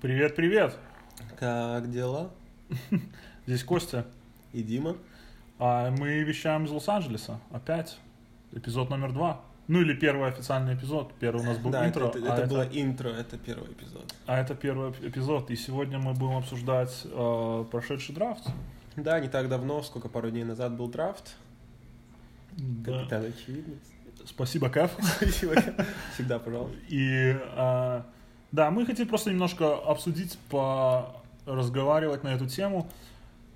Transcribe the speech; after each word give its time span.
Привет, 0.00 0.34
привет! 0.34 0.78
Как 1.38 1.90
дела? 1.90 2.30
Здесь 3.46 3.62
Костя. 3.62 4.06
И 4.54 4.62
Дима. 4.62 4.96
А 5.58 5.90
мы 5.90 6.22
вещаем 6.22 6.64
из 6.64 6.70
Лос-Анджелеса. 6.70 7.38
Опять. 7.50 7.98
Эпизод 8.52 8.88
номер 8.88 9.12
два. 9.12 9.42
Ну 9.68 9.82
или 9.82 9.92
первый 9.92 10.30
официальный 10.30 10.74
эпизод. 10.74 11.12
Первый 11.20 11.42
у 11.42 11.44
нас 11.44 11.58
был 11.58 11.70
да, 11.70 11.86
интро. 11.86 12.06
Это, 12.06 12.18
это, 12.18 12.32
а 12.32 12.38
это 12.38 12.48
было 12.48 12.62
интро, 12.62 13.08
это 13.10 13.36
первый 13.36 13.72
эпизод. 13.72 14.14
А 14.24 14.40
это 14.40 14.54
первый 14.54 14.90
эпизод. 14.90 15.50
И 15.50 15.56
сегодня 15.56 15.98
мы 15.98 16.14
будем 16.14 16.38
обсуждать 16.38 17.02
э, 17.04 17.64
прошедший 17.70 18.14
драфт. 18.14 18.48
Да, 18.96 19.20
не 19.20 19.28
так 19.28 19.50
давно, 19.50 19.82
сколько 19.82 20.08
пару 20.08 20.30
дней 20.30 20.44
назад 20.44 20.72
был 20.78 20.88
драфт. 20.88 21.36
Да. 22.52 23.00
Капитан 23.00 23.26
очевидность. 23.26 23.92
Спасибо, 24.24 24.70
Кэф. 24.70 24.92
Спасибо. 25.16 25.56
Всегда, 26.14 26.38
пожалуйста. 26.38 26.78
И 26.88 27.36
э, 27.38 28.02
да, 28.52 28.70
мы 28.70 28.86
хотим 28.86 29.06
просто 29.06 29.30
немножко 29.30 29.76
обсудить, 29.76 30.38
разговаривать 31.46 32.24
на 32.24 32.28
эту 32.34 32.46
тему. 32.46 32.88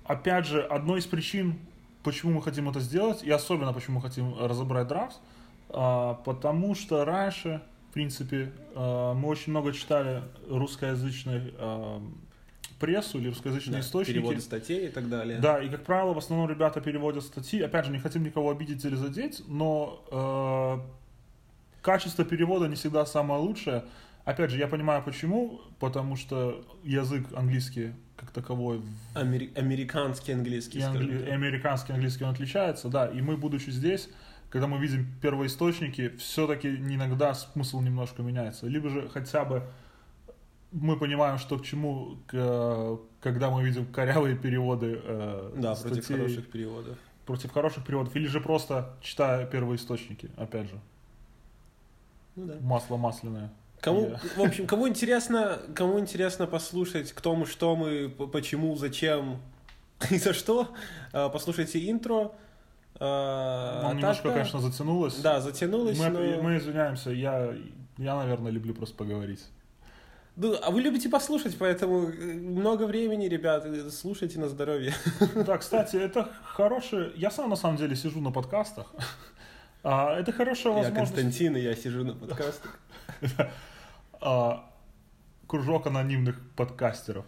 Опять 0.05 0.45
же, 0.45 0.61
одной 0.61 0.99
из 0.99 1.05
причин, 1.05 1.59
почему 2.03 2.33
мы 2.33 2.41
хотим 2.41 2.69
это 2.69 2.79
сделать, 2.79 3.23
и 3.23 3.31
особенно 3.31 3.73
почему 3.73 3.97
мы 3.97 4.01
хотим 4.01 4.35
разобрать 4.39 4.87
драфт, 4.87 5.17
э, 5.69 6.15
потому 6.23 6.75
что 6.75 7.03
раньше, 7.05 7.61
в 7.89 7.93
принципе, 7.93 8.51
э, 8.75 9.13
мы 9.15 9.27
очень 9.27 9.51
много 9.51 9.73
читали 9.73 10.21
русскоязычной 10.47 11.53
э, 11.57 11.99
прессу 12.79 13.17
или 13.17 13.29
русскоязычные 13.29 13.73
Да, 13.75 13.79
источники. 13.79 14.17
Переводы 14.17 14.41
статей 14.41 14.87
и 14.87 14.91
так 14.91 15.09
далее. 15.09 15.39
Да, 15.39 15.61
и, 15.61 15.69
как 15.69 15.83
правило, 15.83 16.13
в 16.13 16.17
основном 16.17 16.49
ребята 16.49 16.81
переводят 16.81 17.23
статьи. 17.23 17.61
Опять 17.61 17.85
же, 17.85 17.91
не 17.91 17.99
хотим 17.99 18.23
никого 18.23 18.51
обидеть 18.51 18.83
или 18.85 18.95
задеть, 18.95 19.41
но 19.47 20.03
э, 20.11 21.81
качество 21.81 22.25
перевода 22.25 22.67
не 22.67 22.75
всегда 22.75 23.05
самое 23.05 23.41
лучшее. 23.41 23.85
Опять 24.25 24.49
же, 24.49 24.57
я 24.57 24.67
понимаю 24.67 25.03
почему, 25.03 25.61
потому 25.79 26.15
что 26.15 26.65
язык 26.83 27.27
английский 27.35 27.93
как 28.17 28.31
таковой... 28.31 28.81
Амери- 29.13 29.55
американский 29.55 30.31
английский, 30.33 30.79
и, 30.79 30.81
англи- 30.81 31.29
американский 31.29 31.93
английский 31.93 32.23
он 32.23 32.31
отличается, 32.31 32.89
да, 32.89 33.07
и 33.07 33.21
мы, 33.21 33.37
будучи 33.37 33.69
здесь, 33.69 34.09
когда 34.49 34.67
мы 34.67 34.79
видим 34.79 35.07
первоисточники, 35.21 36.15
все-таки 36.17 36.75
иногда 36.75 37.33
смысл 37.35 37.81
немножко 37.81 38.23
меняется. 38.23 38.67
Либо 38.67 38.89
же 38.89 39.09
хотя 39.09 39.45
бы 39.45 39.63
мы 40.71 40.97
понимаем, 40.97 41.37
что 41.37 41.59
к 41.59 41.63
чему, 41.63 42.17
к, 42.27 42.99
когда 43.21 43.51
мы 43.51 43.63
видим 43.63 43.85
корявые 43.85 44.35
переводы 44.35 44.99
э, 45.03 45.53
Да, 45.57 45.75
статей, 45.75 46.01
против 46.01 46.17
хороших 46.17 46.51
переводов. 46.51 46.97
Против 47.25 47.51
хороших 47.51 47.85
переводов. 47.85 48.15
Или 48.15 48.27
же 48.27 48.39
просто 48.41 48.93
читая 49.01 49.45
первоисточники, 49.45 50.31
опять 50.37 50.69
же. 50.69 50.79
Ну 52.35 52.45
да. 52.47 52.55
Масло 52.61 52.97
масляное. 52.97 53.51
Кому, 53.81 54.09
Я. 54.09 54.19
в 54.35 54.41
общем, 54.41 54.67
кому 54.67 54.87
интересно, 54.87 55.59
кому 55.75 55.99
интересно 55.99 56.47
послушать, 56.47 57.11
кто 57.11 57.35
мы, 57.35 57.45
что 57.45 57.75
мы, 57.75 58.09
почему, 58.09 58.75
зачем 58.75 59.39
и 60.09 60.17
за 60.17 60.33
что, 60.33 60.69
э, 61.13 61.29
послушайте 61.31 61.89
интро. 61.89 62.31
А 62.97 63.91
немножко, 63.93 64.23
так, 64.23 64.33
конечно, 64.33 64.59
затянулось. 64.59 65.15
Да, 65.15 65.41
затянулось, 65.41 65.99
Мы, 65.99 66.09
но... 66.09 66.41
мы 66.41 66.57
извиняемся, 66.57 67.09
я, 67.11 67.53
я, 67.97 68.15
наверное, 68.15 68.51
люблю 68.51 68.73
просто 68.73 68.95
поговорить. 68.95 69.43
Ну, 70.37 70.55
а 70.61 70.69
вы 70.69 70.81
любите 70.81 71.07
послушать, 71.07 71.57
поэтому 71.57 72.09
э, 72.09 72.33
много 72.33 72.83
времени, 72.83 73.27
ребят, 73.27 73.65
слушайте 73.91 74.39
на 74.39 74.49
здоровье. 74.49 74.93
Да, 75.45 75.57
кстати, 75.57 75.95
это 75.95 76.29
хорошее... 76.43 77.11
Я 77.15 77.31
сам, 77.31 77.49
на 77.49 77.55
самом 77.55 77.77
деле, 77.77 77.95
сижу 77.95 78.19
на 78.19 78.31
подкастах. 78.31 78.87
А, 79.83 80.19
Это 80.19 80.31
хорошая 80.31 80.73
Я 80.73 80.79
возможность... 80.79 81.13
Константин, 81.13 81.57
и 81.57 81.61
я 81.61 81.75
сижу 81.75 82.03
на 82.03 82.13
подкастах. 82.13 82.79
А, 84.21 84.69
Кружок 85.47 85.85
анонимных 85.87 86.39
подкастеров. 86.55 87.25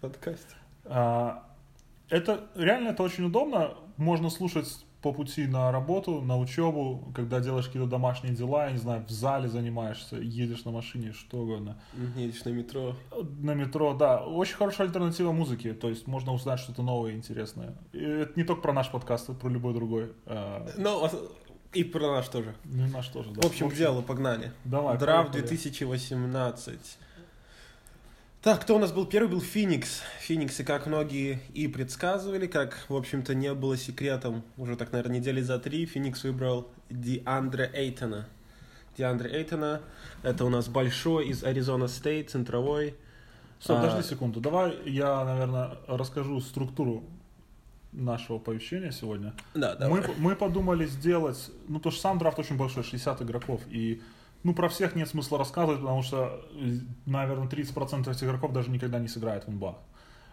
Подкаст. 0.00 0.56
А, 0.84 1.44
Это 2.08 2.46
реально 2.56 2.88
это 2.88 3.02
очень 3.02 3.24
удобно. 3.24 3.74
Можно 3.96 4.30
слушать 4.30 4.84
по 5.02 5.12
пути 5.12 5.46
на 5.46 5.70
работу, 5.70 6.20
на 6.22 6.36
учебу, 6.36 7.12
когда 7.14 7.38
делаешь 7.38 7.66
какие-то 7.66 7.88
домашние 7.88 8.34
дела, 8.34 8.66
я 8.66 8.72
не 8.72 8.78
знаю, 8.78 9.04
в 9.06 9.10
зале 9.10 9.48
занимаешься, 9.48 10.16
едешь 10.16 10.64
на 10.64 10.72
машине, 10.72 11.12
что 11.12 11.38
угодно. 11.38 11.80
Едешь 12.16 12.44
на 12.44 12.48
метро. 12.50 12.96
На 13.40 13.54
метро, 13.54 13.94
да. 13.94 14.24
Очень 14.26 14.56
хорошая 14.56 14.88
альтернатива 14.88 15.30
музыке, 15.30 15.72
то 15.74 15.88
есть 15.88 16.08
можно 16.08 16.32
узнать 16.32 16.58
что-то 16.58 16.82
новое 16.82 17.12
и 17.12 17.14
интересное. 17.16 17.76
И 17.92 17.98
это 18.02 18.32
не 18.34 18.42
только 18.42 18.62
про 18.62 18.72
наш 18.72 18.90
подкаст, 18.90 19.28
это 19.28 19.38
про 19.38 19.48
любой 19.48 19.72
другой. 19.74 20.12
а, 20.26 20.66
Ну, 20.76 21.04
а- 21.04 21.10
и 21.72 21.84
про 21.84 22.14
наш 22.14 22.28
тоже. 22.28 22.54
Ну, 22.64 22.86
наш 22.88 23.08
тоже, 23.08 23.30
да. 23.30 23.42
В 23.42 23.50
общем, 23.50 23.70
к 23.70 23.74
делу, 23.74 24.02
погнали. 24.02 24.52
Давай, 24.64 24.98
Драфт 24.98 25.32
поехали. 25.32 25.48
2018. 25.48 26.98
Так, 28.40 28.62
кто 28.62 28.76
у 28.76 28.78
нас 28.78 28.92
был 28.92 29.04
первый? 29.04 29.28
Был 29.28 29.40
Феникс. 29.40 30.02
Феникс, 30.20 30.60
и 30.60 30.64
как 30.64 30.86
многие 30.86 31.40
и 31.54 31.66
предсказывали, 31.68 32.46
как, 32.46 32.86
в 32.88 32.94
общем-то, 32.94 33.34
не 33.34 33.52
было 33.52 33.76
секретом, 33.76 34.44
уже 34.56 34.76
так, 34.76 34.92
наверное, 34.92 35.18
недели 35.18 35.40
за 35.40 35.58
три, 35.58 35.86
Феникс 35.86 36.22
выбрал 36.24 36.68
Диандре 36.88 37.70
Эйтона. 37.74 38.28
Диандре 38.96 39.30
Эйтона, 39.30 39.82
это 40.22 40.44
у 40.44 40.48
нас 40.48 40.68
большой 40.68 41.28
из 41.28 41.44
Аризона 41.44 41.88
Стейт, 41.88 42.30
центровой. 42.30 42.94
Стоп, 43.60 43.78
А, 43.78 43.82
подожди 43.82 44.08
секунду. 44.08 44.40
Давай 44.40 44.78
я, 44.86 45.24
наверное, 45.24 45.76
расскажу 45.88 46.40
структуру 46.40 47.02
нашего 47.98 48.38
оповещения 48.38 48.90
сегодня. 48.90 49.34
Да, 49.54 49.72
Мы, 49.72 50.00
давай. 50.00 50.02
мы 50.18 50.36
подумали 50.36 50.86
сделать, 50.86 51.50
ну, 51.68 51.80
то 51.80 51.90
что 51.90 52.00
сам 52.00 52.18
драфт 52.18 52.38
очень 52.38 52.56
большой, 52.56 52.82
60 52.84 53.22
игроков, 53.22 53.60
и, 53.68 54.00
ну, 54.44 54.54
про 54.54 54.68
всех 54.68 54.94
нет 54.94 55.08
смысла 55.08 55.38
рассказывать, 55.38 55.80
потому 55.80 56.02
что, 56.02 56.40
э, 56.54 56.78
наверное, 57.06 57.48
30% 57.48 58.08
этих 58.10 58.22
игроков 58.24 58.52
даже 58.52 58.70
никогда 58.70 58.98
не 58.98 59.08
сыграет 59.08 59.44
в 59.46 59.50
НБА. 59.50 59.78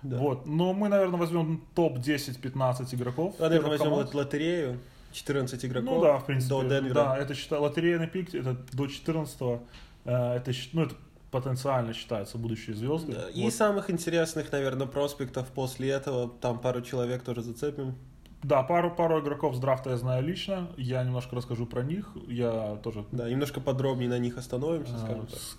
Да. 0.03 0.17
Вот, 0.17 0.45
но 0.45 0.73
мы, 0.73 0.87
наверное, 0.89 1.19
возьмем 1.19 1.63
топ-10-15 1.73 2.93
игроков. 2.95 3.35
Наверное, 3.39 3.59
первых 3.61 3.79
возьмем 3.79 3.89
команд. 3.97 4.13
лотерею, 4.13 4.79
14 5.13 5.65
игроков 5.65 5.89
Ну 5.95 6.01
да, 6.01 6.17
в 6.19 6.25
принципе. 6.25 6.49
до 6.53 6.61
Денвера. 6.69 6.93
Да, 6.93 7.17
это 7.17 7.33
считай, 7.33 7.57
лотерейный 7.59 8.07
пик, 8.07 8.33
это 8.35 8.55
до 8.73 8.87
14 8.87 9.61
это, 10.03 10.53
щ- 10.53 10.69
ну, 10.73 10.83
это 10.83 10.95
потенциально 11.35 11.93
считается 11.93 12.37
будущие 12.37 12.75
звезды. 12.77 13.11
Да, 13.11 13.29
И 13.29 13.43
Вот. 13.43 13.53
самых 13.53 13.89
интересных, 13.89 14.51
наверное, 14.53 14.87
проспектов 14.87 15.47
после 15.47 15.89
этого, 15.89 16.29
там 16.29 16.59
пару 16.59 16.81
человек 16.81 17.23
тоже 17.23 17.41
зацепим. 17.41 17.95
Да, 18.43 18.63
пару, 18.63 18.89
пару 18.91 19.19
игроков 19.19 19.55
с 19.55 19.59
драфта 19.59 19.89
я 19.89 19.97
знаю 19.97 20.23
лично, 20.23 20.69
я 20.77 21.03
немножко 21.03 21.35
расскажу 21.35 21.65
про 21.65 21.83
них, 21.83 22.09
я 22.27 22.77
тоже 22.83 23.03
Да, 23.11 23.29
немножко 23.29 23.59
подробнее 23.59 24.09
на 24.09 24.17
них 24.17 24.37
остановимся, 24.37 24.93
А, 24.95 24.99
скажем 24.99 25.27
так. 25.27 25.39
с 25.39 25.57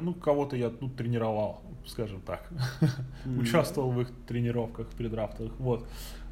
ну, 0.00 0.14
кого-то 0.14 0.56
я 0.56 0.68
тут 0.70 0.96
тренировал, 0.96 1.62
скажем 1.86 2.20
так. 2.20 2.48
М. 3.24 3.38
Участвовал 3.38 3.90
в 3.90 4.00
их 4.02 4.08
тренировках 4.28 4.88
предрафтовых. 4.88 5.52
Вот. 5.58 5.86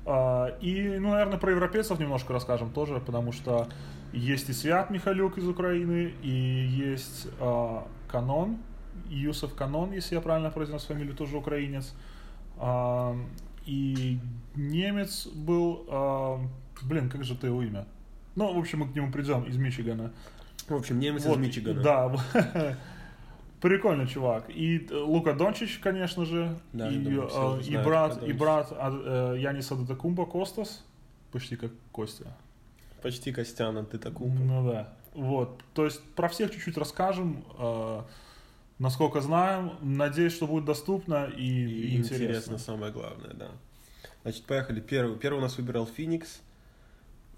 А, 0.05 0.49
И, 0.61 0.99
ну, 0.99 1.11
наверное, 1.11 1.39
про 1.39 1.51
европейцев 1.53 1.99
немножко 1.99 2.33
расскажем 2.33 2.71
тоже, 2.71 3.01
потому 3.01 3.33
что 3.33 3.69
есть 4.13 4.49
и 4.51 4.53
Свят 4.53 4.91
Михалюк 4.91 5.39
из 5.39 5.49
Украины, 5.49 6.13
и 6.23 6.29
есть 6.31 7.29
а, 7.41 7.87
Канон, 8.12 8.59
Юсов 9.09 9.55
Канон, 9.55 9.93
если 9.93 10.15
я 10.15 10.21
правильно 10.21 10.50
произнес 10.50 10.84
фамилию, 10.84 11.17
тоже 11.17 11.37
украинец. 11.39 11.95
А, 12.59 13.17
И 13.67 14.19
немец 14.55 15.27
был, 15.27 15.87
а, 15.89 16.41
блин, 16.83 17.09
как 17.09 17.25
же 17.25 17.34
ты 17.34 17.47
его 17.47 17.62
имя? 17.62 17.87
Ну, 18.37 18.53
в 18.55 18.59
общем, 18.59 18.81
мы 18.81 18.89
к 18.89 18.95
нему 18.95 19.11
придем 19.11 19.45
из 19.45 19.56
Мичигана. 19.56 20.12
В 20.69 20.75
общем, 20.75 21.01
немец 21.01 21.25
Вот, 21.25 21.39
из 21.39 21.47
Мичигана. 21.47 21.83
Да. 21.83 22.15
Прикольный 23.61 24.09
чувак. 24.09 24.45
И 24.49 24.89
э, 24.91 24.95
Лука 24.97 25.34
Дончич, 25.34 25.78
конечно 25.78 26.25
же. 26.25 26.59
Да, 26.72 26.91
и, 26.91 26.97
думаю, 26.97 27.28
э, 27.33 27.61
и 27.61 27.65
знают 27.65 27.87
брат, 27.87 28.22
и 28.25 28.33
брат 28.33 28.69
а, 28.72 29.34
э, 29.34 29.41
Яниса 29.41 29.77
Датакумба 29.77 30.27
Костас. 30.27 30.84
Почти 31.31 31.56
как 31.56 31.71
Костя. 31.93 32.27
Почти 33.03 33.33
Костяна, 33.33 33.84
ты 33.84 33.98
такой. 33.98 34.28
Ну 34.28 34.69
да. 34.69 34.92
Вот. 35.14 35.60
То 35.74 35.84
есть 35.84 36.03
про 36.14 36.28
всех 36.28 36.50
чуть-чуть 36.50 36.76
расскажем. 36.76 37.44
э, 37.59 38.03
насколько 38.78 39.20
знаем. 39.20 39.72
Надеюсь, 39.80 40.32
что 40.32 40.47
будет 40.47 40.64
доступно 40.64 41.26
и, 41.26 41.42
И 41.42 41.97
интересно. 41.97 42.24
интересно. 42.24 42.59
самое 42.59 42.92
главное, 42.92 43.32
да. 43.34 43.48
Значит, 44.22 44.44
поехали. 44.44 44.80
Первый, 44.80 45.18
первый 45.18 45.38
у 45.38 45.42
нас 45.42 45.56
выбирал 45.56 45.86
Феникс. 45.86 46.41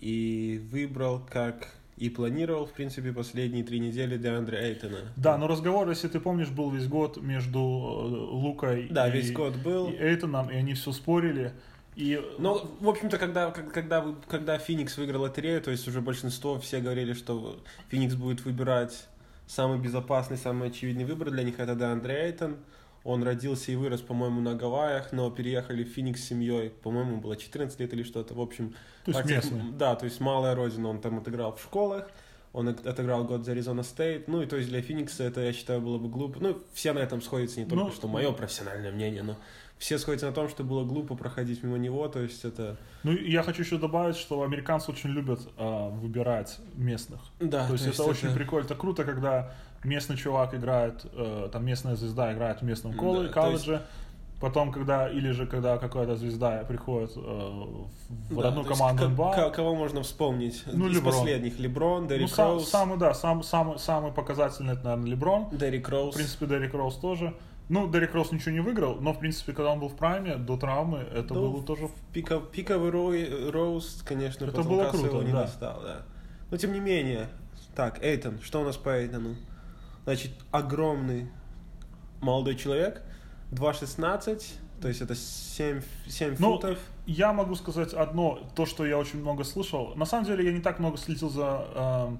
И 0.00 0.60
выбрал, 0.70 1.20
как 1.30 1.68
и 1.96 2.10
планировал, 2.10 2.66
в 2.66 2.72
принципе, 2.72 3.12
последние 3.12 3.64
три 3.64 3.78
недели 3.78 4.18
Деандре 4.18 4.58
Эйтона. 4.58 4.98
Да, 5.16 5.38
но 5.38 5.46
разговор, 5.46 5.88
если 5.88 6.08
ты 6.08 6.18
помнишь, 6.20 6.50
был 6.50 6.70
весь 6.70 6.88
год 6.88 7.22
между 7.22 7.58
э, 7.60 8.34
Лукой 8.34 8.88
Да, 8.90 9.08
и, 9.08 9.12
весь 9.12 9.32
год 9.32 9.56
был. 9.56 9.88
и 9.90 9.96
Эйтоном, 9.96 10.50
и 10.50 10.56
они 10.56 10.74
все 10.74 10.92
спорили. 10.92 11.52
И 11.96 12.20
Ну, 12.38 12.60
в 12.80 12.88
общем-то, 12.88 13.18
когда, 13.18 13.50
когда, 13.50 14.04
когда 14.28 14.58
Феникс 14.58 14.96
выиграл 14.96 15.22
лотерею, 15.22 15.62
то 15.62 15.70
есть 15.70 15.86
уже 15.86 16.00
большинство, 16.00 16.58
все 16.58 16.80
говорили, 16.80 17.12
что 17.12 17.62
Феникс 17.88 18.14
будет 18.14 18.44
выбирать 18.44 19.06
самый 19.46 19.78
безопасный, 19.78 20.36
самый 20.36 20.68
очевидный 20.68 21.04
выбор 21.04 21.30
для 21.30 21.42
них, 21.44 21.58
это 21.60 21.74
Деандре 21.74 22.26
Эйтон. 22.26 22.56
Он 23.04 23.22
родился 23.22 23.70
и 23.70 23.76
вырос, 23.76 24.00
по-моему, 24.00 24.40
на 24.40 24.54
Гавайях, 24.54 25.12
но 25.12 25.30
переехали 25.30 25.84
в 25.84 25.88
Феникс 25.88 26.22
с 26.22 26.28
семьей, 26.28 26.70
по-моему, 26.70 27.18
было 27.18 27.36
14 27.36 27.78
лет 27.78 27.92
или 27.92 28.02
что-то. 28.02 28.32
В 28.32 28.40
общем, 28.40 28.74
То 29.04 29.10
есть 29.10 29.24
местный. 29.26 29.60
Да, 29.72 29.94
то 29.94 30.06
есть 30.06 30.20
малая 30.20 30.54
родина, 30.54 30.88
он 30.88 31.00
там 31.00 31.18
отыграл 31.18 31.54
в 31.54 31.60
школах. 31.62 32.08
он 32.54 32.68
от- 32.68 32.86
отыграл 32.86 33.24
год 33.24 33.44
за 33.44 33.52
Arizona 33.52 33.80
State. 33.80 34.24
Ну, 34.28 34.40
и 34.40 34.46
то 34.46 34.56
есть 34.56 34.68
для 34.68 34.80
Феникса 34.80 35.24
это, 35.24 35.40
я 35.42 35.52
считаю, 35.52 35.80
было 35.80 35.98
бы 35.98 36.08
глупо. 36.08 36.38
Ну, 36.40 36.62
все 36.72 36.92
на 36.92 37.00
этом 37.00 37.20
сходятся, 37.20 37.58
не 37.60 37.66
только 37.66 37.84
Ну, 37.86 37.90
что 37.90 38.06
мое 38.08 38.30
профессиональное 38.32 38.92
мнение, 38.92 39.22
но 39.24 39.36
все 39.78 39.98
сходятся 39.98 40.26
на 40.26 40.32
том, 40.32 40.48
что 40.48 40.64
было 40.64 40.84
глупо 40.84 41.14
проходить 41.14 41.62
мимо 41.62 41.76
него, 41.78 42.08
то 42.08 42.20
есть 42.20 42.44
это... 42.44 42.76
Ну, 43.02 43.12
я 43.12 43.42
хочу 43.42 43.62
еще 43.62 43.76
добавить, 43.76 44.16
что 44.16 44.42
американцы 44.42 44.90
очень 44.90 45.10
любят 45.10 45.40
а, 45.58 45.90
выбирать 45.90 46.58
местных. 46.74 47.20
Да, 47.40 47.66
то 47.66 47.72
есть 47.74 47.86
это 47.86 48.02
очень 48.04 48.32
прикольно, 48.32 48.64
это 48.66 48.74
круто, 48.76 49.04
когда 49.04 49.52
местный 49.82 50.16
чувак 50.16 50.54
играет, 50.54 51.04
э, 51.12 51.48
там 51.52 51.66
местная 51.66 51.96
звезда 51.96 52.32
играет 52.32 52.60
в 52.60 52.64
местном 52.64 52.92
Да, 52.92 52.98
колле- 52.98 53.26
то 53.28 53.34
колледже, 53.34 53.82
потом, 54.40 54.72
когда, 54.72 55.10
или 55.10 55.30
же 55.32 55.46
когда 55.46 55.76
какая-то 55.76 56.16
звезда 56.16 56.64
приходит 56.66 57.10
э, 57.16 57.20
в 57.20 58.34
Да, 58.36 58.42
родную 58.44 58.64
то 58.64 58.70
есть 58.70 58.80
команду 58.80 59.08
НБА, 59.10 59.32
к- 59.34 59.50
Кого 59.56 59.74
можно 59.74 60.02
вспомнить? 60.02 60.62
Ну, 60.72 60.88
Из 60.88 60.96
Леброн. 60.96 61.12
последних. 61.12 61.58
Леброн, 61.58 62.02
ну, 62.04 62.08
Деррик 62.08 62.30
сам- 62.30 62.60
самый, 62.60 62.96
да, 62.98 63.12
сам, 63.12 63.42
самый, 63.42 63.78
самый 63.78 64.12
показательный, 64.12 64.72
это, 64.72 64.84
наверное, 64.84 65.10
Леброн. 65.10 65.48
Деррик 65.52 65.86
В 65.88 65.90
Роуз. 65.92 66.14
принципе, 66.14 66.46
Деррик 66.46 66.72
Роуз 66.72 66.94
тоже. 66.94 67.34
Ну, 67.70 67.90
Деррик 67.90 68.12
Роуз 68.14 68.30
ничего 68.30 68.52
не 68.52 68.60
выиграл, 68.60 68.96
но, 69.00 69.12
в 69.14 69.18
принципе, 69.18 69.52
когда 69.52 69.72
он 69.72 69.80
был 69.80 69.88
в 69.88 69.96
прайме, 69.96 70.36
до 70.36 70.56
травмы, 70.58 70.98
это 70.98 71.32
Ну, 71.34 71.50
было 71.50 71.62
тоже... 71.62 71.88
Пика- 72.12 72.40
пиковый 72.52 72.90
Рой- 72.90 73.50
Роуз, 73.50 74.02
конечно, 74.06 74.44
Это 74.44 74.62
было 74.62 74.90
круто, 74.90 75.22
не 75.24 75.32
да. 75.32 75.42
достал, 75.44 75.80
да. 75.82 76.02
Но 76.50 76.56
тем 76.58 76.72
не 76.74 76.80
менее. 76.80 77.28
Так, 77.74 78.02
Эйтон, 78.04 78.38
что 78.42 78.60
у 78.60 78.64
нас 78.64 78.76
по 78.76 78.90
Эйтону? 78.90 79.36
Значит, 80.04 80.32
огромный 80.50 81.30
молодой 82.20 82.54
человек, 82.56 83.02
2.16, 83.52 84.44
то 84.82 84.88
есть 84.88 85.00
это 85.00 85.14
7, 85.14 85.80
7 86.06 86.36
Ну, 86.38 86.54
футов. 86.56 86.78
Я 87.06 87.32
могу 87.32 87.54
сказать 87.54 87.94
одно, 87.94 88.40
то, 88.54 88.66
что 88.66 88.84
я 88.84 88.98
очень 88.98 89.20
много 89.20 89.42
слышал. 89.44 89.94
На 89.96 90.04
самом 90.04 90.26
деле 90.26 90.44
я 90.44 90.52
не 90.52 90.60
так 90.60 90.78
много 90.78 90.98
следил 90.98 91.30
за 91.30 91.66
э, 91.74 92.16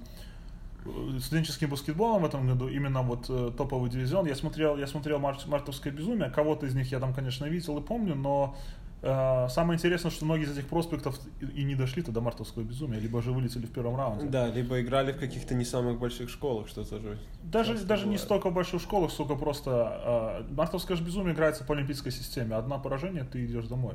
студенческим 1.21 1.71
баскетболом 1.71 2.23
в 2.23 2.27
этом 2.27 2.47
году, 2.47 2.69
именно 2.69 3.03
вот 3.03 3.27
э, 3.29 3.53
топовый 3.57 3.91
дивизион. 3.91 4.27
Я 4.27 4.35
смотрел, 4.35 4.77
я 4.77 4.87
смотрел 4.87 5.19
«Март- 5.19 5.47
«Мартовское 5.47 5.93
безумие», 5.93 6.31
кого-то 6.31 6.67
из 6.67 6.75
них 6.75 6.91
я 6.93 7.01
там, 7.01 7.15
конечно, 7.15 7.47
видел 7.47 7.79
и 7.79 7.83
помню, 7.83 8.15
но 8.15 8.57
э, 9.03 9.49
самое 9.49 9.77
интересное, 9.79 10.11
что 10.11 10.25
многие 10.25 10.45
из 10.45 10.53
этих 10.53 10.69
проспектов 10.69 11.19
и 11.41 11.65
не 11.65 11.75
дошли-то 11.75 12.13
до 12.13 12.21
«Мартовского 12.21 12.63
безумия», 12.63 12.99
либо 13.01 13.23
же 13.23 13.33
вылетели 13.33 13.67
в 13.67 13.71
первом 13.71 13.97
раунде. 13.97 14.27
Да, 14.27 14.49
либо 14.49 14.81
играли 14.81 15.13
в 15.13 15.19
каких-то 15.19 15.55
не 15.55 15.65
самых 15.65 15.99
больших 15.99 16.29
школах, 16.29 16.69
что 16.69 16.85
тоже. 16.85 17.19
Даже, 17.43 17.79
даже 17.85 18.07
не 18.07 18.19
столько 18.19 18.51
в 18.51 18.55
больших 18.55 18.83
школах, 18.83 19.11
сколько 19.11 19.37
просто... 19.37 20.45
Э, 20.51 20.55
«Мартовское 20.55 20.97
же 20.97 21.05
безумие» 21.05 21.35
играется 21.35 21.65
по 21.65 21.75
олимпийской 21.75 22.11
системе. 22.11 22.57
Одна 22.57 22.79
поражение, 22.79 23.25
ты 23.25 23.45
идешь 23.47 23.67
домой. 23.67 23.95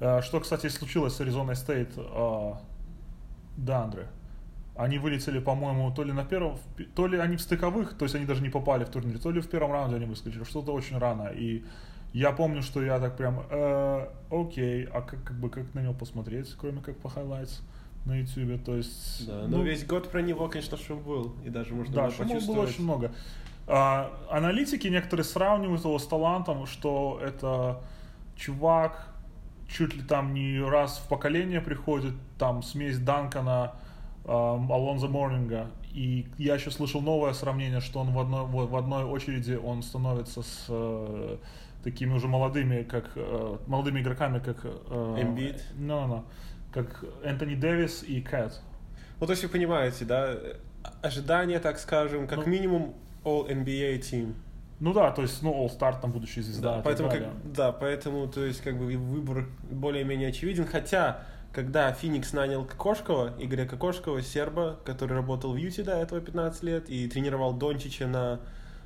Э, 0.00 0.20
что, 0.20 0.40
кстати, 0.40 0.68
случилось 0.68 1.14
с 1.14 1.20
Аризоной 1.20 1.56
Стейт 1.56 1.90
э, 1.96 2.52
Дандре. 3.56 4.08
Они 4.78 4.98
вылетели, 4.98 5.40
по-моему, 5.40 5.90
то 5.90 6.04
ли 6.04 6.12
на 6.12 6.24
первом, 6.24 6.56
то 6.94 7.06
ли 7.06 7.18
они 7.18 7.36
в 7.36 7.40
стыковых, 7.40 7.98
то 7.98 8.04
есть 8.04 8.14
они 8.14 8.24
даже 8.24 8.42
не 8.42 8.48
попали 8.48 8.84
в 8.84 8.88
турнир, 8.88 9.18
то 9.18 9.30
ли 9.30 9.40
в 9.40 9.48
первом 9.48 9.72
раунде 9.72 9.96
они 9.96 10.06
выскочили, 10.06 10.44
что-то 10.44 10.72
очень 10.72 10.98
рано. 10.98 11.30
И 11.34 11.64
я 12.12 12.30
помню, 12.32 12.62
что 12.62 12.82
я 12.82 13.00
так 13.00 13.16
прям, 13.16 13.42
э, 13.50 14.08
окей, 14.30 14.84
а 14.84 15.02
как, 15.02 15.22
как 15.24 15.36
бы 15.36 15.50
как 15.50 15.74
на 15.74 15.80
него 15.80 15.94
посмотреть, 15.94 16.54
кроме 16.58 16.80
как 16.80 16.96
по 16.96 17.08
highlights 17.08 17.60
на 18.06 18.20
YouTube, 18.20 18.64
то 18.64 18.76
есть... 18.76 19.26
Да, 19.26 19.46
ну, 19.48 19.58
но 19.58 19.62
весь 19.64 19.84
год 19.84 20.08
про 20.10 20.22
него, 20.22 20.48
конечно, 20.48 20.76
шум 20.78 21.02
был. 21.02 21.34
И 21.44 21.50
даже 21.50 21.74
можно 21.74 21.94
да, 21.94 22.02
было 22.02 22.12
шумов 22.12 22.28
было 22.28 22.34
почувствовать. 22.36 22.70
очень 22.70 22.84
много. 22.84 23.12
А, 23.66 24.12
аналитики 24.30 24.86
некоторые 24.86 25.24
сравнивают 25.24 25.84
его 25.84 25.98
с 25.98 26.06
талантом, 26.06 26.66
что 26.66 27.20
это 27.22 27.82
чувак 28.36 29.08
чуть 29.68 29.94
ли 29.94 30.02
там 30.02 30.34
не 30.34 30.60
раз 30.60 30.98
в 30.98 31.08
поколение 31.08 31.60
приходит, 31.60 32.14
там 32.38 32.62
смесь 32.62 32.98
Данкана, 32.98 33.72
Алонзо 34.28 35.08
Морнинга. 35.08 35.70
И 35.92 36.26
я 36.36 36.54
еще 36.54 36.70
слышал 36.70 37.00
новое 37.00 37.32
сравнение, 37.32 37.80
что 37.80 38.00
он 38.00 38.12
в 38.12 38.18
одной, 38.18 38.44
в 38.44 38.76
одной 38.76 39.04
очереди 39.04 39.54
он 39.54 39.82
становится 39.82 40.42
с 40.42 40.66
э, 40.68 41.36
такими 41.82 42.12
уже 42.12 42.28
молодыми, 42.28 42.82
как 42.82 43.10
э, 43.16 43.56
молодыми 43.66 44.00
игроками, 44.00 44.38
как 44.38 44.58
э, 44.64 45.16
Эмбит. 45.20 45.64
no, 45.78 46.06
no, 46.06 46.24
как 46.72 47.04
Энтони 47.24 47.54
Дэвис 47.54 48.02
и 48.02 48.20
Кэт. 48.20 48.60
Ну, 49.18 49.26
то 49.26 49.32
есть 49.32 49.42
вы 49.42 49.48
понимаете, 49.48 50.04
да, 50.04 50.36
ожидания, 51.02 51.58
так 51.58 51.78
скажем, 51.78 52.28
как 52.28 52.44
Ну. 52.44 52.46
минимум 52.46 52.94
All-NBA 53.24 53.98
team. 54.00 54.34
Ну 54.80 54.92
да, 54.92 55.10
то 55.10 55.22
есть, 55.22 55.42
ну, 55.42 55.52
All-Star, 55.64 56.00
там 56.00 56.12
будущая 56.12 56.44
звезда. 56.44 56.76
Да, 56.76 56.82
поэтому, 56.82 57.10
как, 57.10 57.22
да, 57.52 57.72
поэтому, 57.72 58.28
то 58.28 58.44
есть, 58.44 58.60
как 58.60 58.78
бы 58.78 58.86
выбор 58.96 59.46
более-менее 59.70 60.28
очевиден. 60.28 60.66
Хотя, 60.66 61.24
когда 61.52 61.92
Феникс 61.92 62.32
нанял 62.32 62.64
Кокошкова, 62.64 63.34
Игоря 63.38 63.66
Кокошкова, 63.66 64.22
серба, 64.22 64.78
который 64.84 65.14
работал 65.14 65.52
в 65.52 65.56
Юте 65.56 65.82
до 65.82 65.92
этого 65.92 66.20
15 66.20 66.62
лет 66.62 66.90
и 66.90 67.08
тренировал 67.08 67.52
Дончича 67.52 68.06
на 68.06 68.40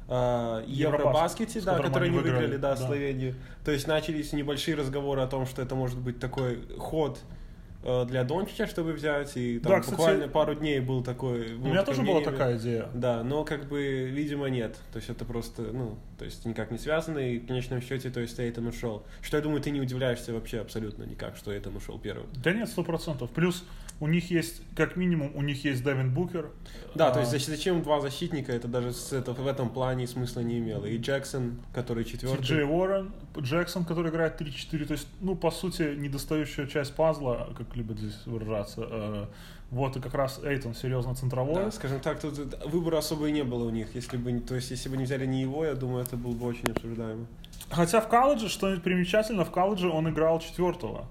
а, 0.08 0.62
Евробаскете, 0.66 1.60
да, 1.60 1.78
который 1.78 2.08
они 2.08 2.16
выиграли, 2.16 2.36
выиграли, 2.36 2.56
да, 2.58 2.74
да. 2.74 2.86
Словению. 2.86 3.34
То 3.64 3.70
есть 3.72 3.86
начались 3.86 4.32
небольшие 4.32 4.76
разговоры 4.76 5.22
о 5.22 5.26
том, 5.26 5.46
что 5.46 5.62
это 5.62 5.74
может 5.74 5.98
быть 5.98 6.18
такой 6.18 6.62
ход 6.78 7.18
э, 7.18 7.41
для 7.82 8.24
Дончича, 8.24 8.66
чтобы 8.66 8.92
взять, 8.92 9.36
и 9.36 9.58
там 9.58 9.72
Да, 9.72 9.80
кстати, 9.80 9.96
буквально 9.96 10.28
пару 10.28 10.54
дней 10.54 10.80
был 10.80 11.02
такой... 11.02 11.54
У 11.54 11.66
меня 11.66 11.82
тоже 11.82 12.02
была 12.02 12.16
мнение. 12.16 12.30
такая 12.30 12.58
идея. 12.58 12.88
Да, 12.94 13.22
но 13.22 13.44
как 13.44 13.68
бы, 13.68 14.08
видимо, 14.10 14.46
нет. 14.46 14.76
То 14.92 14.98
есть 14.98 15.10
это 15.10 15.24
просто, 15.24 15.62
ну, 15.62 15.96
то 16.18 16.24
есть 16.24 16.44
никак 16.44 16.70
не 16.70 16.78
связано, 16.78 17.18
и 17.18 17.38
в 17.38 17.46
конечном 17.46 17.80
счете, 17.80 18.10
то 18.10 18.20
есть 18.20 18.38
Эйтон 18.38 18.66
ушел. 18.68 19.04
Что 19.20 19.36
я 19.36 19.42
думаю, 19.42 19.60
ты 19.60 19.70
не 19.70 19.80
удивляешься 19.80 20.32
вообще 20.32 20.60
абсолютно 20.60 21.04
никак, 21.04 21.36
что 21.36 21.52
Эйтон 21.52 21.76
ушел 21.76 21.98
первым. 21.98 22.26
Да 22.42 22.52
нет, 22.52 22.68
сто 22.68 22.84
процентов. 22.84 23.30
Плюс 23.30 23.64
у 24.02 24.08
них 24.08 24.32
есть, 24.32 24.62
как 24.74 24.96
минимум, 24.96 25.30
у 25.36 25.42
них 25.42 25.64
есть 25.64 25.84
Дэвин 25.84 26.12
Букер. 26.12 26.50
Да, 26.96 27.08
А, 27.08 27.10
то 27.12 27.20
есть 27.20 27.32
зач- 27.32 27.46
зачем 27.48 27.82
два 27.82 28.00
защитника, 28.00 28.52
это 28.52 28.66
даже 28.66 28.92
с 28.92 29.12
это, 29.12 29.32
в 29.32 29.46
этом 29.46 29.68
плане 29.70 30.08
смысла 30.08 30.40
не 30.40 30.58
имело. 30.58 30.86
И 30.86 30.98
Джексон, 30.98 31.60
который 31.72 32.04
четвертый. 32.04 32.42
Джей 32.42 32.64
Уоррен, 32.64 33.12
Джексон, 33.38 33.84
который 33.84 34.10
играет 34.10 34.40
3-4, 34.40 34.86
то 34.86 34.92
есть, 34.94 35.06
ну, 35.20 35.36
по 35.36 35.52
сути, 35.52 35.94
недостающая 35.96 36.66
часть 36.66 36.94
пазла, 36.96 37.54
как 37.56 37.76
любят 37.76 37.98
здесь 37.98 38.26
выражаться. 38.26 38.80
Э, 38.90 39.26
Вот, 39.70 39.96
и 39.96 40.00
как 40.00 40.12
раз 40.14 40.38
Эйтон, 40.44 40.74
серьезно, 40.74 41.14
центровой. 41.14 41.54
Да, 41.54 41.70
скажем 41.70 42.00
так, 42.00 42.20
тут 42.20 42.34
выбора 42.66 42.98
особо 42.98 43.28
и 43.28 43.32
не 43.32 43.42
было 43.44 43.64
у 43.64 43.70
них. 43.70 43.94
Если 43.94 44.18
бы, 44.18 44.38
то 44.40 44.54
есть, 44.56 44.70
если 44.70 44.90
бы 44.90 44.96
не 44.98 45.04
взяли 45.04 45.24
не 45.26 45.40
его, 45.40 45.64
я 45.64 45.74
думаю, 45.74 46.02
это 46.04 46.16
было 46.18 46.32
бы 46.32 46.44
очень 46.46 46.70
обсуждаемо. 46.70 47.24
Хотя 47.70 48.00
в 48.02 48.08
колледже, 48.08 48.48
что 48.50 48.76
примечательно, 48.80 49.44
в 49.46 49.50
колледже 49.50 49.88
он 49.88 50.08
играл 50.10 50.40
четвертого. 50.40 51.06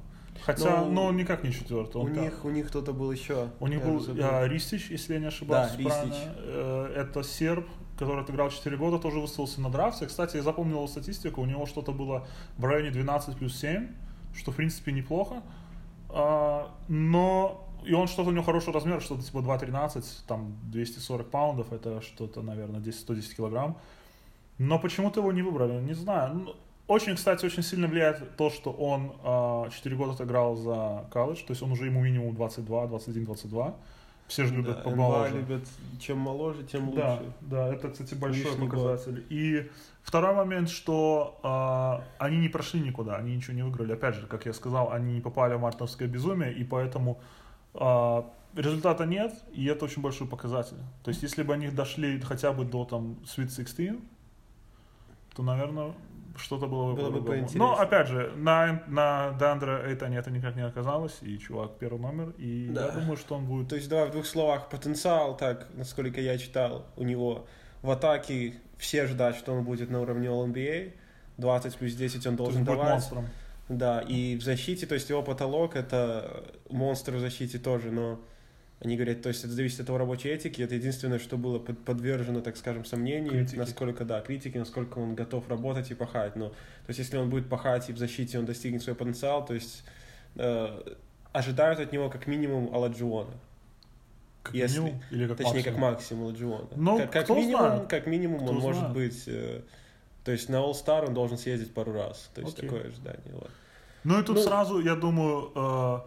Хотя, 0.46 0.82
Ну, 0.82 0.92
но 0.92 1.06
он 1.06 1.18
никак 1.18 1.44
не 1.44 1.52
четвертый. 1.52 2.02
У 2.02 2.06
как- 2.06 2.18
них, 2.18 2.46
у 2.46 2.50
них 2.50 2.68
кто-то 2.68 2.94
был 2.94 3.12
еще. 3.12 3.50
У 3.60 3.68
них 3.68 3.84
был 3.84 4.04
а, 4.22 4.48
Ристич, 4.48 4.90
если 4.90 5.14
я 5.14 5.20
не 5.20 5.28
ошибаюсь. 5.28 5.72
Да, 5.72 5.78
Ристич. 5.78 6.14
Э, 6.38 6.94
Это 6.96 7.24
серб, 7.24 7.68
который 7.98 8.22
отыграл 8.24 8.50
4 8.50 8.78
года, 8.78 8.98
тоже 8.98 9.20
выставился 9.20 9.62
на 9.62 9.70
драфте. 9.70 10.08
Кстати, 10.08 10.38
я 10.38 10.44
запомнил 10.44 10.78
его 10.78 10.88
статистику, 10.88 11.42
у 11.42 11.46
него 11.46 11.66
что-то 11.66 11.92
было 11.92 12.28
в 12.58 12.66
районе 12.66 12.90
12 12.92 13.38
плюс 13.38 13.56
7, 13.60 13.88
что 14.34 14.52
в 14.52 14.56
принципе 14.56 14.92
неплохо. 14.92 15.42
А, 16.10 16.72
Но 16.88 17.68
и 17.86 17.94
он 17.94 18.08
что-то 18.08 18.30
у 18.30 18.32
него 18.32 18.44
хороший 18.44 18.74
размер, 18.74 19.02
что-то 19.02 19.24
типа 19.24 19.40
2.13, 19.40 20.24
там 20.28 20.56
240 20.64 21.30
паундов, 21.30 21.72
это 21.74 22.02
что-то, 22.02 22.42
наверное, 22.42 22.80
10, 22.80 23.00
110 23.00 23.36
килограмм. 23.36 23.78
Но 24.58 24.78
почему-то 24.80 25.20
его 25.22 25.32
не 25.32 25.42
выбрали, 25.42 25.82
не 25.82 25.94
знаю. 25.94 26.56
Очень, 26.92 27.16
кстати, 27.16 27.46
очень 27.46 27.64
сильно 27.64 27.88
влияет 27.88 28.36
то, 28.36 28.50
что 28.50 28.70
он 28.70 29.14
а, 29.24 29.70
4 29.70 29.96
года 29.96 30.12
отыграл 30.12 30.58
за 30.58 31.06
колледж, 31.10 31.38
то 31.38 31.52
есть 31.52 31.62
он 31.62 31.72
уже 31.72 31.86
ему 31.86 32.02
минимум 32.02 32.36
22, 32.36 32.88
21, 32.88 33.24
22. 33.24 33.76
Все 34.28 34.46
же 34.46 34.54
любят 34.54 34.76
Да, 34.76 34.82
помоложе. 34.84 35.30
НБА 35.30 35.40
любят, 35.40 35.68
чем 36.02 36.18
моложе, 36.18 36.64
тем 36.64 36.90
лучше. 36.90 37.02
Да, 37.02 37.22
да, 37.40 37.74
это, 37.74 37.92
кстати, 37.92 38.14
большой 38.16 38.44
Лишний 38.44 38.68
год. 38.68 38.72
показатель. 38.72 39.26
И 39.30 39.70
второй 40.04 40.36
момент, 40.36 40.70
что 40.70 41.40
а, 41.44 42.04
они 42.18 42.40
не 42.40 42.50
прошли 42.50 42.82
никуда, 42.82 43.16
они 43.16 43.38
ничего 43.38 43.54
не 43.54 43.64
выиграли. 43.64 43.94
Опять 43.94 44.16
же, 44.16 44.28
как 44.28 44.46
я 44.46 44.52
сказал, 44.52 44.92
они 44.92 45.14
не 45.14 45.22
попали 45.22 45.54
в 45.54 45.62
мартовское 45.62 46.10
безумие, 46.10 46.54
и 46.54 46.66
поэтому 46.66 47.22
а, 47.74 48.30
результата 48.54 49.06
нет, 49.06 49.34
и 49.54 49.66
это 49.66 49.86
очень 49.86 50.02
большой 50.02 50.28
показатель. 50.28 50.76
То 51.06 51.10
есть, 51.12 51.24
если 51.24 51.44
бы 51.44 51.54
они 51.54 51.70
дошли 51.70 52.20
хотя 52.20 52.52
бы 52.52 52.66
до 52.66 52.84
там 52.84 53.16
Sweet 53.24 53.56
16, 53.56 53.98
то, 55.34 55.44
наверное, 55.44 55.94
что-то 56.38 56.68
было 56.68 56.92
бы 56.94 57.02
Было 57.02 57.12
бы 57.12 57.24
поинтереснее. 57.24 57.60
Но, 57.60 57.80
опять 57.80 58.08
же, 58.08 58.32
на, 58.36 58.84
на 58.88 59.36
Эйтоне 59.88 60.18
это 60.18 60.32
никак 60.32 60.56
не 60.56 60.66
оказалось, 60.66 61.18
и 61.22 61.38
чувак 61.38 61.78
первый 61.80 62.00
номер, 62.00 62.34
и 62.38 62.70
Да. 62.74 62.88
я 62.88 62.92
думаю, 62.92 63.18
что 63.18 63.36
он 63.36 63.46
будет... 63.46 63.70
То 63.70 63.76
есть, 63.76 63.90
давай 63.90 64.08
в 64.08 64.12
двух 64.12 64.26
словах, 64.26 64.70
потенциал, 64.70 65.38
так, 65.38 65.68
насколько 65.76 66.22
я 66.22 66.38
читал, 66.38 66.86
у 66.98 67.04
него 67.04 67.48
в 67.82 67.90
атаке 67.90 68.56
все 68.78 69.08
ждать, 69.08 69.36
что 69.36 69.54
он 69.54 69.64
будет 69.64 69.90
на 69.90 70.02
уровне 70.02 70.28
All-NBA. 70.28 70.94
20 71.38 71.76
плюс 71.76 71.94
10 71.94 72.28
он 72.28 72.36
должен 72.36 72.64
давать. 72.64 72.90
монстром. 72.90 73.28
Да, 73.70 74.02
и 74.02 74.36
в 74.36 74.44
защите, 74.44 74.86
то 74.86 74.96
есть 74.96 75.10
его 75.10 75.24
потолок 75.24 75.76
это 75.76 76.44
монстр 76.70 77.14
в 77.16 77.20
защите 77.20 77.58
тоже, 77.58 77.92
но 77.92 78.20
они 78.82 78.96
говорят, 78.96 79.22
то 79.22 79.30
есть 79.30 79.44
это 79.44 79.54
зависит 79.54 79.80
от 79.82 79.88
его 79.90 79.98
рабочей 80.00 80.30
этики, 80.30 80.62
это 80.62 80.74
единственное, 80.76 81.20
что 81.20 81.38
было 81.38 81.60
под- 81.60 81.86
подвержено, 81.86 82.42
так 82.42 82.58
скажем, 82.58 82.84
сомнению, 82.84 83.32
Критике. 83.32 83.58
насколько, 83.58 84.06
да, 84.06 84.22
критики, 84.22 84.58
насколько 84.58 84.98
он 84.98 85.14
готов 85.16 85.48
работать 85.50 85.92
и 85.92 85.94
пахать, 85.94 86.36
но, 86.36 86.50
то 86.50 86.56
есть 86.90 87.00
если 87.00 87.18
он 87.18 87.30
будет 87.30 87.48
пахать 87.48 87.90
и 87.90 87.94
в 87.94 87.98
защите 88.00 88.40
он 88.40 88.46
достигнет 88.46 88.82
свой 88.82 88.96
потенциал, 88.96 89.46
то 89.46 89.54
есть 89.54 89.84
э, 90.36 90.82
ожидают 91.32 91.80
от 91.80 91.92
него 91.94 92.10
как 92.10 92.26
минимум 92.28 92.74
Аладжуона. 92.74 93.34
Как 94.44 94.56
Если- 94.56 94.80
минимум 94.80 95.04
или 95.12 95.28
как 95.28 95.38
Точнее, 95.38 95.54
максимум? 95.54 95.74
как 95.76 95.82
максимум 95.92 96.26
Ладжиона. 96.26 96.68
Ну, 96.76 96.98
как, 96.98 97.12
как 97.12 97.30
минимум, 97.30 97.66
знает. 97.68 97.88
как 97.88 98.08
минимум 98.08 98.40
Кто 98.40 98.50
он 98.50 98.56
может 98.60 98.80
знает. 98.80 98.96
быть... 98.96 99.24
э, 99.28 99.62
то 100.24 100.32
есть 100.32 100.50
на 100.50 100.56
All-Star 100.56 101.08
он 101.08 101.14
должен 101.14 101.38
съездить 101.38 101.74
пару 101.74 101.94
раз. 101.94 102.30
То 102.34 102.42
есть 102.42 102.58
Окей. 102.58 102.68
такое 102.70 102.88
ожидание. 102.88 103.34
Вот. 103.34 103.50
Ну 104.04 104.20
и 104.20 104.24
тут 104.24 104.38
Ну- 104.38 104.42
сразу, 104.42 104.80
я 104.80 104.96
думаю, 104.96 105.52
э, 105.56 106.00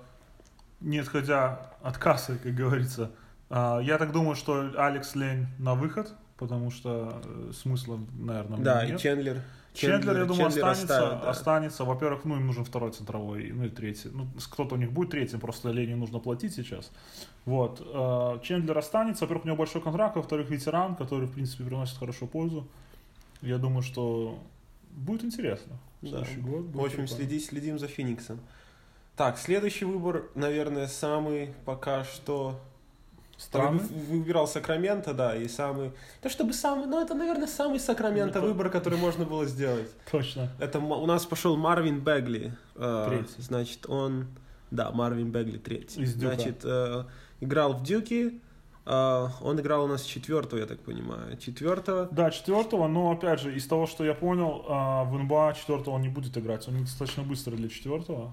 не 0.84 0.98
отходя 0.98 1.70
от 1.82 1.98
кассы, 1.98 2.38
как 2.42 2.54
говорится, 2.54 3.10
э, 3.50 3.80
я 3.82 3.98
так 3.98 4.12
думаю, 4.12 4.36
что 4.36 4.70
Алекс 4.76 5.14
Лень 5.14 5.46
на 5.58 5.74
выход, 5.74 6.14
потому 6.38 6.70
что 6.70 7.20
э, 7.24 7.52
смысла, 7.52 7.98
наверное, 8.18 8.58
Да, 8.58 8.84
нет. 8.86 8.98
и 8.98 9.02
Чендлер. 9.02 9.42
Чендлер, 9.72 10.18
я 10.18 10.24
думаю, 10.24 10.50
Чендлер 10.50 10.66
останется. 10.68 10.96
оставят, 10.98 11.22
да. 11.22 11.30
Останется. 11.30 11.84
Во-первых, 11.84 12.24
ну, 12.24 12.36
им 12.36 12.46
нужен 12.46 12.64
второй 12.64 12.92
центровой, 12.92 13.50
ну 13.52 13.64
и 13.64 13.68
третий. 13.70 14.08
Ну, 14.12 14.28
кто-то 14.52 14.76
у 14.76 14.78
них 14.78 14.92
будет 14.92 15.10
третьим, 15.10 15.40
просто 15.40 15.70
Лене 15.70 15.96
нужно 15.96 16.20
платить 16.20 16.54
сейчас. 16.54 16.92
Вот. 17.44 17.80
э, 17.84 18.38
Чендлер 18.44 18.78
останется. 18.78 19.24
Во-первых, 19.24 19.44
у 19.44 19.48
него 19.48 19.56
большой 19.56 19.82
контракт, 19.82 20.14
во-вторых, 20.16 20.48
ветеран, 20.50 20.94
который, 20.94 21.26
в 21.26 21.32
принципе, 21.32 21.64
приносит 21.64 21.98
хорошую 21.98 22.28
пользу. 22.28 22.68
Я 23.42 23.58
думаю, 23.58 23.82
что 23.82 24.38
будет 24.92 25.24
интересно. 25.24 25.76
Да. 26.02 26.18
Год 26.38 26.66
будет 26.66 26.74
В 26.76 26.84
общем, 26.84 26.98
прикольно. 26.98 27.08
следи, 27.08 27.40
следим 27.40 27.78
за 27.78 27.88
Фениксом. 27.88 28.38
Так, 29.16 29.38
следующий 29.38 29.84
выбор, 29.84 30.24
наверное, 30.34 30.86
самый 30.88 31.54
пока 31.64 32.04
что... 32.04 32.58
Странный? 33.36 33.80
Вы- 33.80 34.18
Выбирал 34.18 34.46
Сакраменто, 34.46 35.12
да, 35.12 35.36
и 35.36 35.48
самый... 35.48 35.92
Да 36.22 36.30
чтобы 36.30 36.52
самый... 36.52 36.86
Ну, 36.86 37.00
это, 37.00 37.14
наверное, 37.14 37.46
самый 37.48 37.78
Сакраменто 37.80 38.40
Ну, 38.40 38.46
выбор, 38.48 38.70
который 38.70 38.98
можно 38.98 39.24
было 39.24 39.44
сделать. 39.44 39.88
Точно. 40.10 40.50
Это 40.60 40.78
у 40.78 41.06
нас 41.06 41.26
пошел 41.26 41.56
Марвин 41.56 42.00
Бегли. 42.00 42.52
э, 42.76 43.06
Третий. 43.08 43.42
Значит, 43.42 43.88
он... 43.88 44.26
Да, 44.70 44.90
Марвин 44.92 45.30
Бегли 45.30 45.58
третий. 45.58 46.00
Из 46.02 46.14
Дюка. 46.14 46.34
Значит, 46.34 46.60
э, 46.64 47.04
играл 47.40 47.74
в 47.74 47.82
Дюке. 47.84 48.34
э, 48.86 49.26
он 49.40 49.60
играл 49.60 49.84
у 49.84 49.88
нас 49.88 50.02
четвертого, 50.02 50.58
я 50.60 50.66
так 50.66 50.80
понимаю. 50.80 51.36
Четвертого. 51.36 52.08
Да, 52.10 52.30
четвертого, 52.30 52.88
но 52.88 53.10
опять 53.12 53.40
же, 53.40 53.54
из 53.54 53.66
того, 53.66 53.86
что 53.86 54.04
я 54.04 54.14
понял, 54.14 54.64
а, 54.68 55.04
в 55.04 55.16
НБА 55.18 55.54
четвертого 55.56 55.94
он 55.94 56.02
не 56.02 56.08
будет 56.08 56.36
играть. 56.38 56.66
Он 56.68 56.80
достаточно 56.80 57.22
быстрый 57.24 57.56
для 57.56 57.68
четвертого. 57.68 58.32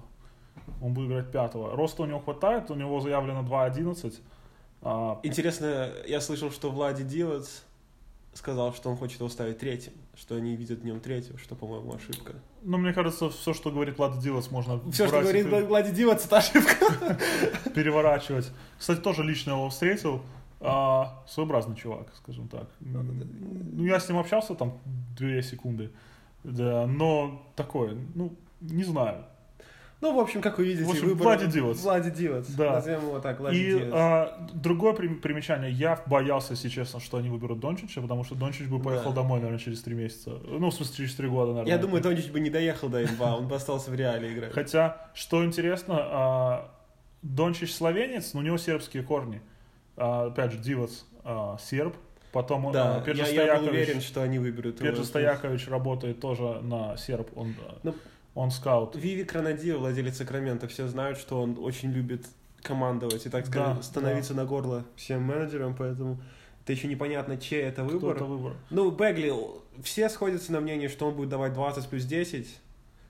Он 0.80 0.94
будет 0.94 1.10
играть 1.10 1.30
пятого. 1.30 1.76
Роста 1.76 2.02
у 2.02 2.06
него 2.06 2.20
хватает, 2.20 2.70
у 2.70 2.74
него 2.74 3.00
заявлено 3.00 3.42
2.11. 3.42 4.14
А, 4.82 5.20
Интересно, 5.22 5.92
я 6.06 6.20
слышал, 6.20 6.50
что 6.50 6.70
Влади 6.70 7.04
Дилац 7.04 7.60
сказал, 8.34 8.72
что 8.74 8.90
он 8.90 8.96
хочет 8.96 9.20
его 9.20 9.28
ставить 9.28 9.58
третьим, 9.58 9.92
что 10.14 10.34
они 10.34 10.56
видят 10.56 10.80
в 10.80 10.84
нем 10.84 11.00
третьего, 11.00 11.38
что, 11.38 11.54
по-моему, 11.54 11.94
ошибка. 11.94 12.34
Ну, 12.62 12.78
мне 12.78 12.92
кажется, 12.92 13.30
все, 13.30 13.52
что 13.52 13.70
говорит 13.70 13.98
Влад 13.98 14.18
Дилас, 14.18 14.50
можно 14.50 14.80
Все, 14.90 15.06
что 15.06 15.20
брать 15.20 15.34
и 15.34 15.42
говорит 15.42 15.68
Влади 15.68 15.90
Дилац, 15.92 16.24
это 16.24 16.38
ошибка. 16.38 17.18
переворачивать. 17.74 18.50
Кстати, 18.78 19.00
тоже 19.00 19.22
лично 19.22 19.50
его 19.50 19.68
встретил. 19.68 20.22
А, 20.60 21.24
своеобразный 21.26 21.76
чувак, 21.76 22.12
скажем 22.14 22.48
так. 22.48 22.68
Ну, 22.80 23.84
я 23.84 23.98
с 23.98 24.08
ним 24.08 24.18
общался 24.18 24.54
там 24.54 24.78
две 25.16 25.42
секунды. 25.42 25.90
Да, 26.44 26.86
но 26.86 27.42
такое, 27.56 27.96
ну, 28.14 28.32
не 28.60 28.84
знаю. 28.84 29.24
Ну, 30.02 30.12
в 30.14 30.18
общем, 30.18 30.42
как 30.42 30.58
вы 30.58 30.64
видите, 30.64 30.84
В 30.84 30.90
общем, 30.90 31.06
выбор... 31.06 31.22
Влади 31.22 31.46
Дилац. 31.46 31.78
Влади 31.80 32.10
Дилац. 32.10 32.48
Да. 32.48 32.72
Назовем 32.72 33.02
его 33.02 33.20
так, 33.20 33.38
Влади 33.38 33.56
И 33.56 33.64
Дилац. 33.70 33.90
а, 33.94 34.46
другое 34.52 34.94
прим- 34.94 35.20
примечание. 35.20 35.70
Я 35.70 36.02
боялся, 36.06 36.54
если 36.54 36.68
честно, 36.68 36.98
что 36.98 37.18
они 37.18 37.28
выберут 37.30 37.60
Дончича, 37.60 38.02
потому 38.02 38.24
что 38.24 38.34
Дончич 38.34 38.66
бы 38.66 38.80
поехал 38.82 39.10
Да. 39.10 39.22
домой, 39.22 39.38
наверное, 39.38 39.60
через 39.60 39.80
три 39.80 39.94
месяца. 39.94 40.30
Ну, 40.44 40.70
в 40.70 40.74
смысле, 40.74 40.96
через 40.96 41.14
три 41.14 41.28
года, 41.28 41.52
наверное. 41.52 41.70
Я 41.72 41.78
думаю, 41.78 42.02
Дончич 42.02 42.30
бы 42.32 42.40
не 42.40 42.50
доехал 42.50 42.88
до 42.88 42.98
НБА, 43.00 43.36
он 43.38 43.46
бы 43.46 43.54
остался 43.54 43.92
в 43.92 43.94
реале 43.94 44.32
играть. 44.34 44.52
Хотя, 44.52 45.08
что 45.14 45.44
интересно, 45.44 45.94
а, 46.00 46.70
Дончич 47.22 47.72
словенец, 47.72 48.34
но 48.34 48.40
у 48.40 48.42
него 48.42 48.58
сербские 48.58 49.04
корни. 49.04 49.40
А, 49.96 50.26
опять 50.26 50.50
же, 50.50 50.58
Дивац 50.58 51.04
а, 51.22 51.56
серб. 51.60 51.94
Потом 52.32 52.64
он, 52.66 52.72
Да, 52.72 52.96
а, 52.96 53.00
Петр 53.02 53.20
я, 53.20 53.44
я 53.44 53.56
был 53.60 53.68
уверен, 53.68 54.00
что 54.00 54.22
они 54.22 54.40
выберут 54.40 54.80
его. 54.80 54.90
Петр 54.90 55.04
Стоякович 55.04 55.68
работает 55.68 56.18
тоже 56.18 56.60
на 56.62 56.96
серб. 56.96 57.28
Он, 57.36 57.54
Ну, 57.84 57.94
он 58.34 58.50
скаут. 58.50 58.96
Виви 58.96 59.24
Кранадио, 59.24 59.78
владелец 59.78 60.16
Сакрамента, 60.16 60.66
все 60.68 60.88
знают, 60.88 61.18
что 61.18 61.40
он 61.42 61.58
очень 61.60 61.90
любит 61.92 62.26
командовать 62.62 63.26
и, 63.26 63.28
так 63.28 63.44
Да, 63.46 63.50
сказать, 63.50 63.84
становиться 63.84 64.34
на 64.34 64.44
горло 64.44 64.84
всем 64.96 65.22
менеджерам, 65.22 65.74
поэтому 65.76 66.18
это 66.62 66.72
еще 66.72 66.86
непонятно, 66.88 67.36
чей 67.36 67.62
это 67.62 67.82
Кто 67.84 67.92
выбор. 67.98 68.16
это 68.16 68.24
выбор? 68.24 68.52
Ну, 68.70 68.90
Бегли, 68.90 69.32
все 69.82 70.08
сходятся 70.08 70.52
на 70.52 70.60
мнении, 70.60 70.88
что 70.88 71.08
он 71.08 71.14
будет 71.14 71.28
давать 71.28 71.52
20 71.54 71.88
плюс 71.88 72.04
10, 72.04 72.58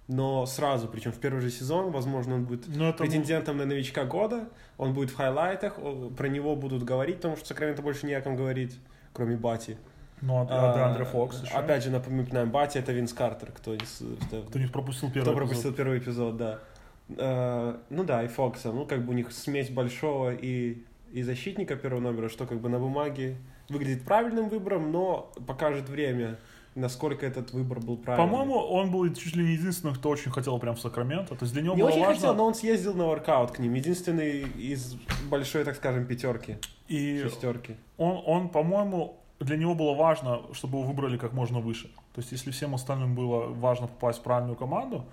но 0.09 0.47
сразу, 0.47 0.89
причем 0.89 1.13
в 1.13 1.19
первый 1.19 1.41
же 1.41 1.51
сезон, 1.51 1.91
возможно, 1.93 2.35
он 2.37 2.45
будет 2.45 2.67
Ну, 2.67 2.89
это 2.89 2.99
претендентом 2.99 3.59
на 3.59 3.67
новичка 3.67 4.05
года, 4.05 4.49
он 4.79 4.95
будет 4.95 5.11
в 5.11 5.15
хайлайтах, 5.17 5.77
про 6.17 6.29
него 6.29 6.57
будут 6.57 6.83
говорить, 6.83 7.17
потому 7.17 7.37
что 7.37 7.47
Сакраменто 7.47 7.83
больше 7.83 8.07
не 8.07 8.15
о 8.15 8.23
ком 8.23 8.37
говорить, 8.37 8.79
кроме 9.13 9.37
Бати. 9.37 9.77
Ну, 10.23 10.37
а, 10.39 10.47
А, 10.49 10.71
а 10.73 10.75
Деандре 10.75 11.05
Фокс 11.05 11.43
еще. 11.43 11.53
Опять 11.55 11.83
же, 11.85 11.91
напоминаем, 11.91 12.51
Бати 12.51 12.79
это 12.79 12.93
Винс 12.93 13.13
Картер, 13.13 13.51
кто, 13.53 13.75
кто- 13.77 14.43
Кто 14.43 14.59
не 14.59 14.67
пропустил 14.69 15.09
первый 15.11 15.23
кто 15.25 15.33
эпизод. 15.33 15.37
пропустил 15.37 15.73
первый 15.75 15.99
эпизод, 15.99 16.37
да. 16.37 16.59
Э, 17.17 17.77
ну 17.91 18.05
да, 18.05 18.23
и 18.23 18.29
Фокса. 18.29 18.73
Ну, 18.73 18.87
как 18.87 19.05
бы 19.05 19.11
у 19.11 19.17
них 19.17 19.33
смесь 19.33 19.69
большого 19.69 20.33
и, 20.33 20.83
и 21.13 21.23
защитника 21.23 21.77
первого 21.77 22.01
номера, 22.01 22.29
что 22.29 22.47
как 22.47 22.61
бы 22.61 22.69
на 22.69 22.79
бумаге 22.79 23.37
выглядит 23.69 24.05
правильным 24.05 24.49
выбором, 24.49 24.93
но 24.93 25.33
покажет 25.47 25.89
время, 25.89 26.39
насколько 26.75 27.27
этот 27.27 27.53
выбор 27.53 27.81
был 27.81 27.97
правильным. 27.97 28.31
По-моему, 28.31 28.55
он 28.59 28.91
был 28.91 29.13
чуть 29.15 29.35
ли 29.37 29.45
не 29.45 29.53
единственным, 29.55 29.95
кто 29.97 30.09
очень 30.09 30.31
хотел 30.31 30.59
прям 30.59 30.77
в 30.77 30.81
Сакраменто. 30.81 31.35
То 31.35 31.43
есть 31.45 31.53
для 31.53 31.63
него 31.63 31.75
не 31.75 31.83
было 31.83 31.91
очень 31.91 32.01
важно... 32.01 32.15
хотел, 32.15 32.35
но 32.35 32.45
он 32.47 32.55
съездил 32.55 32.95
на 32.95 33.07
воркаут 33.07 33.51
к 33.51 33.59
ним. 33.59 33.75
Единственный 33.75 34.43
из 34.43 34.95
большой, 35.29 35.65
так 35.65 35.77
скажем, 35.77 36.07
пятерки, 36.07 36.57
И 36.89 37.21
шестерки. 37.25 37.77
он, 37.99 38.23
он, 38.25 38.49
по-моему, 38.49 39.19
для 39.45 39.57
него 39.57 39.75
было 39.75 39.95
важно, 39.95 40.43
чтобы 40.53 40.79
его 40.79 40.89
выбрали 40.89 41.17
как 41.17 41.33
можно 41.33 41.61
выше. 41.61 41.89
То 42.15 42.21
есть, 42.21 42.33
если 42.33 42.51
всем 42.51 42.75
остальным 42.75 43.15
было 43.15 43.47
важно 43.47 43.87
попасть 43.87 44.21
в 44.21 44.23
правильную 44.23 44.57
команду, 44.57 45.05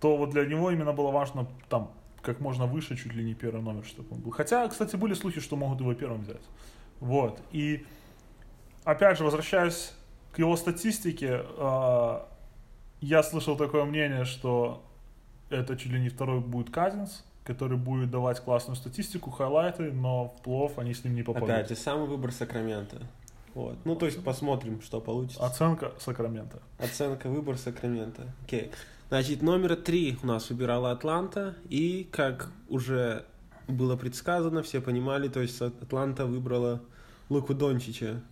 то 0.00 0.16
вот 0.16 0.30
для 0.30 0.44
него 0.44 0.70
именно 0.70 0.92
было 0.92 1.10
важно 1.10 1.46
там 1.68 1.90
как 2.22 2.40
можно 2.40 2.66
выше, 2.66 2.96
чуть 2.96 3.14
ли 3.14 3.24
не 3.24 3.34
первый 3.34 3.62
номер, 3.62 3.84
чтобы 3.84 4.08
он 4.14 4.20
был. 4.20 4.30
Хотя, 4.30 4.68
кстати, 4.68 4.96
были 4.96 5.14
слухи, 5.14 5.40
что 5.40 5.56
могут 5.56 5.80
его 5.80 5.94
первым 5.94 6.22
взять. 6.22 6.42
Вот. 7.00 7.40
И 7.50 7.84
опять 8.84 9.18
же, 9.18 9.24
возвращаясь 9.24 9.92
к 10.32 10.38
его 10.38 10.56
статистике, 10.56 11.42
э, 11.44 12.20
я 13.00 13.22
слышал 13.22 13.56
такое 13.56 13.84
мнение, 13.84 14.24
что 14.24 14.84
это 15.50 15.76
чуть 15.76 15.92
ли 15.92 16.00
не 16.00 16.08
второй 16.08 16.40
будет 16.40 16.70
Казинс, 16.70 17.24
который 17.44 17.76
будет 17.76 18.10
давать 18.10 18.40
классную 18.40 18.76
статистику, 18.76 19.30
хайлайты, 19.30 19.92
но 19.92 20.28
в 20.28 20.42
плов 20.42 20.78
они 20.78 20.94
с 20.94 21.04
ним 21.04 21.14
не 21.14 21.22
попадут. 21.22 21.50
Опять 21.50 21.68
же, 21.68 21.76
самый 21.76 22.06
выбор 22.06 22.32
Сакрамента. 22.32 22.98
Вот. 23.54 23.76
Ну, 23.84 23.96
то 23.96 24.06
есть 24.06 24.22
посмотрим, 24.24 24.80
что 24.82 25.00
получится. 25.00 25.44
Оценка 25.44 25.92
Сакрамента. 25.98 26.58
Оценка 26.78 27.28
выбор 27.28 27.58
Сакрамента. 27.58 28.22
Окей. 28.44 28.70
Значит, 29.08 29.42
номер 29.42 29.76
три 29.76 30.18
у 30.22 30.26
нас 30.26 30.48
выбирала 30.48 30.90
Атланта. 30.90 31.54
И, 31.68 32.08
как 32.10 32.50
уже 32.68 33.26
было 33.68 33.96
предсказано, 33.96 34.62
все 34.62 34.80
понимали, 34.80 35.28
то 35.28 35.40
есть 35.40 35.60
Атланта 35.60 36.24
выбрала 36.24 36.80
Луку 37.28 37.54
Дончича. 37.54 38.22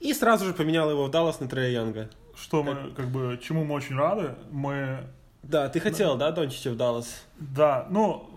И 0.00 0.12
сразу 0.12 0.46
же 0.46 0.52
поменяла 0.52 0.90
его 0.90 1.06
в 1.06 1.10
Даллас 1.10 1.40
на 1.40 1.48
Трея 1.48 1.70
Янга. 1.70 2.10
Что 2.34 2.62
мы, 2.62 2.90
как 2.90 3.06
бы, 3.08 3.38
чему 3.42 3.64
мы 3.64 3.74
очень 3.74 3.96
рады. 3.96 4.34
Мы, 4.50 5.06
Да, 5.42 5.68
ты 5.68 5.80
хотел, 5.80 6.16
да, 6.16 6.30
Дончича 6.30 6.70
в 6.72 6.76
Даллас? 6.76 7.24
да, 7.38 7.86
ну, 7.90 8.28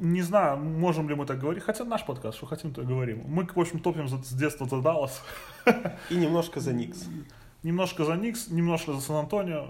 не 0.00 0.22
знаю, 0.22 0.58
можем 0.58 1.08
ли 1.08 1.14
мы 1.14 1.26
так 1.26 1.38
говорить. 1.38 1.62
Хотя 1.62 1.84
наш 1.84 2.04
подкаст, 2.04 2.36
что 2.38 2.46
хотим, 2.46 2.72
то 2.72 2.82
и 2.82 2.84
говорим. 2.86 3.22
Мы, 3.26 3.46
в 3.46 3.58
общем, 3.60 3.78
топим 3.80 4.08
за- 4.08 4.22
с 4.22 4.32
детства 4.32 4.66
за 4.66 4.80
Даллас. 4.80 5.22
И 6.10 6.14
немножко 6.16 6.60
за 6.60 6.72
Никс. 6.72 7.06
Немножко 7.62 8.04
за 8.04 8.14
Никс, 8.16 8.48
немножко 8.48 8.92
за 8.94 9.00
Сан-Антонио. 9.00 9.68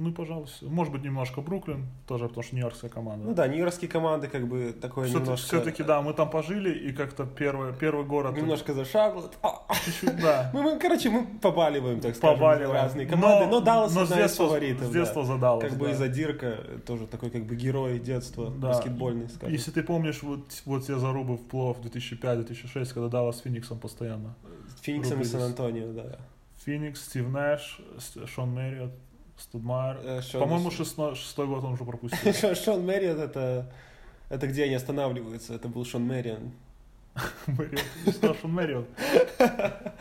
Ну 0.00 0.12
пожалуйста, 0.12 0.64
может 0.66 0.92
быть, 0.92 1.02
немножко 1.02 1.42
Бруклин, 1.42 1.86
тоже 2.06 2.26
потому 2.28 2.42
что 2.42 2.56
нью-йоркская 2.56 2.90
команда. 2.90 3.26
Ну 3.26 3.34
да, 3.34 3.46
нью-йоркские 3.46 3.90
команды 3.90 4.28
как 4.28 4.48
бы 4.48 4.72
такое 4.72 5.08
немножко... 5.08 5.36
Все-таки, 5.36 5.82
да, 5.82 6.00
мы 6.00 6.14
там 6.14 6.30
пожили, 6.30 6.70
и 6.72 6.92
как-то 6.92 7.26
первый, 7.26 7.74
первый 7.74 8.06
город... 8.06 8.34
Немножко 8.34 8.72
за 8.72 8.84
Шарлотт. 8.84 9.36
А, 9.42 9.62
Чуть-чуть, 9.84 10.20
да. 10.20 10.50
Мы, 10.54 10.62
мы, 10.62 10.78
короче, 10.78 11.10
мы 11.10 11.26
побаливаем, 11.26 12.00
так 12.00 12.16
скажем, 12.16 12.36
Побаливаем. 12.36 12.72
разные 12.72 13.06
команды. 13.06 13.46
Но, 13.46 13.60
Даллас 13.60 13.94
но 13.94 14.02
одна 14.02 14.24
из 14.24 14.34
фаворитов. 14.34 14.86
С 14.86 14.90
да. 14.90 14.98
детства 15.00 15.24
за 15.24 15.36
Даллас, 15.36 15.64
Как 15.68 15.78
бы 15.78 15.86
да. 15.86 15.92
и 15.92 15.94
Задирка, 15.94 16.58
тоже 16.86 17.06
такой 17.06 17.30
как 17.30 17.44
бы 17.44 17.54
герой 17.54 17.98
детства, 17.98 18.50
Да. 18.50 18.68
баскетбольный, 18.68 19.28
скажем. 19.28 19.52
Если 19.52 19.70
ты 19.70 19.82
помнишь 19.82 20.22
вот, 20.22 20.50
вот 20.64 20.86
те 20.86 20.96
зарубы 20.98 21.36
в 21.36 21.46
плов 21.46 21.78
2005-2006, 21.80 22.94
когда 22.94 23.08
Даллас 23.08 23.38
с 23.38 23.40
Фениксом 23.42 23.78
постоянно. 23.78 24.34
Фениксом 24.80 25.20
и. 25.20 25.24
Сан-Антонио, 25.24 25.92
да. 25.92 26.18
Феникс, 26.64 27.04
Стив 27.04 27.28
Нэш, 27.28 27.80
Шон 28.26 28.50
Мэриот, 28.50 28.92
Студмайер. 29.40 30.00
Э, 30.04 30.20
По-моему, 30.32 30.70
шестой, 30.70 31.14
шестой 31.14 31.46
год 31.46 31.64
он 31.64 31.72
уже 31.72 31.84
пропустил. 31.84 32.18
Шон- 32.54 32.84
Мэриот 32.84 33.18
это... 33.18 33.72
Это 34.28 34.46
где 34.46 34.64
они 34.64 34.74
останавливаются? 34.74 35.54
Это 35.54 35.68
был 35.68 35.84
Шон. 35.84 36.06
Не 36.08 38.12
сказал 38.12 38.36
Шон 38.36 38.52
Мэриот. 38.52 38.88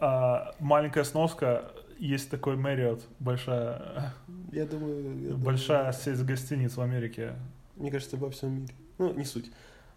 А, 0.00 0.54
Маленькая 0.60 1.02
сноска. 1.02 1.72
Есть 1.98 2.30
такой 2.30 2.56
Мэриот, 2.56 3.02
большая, 3.18 4.14
Я 4.52 4.64
думаю... 4.64 5.36
большая 5.36 5.92
сеть 5.92 6.24
гостиниц 6.24 6.76
в 6.76 6.80
Америке. 6.80 7.32
Мне 7.74 7.90
кажется, 7.90 8.16
во 8.16 8.30
всем 8.30 8.60
мире. 8.60 8.74
Ну, 8.98 9.12
не 9.14 9.24
суть. 9.24 9.50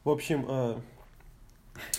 В 0.03 0.09
общем, 0.09 0.43
э, 0.49 0.75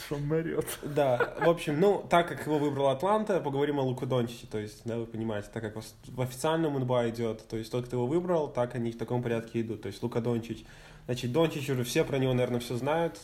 Шон 0.08 0.26
Мэриот. 0.26 0.66
да, 0.82 1.34
в 1.40 1.48
общем, 1.48 1.80
ну, 1.80 2.04
так 2.08 2.28
как 2.28 2.46
его 2.46 2.58
выбрал 2.58 2.88
Атланта, 2.88 3.40
поговорим 3.40 3.78
о 3.80 3.82
Луку 3.82 4.06
Дончиче, 4.06 4.46
то 4.50 4.58
есть, 4.58 4.82
да, 4.84 4.96
вы 4.98 5.06
понимаете, 5.06 5.48
так 5.52 5.62
как 5.62 5.76
в- 5.76 6.20
официальном 6.20 6.78
НБА 6.78 7.08
идет, 7.10 7.46
то 7.48 7.56
есть, 7.56 7.70
тот, 7.72 7.86
кто 7.86 7.96
его 7.96 8.06
выбрал, 8.06 8.48
так 8.48 8.74
они 8.74 8.92
в 8.92 8.98
таком 8.98 9.22
порядке 9.22 9.60
идут, 9.62 9.82
то 9.82 9.88
есть, 9.88 10.02
Лука 10.02 10.20
Дончич, 10.20 10.64
значит, 11.06 11.32
Дончич 11.32 11.68
уже 11.70 11.84
все 11.84 12.04
про 12.04 12.18
него, 12.18 12.32
наверное, 12.34 12.60
все 12.60 12.76
знают, 12.76 13.18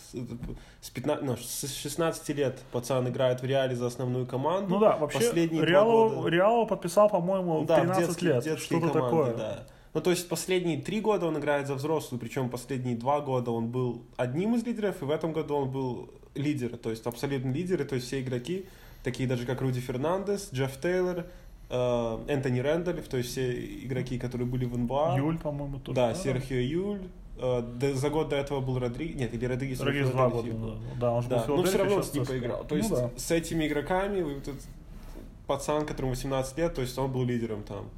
с, 0.80 0.90
15, 0.90 1.24
ну, 1.24 1.36
с 1.36 1.74
16 1.74 2.28
лет 2.34 2.58
пацан 2.72 3.06
играет 3.08 3.42
в 3.42 3.44
Реале 3.44 3.76
за 3.76 3.86
основную 3.86 4.26
команду, 4.26 4.70
Ну 4.74 4.80
да, 4.80 4.96
вообще, 4.96 5.18
Последние 5.18 5.64
Реалова, 5.64 6.14
года. 6.16 6.28
Реалова 6.30 6.64
подписал, 6.66 7.08
по-моему, 7.10 7.64
да, 7.66 7.80
13 7.80 8.06
детские- 8.08 8.32
лет. 8.32 8.44
детские 8.44 8.78
Что-то 8.80 8.92
команды, 8.94 9.16
такое. 9.32 9.36
да. 9.36 9.66
Ну, 9.94 10.00
то 10.02 10.10
есть 10.10 10.28
последние 10.28 10.80
три 10.80 11.00
года 11.00 11.26
он 11.26 11.38
играет 11.38 11.66
за 11.66 11.74
взрослую, 11.74 12.20
причем 12.20 12.50
последние 12.50 12.94
два 12.96 13.20
года 13.20 13.50
он 13.50 13.68
был 13.68 14.02
одним 14.16 14.54
из 14.54 14.64
лидеров, 14.64 15.00
и 15.02 15.04
в 15.04 15.10
этом 15.10 15.32
году 15.32 15.56
он 15.56 15.70
был 15.70 16.10
лидер, 16.38 16.76
то 16.76 16.90
есть 16.90 17.06
абсолютно 17.06 17.50
лидер, 17.52 17.82
и 17.82 17.84
то 17.84 17.94
есть 17.96 18.06
все 18.06 18.20
игроки, 18.20 18.66
такие 19.04 19.28
даже 19.28 19.44
как 19.46 19.60
Руди 19.60 19.80
Фернандес, 19.80 20.48
Джефф 20.52 20.80
Тейлор, 20.80 21.26
э, 21.70 22.18
Энтони 22.28 22.60
Рэндольф, 22.60 23.06
то 23.08 23.16
есть 23.18 23.30
все 23.30 23.52
игроки, 23.84 24.18
которые 24.18 24.46
были 24.46 24.64
в 24.64 24.76
НБА. 24.78 25.14
Юль, 25.18 25.38
по-моему, 25.38 25.78
тоже. 25.78 25.96
Да, 25.96 26.14
Серхио 26.14 26.56
Юль. 26.58 27.02
э, 27.40 27.62
да, 27.80 27.94
за 27.94 28.10
год 28.10 28.30
до 28.30 28.36
этого 28.36 28.60
был 28.60 28.78
Родригес. 28.78 29.16
Нет, 29.20 29.34
или 29.34 29.44
Родригес. 29.44 29.80
Родригес 29.80 30.10
два 30.10 30.28
года. 30.28 30.50
Был. 30.50 30.74
Да, 30.74 30.80
да 31.00 31.12
он 31.12 31.22
же 31.22 31.28
был 31.28 31.36
Да, 31.36 31.42
в 31.44 31.48
но 31.48 31.62
все 31.64 31.78
равно 31.78 32.02
с 32.02 32.14
ним 32.14 32.24
поиграл. 32.26 32.64
То 32.64 32.74
Ну 32.74 32.76
есть 32.78 32.90
да. 32.90 33.10
с 33.16 33.30
этими 33.30 33.66
игроками 33.68 34.22
вот 34.22 34.48
этот 34.48 34.62
пацан, 35.46 35.86
которому 35.86 36.12
18 36.12 36.58
лет, 36.58 36.74
то 36.74 36.80
есть 36.82 36.96
он 36.98 37.12
был 37.12 37.24
лидером 37.24 37.62
там. 37.62 37.88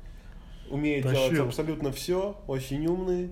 Умеет 0.70 1.02
Тащил. 1.04 1.30
делать 1.30 1.48
абсолютно 1.48 1.90
все, 1.90 2.36
очень 2.46 2.86
умный. 2.86 3.30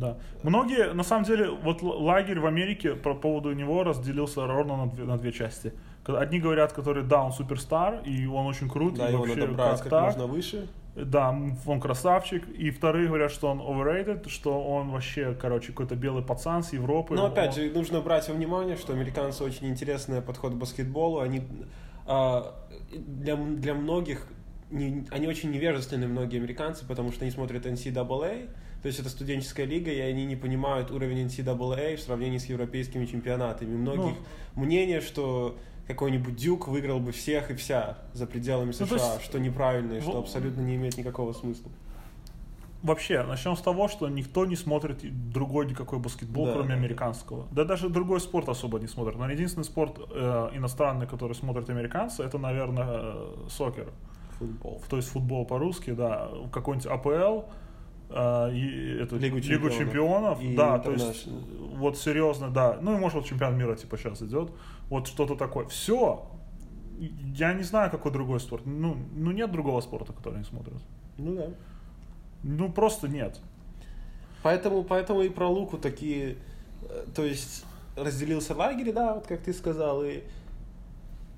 Да. 0.00 0.16
Многие, 0.42 0.92
на 0.94 1.02
самом 1.04 1.24
деле, 1.24 1.50
вот 1.50 1.82
лагерь 1.82 2.40
в 2.40 2.46
Америке 2.46 2.94
по 2.94 3.14
поводу 3.14 3.52
него 3.52 3.84
разделился 3.84 4.46
ровно 4.46 4.76
на 4.76 4.86
две, 4.90 5.04
на 5.04 5.18
две 5.18 5.30
части. 5.32 5.72
Одни 6.06 6.40
говорят, 6.40 6.72
которые, 6.72 7.04
да, 7.04 7.22
он 7.22 7.32
суперстар, 7.32 8.00
и 8.06 8.26
он 8.26 8.46
очень 8.46 8.68
крут, 8.68 8.94
Да, 8.94 9.08
и 9.08 9.12
его 9.12 9.22
вообще 9.24 9.40
надо 9.40 9.52
брать 9.52 9.80
как, 9.80 9.90
так. 9.90 10.04
можно 10.04 10.26
выше. 10.26 10.68
Да, 10.96 11.30
он 11.66 11.80
красавчик. 11.80 12.48
И 12.48 12.70
вторые 12.70 13.06
говорят, 13.08 13.30
что 13.30 13.48
он 13.48 13.60
overrated, 13.60 14.28
что 14.28 14.60
он 14.60 14.90
вообще, 14.90 15.34
короче, 15.40 15.68
какой-то 15.68 15.94
белый 15.94 16.22
пацан 16.24 16.62
с 16.62 16.72
Европы. 16.72 17.14
Но 17.14 17.26
опять 17.26 17.56
Он- 17.58 17.62
же, 17.64 17.70
нужно 17.70 18.00
брать 18.00 18.26
во 18.28 18.34
внимание, 18.34 18.76
что 18.76 18.92
американцы 18.92 19.44
очень 19.44 19.68
интересный 19.68 20.20
подход 20.22 20.52
к 20.54 20.56
баскетболу. 20.56 21.20
Они 21.20 21.42
а, 22.06 22.54
для, 22.96 23.36
для 23.36 23.74
многих 23.74 24.26
не- 24.70 25.06
они 25.10 25.28
очень 25.28 25.50
невежественны, 25.52 26.08
многие 26.08 26.38
американцы, 26.38 26.84
потому 26.86 27.12
что 27.12 27.22
они 27.24 27.30
смотрят 27.30 27.66
NCAA, 27.66 28.48
то 28.82 28.86
есть 28.88 28.98
это 28.98 29.08
студенческая 29.10 29.66
лига, 29.66 29.90
и 29.90 30.00
они 30.00 30.24
не 30.24 30.36
понимают 30.36 30.90
уровень 30.90 31.26
NCAA 31.26 31.96
в 31.96 32.00
сравнении 32.00 32.38
с 32.38 32.46
европейскими 32.46 33.04
чемпионатами. 33.06 33.76
Многих 33.76 34.14
Ну. 34.56 34.62
мнение, 34.62 35.00
что 35.00 35.56
какой-нибудь 35.86 36.36
Дюк 36.36 36.68
выиграл 36.68 37.00
бы 37.00 37.12
всех 37.12 37.50
и 37.50 37.54
вся 37.54 37.98
за 38.14 38.26
пределами 38.26 38.72
США, 38.72 38.86
Ну, 38.90 38.94
есть- 38.96 39.22
что 39.24 39.38
неправильно 39.38 39.94
и 39.94 40.00
что 40.00 40.12
Во- 40.12 40.18
абсолютно 40.20 40.60
не 40.62 40.76
имеет 40.76 40.96
никакого 40.96 41.32
смысла. 41.32 41.70
Вообще, 42.82 43.22
начнем 43.24 43.56
с 43.56 43.60
того, 43.60 43.88
что 43.88 44.08
никто 44.08 44.46
не 44.46 44.56
смотрит 44.56 45.00
другой 45.30 45.66
никакой 45.66 45.98
баскетбол, 45.98 46.46
Да, 46.46 46.52
кроме 46.52 46.68
да, 46.68 46.74
да. 46.76 46.80
американского. 46.80 47.46
Да 47.52 47.64
даже 47.64 47.90
другой 47.90 48.20
спорт 48.20 48.48
особо 48.48 48.78
не 48.80 48.86
смотрят. 48.86 49.18
Но 49.18 49.30
единственный 49.30 49.64
спорт 49.64 49.98
э, 50.10 50.50
иностранный, 50.54 51.06
который 51.06 51.34
смотрят 51.34 51.68
американцы, 51.68 52.22
это, 52.22 52.38
наверное, 52.38 52.86
э, 52.88 53.36
сокер. 53.50 53.90
Футбол. 54.38 54.80
То 54.88 54.96
есть 54.96 55.08
футбол 55.10 55.44
по-русски, 55.44 55.90
да, 55.90 56.30
какой-нибудь 56.50 56.86
АПЛ, 56.90 57.42
э, 58.10 58.54
и 58.54 58.98
эту 59.02 59.16
Лигу 59.16 59.38
Лигу 59.38 59.70
чемпионов. 59.70 60.38
чемпионов, 60.38 60.42
И 60.42 60.56
да, 60.56 60.78
то 60.78 60.92
есть 60.92 61.28
вот 61.76 61.96
серьезно, 61.98 62.50
да. 62.50 62.78
Ну 62.80 62.96
и 62.96 62.98
может 62.98 63.16
вот 63.16 63.26
чемпионат 63.26 63.56
мира 63.56 63.76
типа 63.76 63.96
сейчас 63.96 64.22
идет, 64.22 64.52
вот 64.88 65.06
что-то 65.06 65.36
такое. 65.36 65.66
Все. 65.66 66.26
Я 67.34 67.54
не 67.54 67.62
знаю, 67.62 67.90
какой 67.90 68.12
другой 68.12 68.40
спорт. 68.40 68.66
Ну, 68.66 68.96
ну 69.14 69.30
нет 69.30 69.50
другого 69.50 69.80
спорта, 69.80 70.12
который 70.12 70.38
не 70.38 70.44
смотрят. 70.44 70.82
Ну 71.16 71.34
да. 71.34 71.46
Ну 72.42 72.70
просто 72.70 73.08
нет. 73.08 73.40
Поэтому, 74.42 74.82
поэтому 74.84 75.22
и 75.22 75.28
про 75.28 75.48
Луку 75.48 75.78
такие, 75.78 76.36
э, 76.82 77.06
то 77.14 77.24
есть 77.24 77.64
разделился 77.96 78.54
лагерь, 78.54 78.92
да, 78.92 79.14
вот 79.14 79.26
как 79.26 79.40
ты 79.40 79.52
сказал, 79.52 80.02
и 80.02 80.22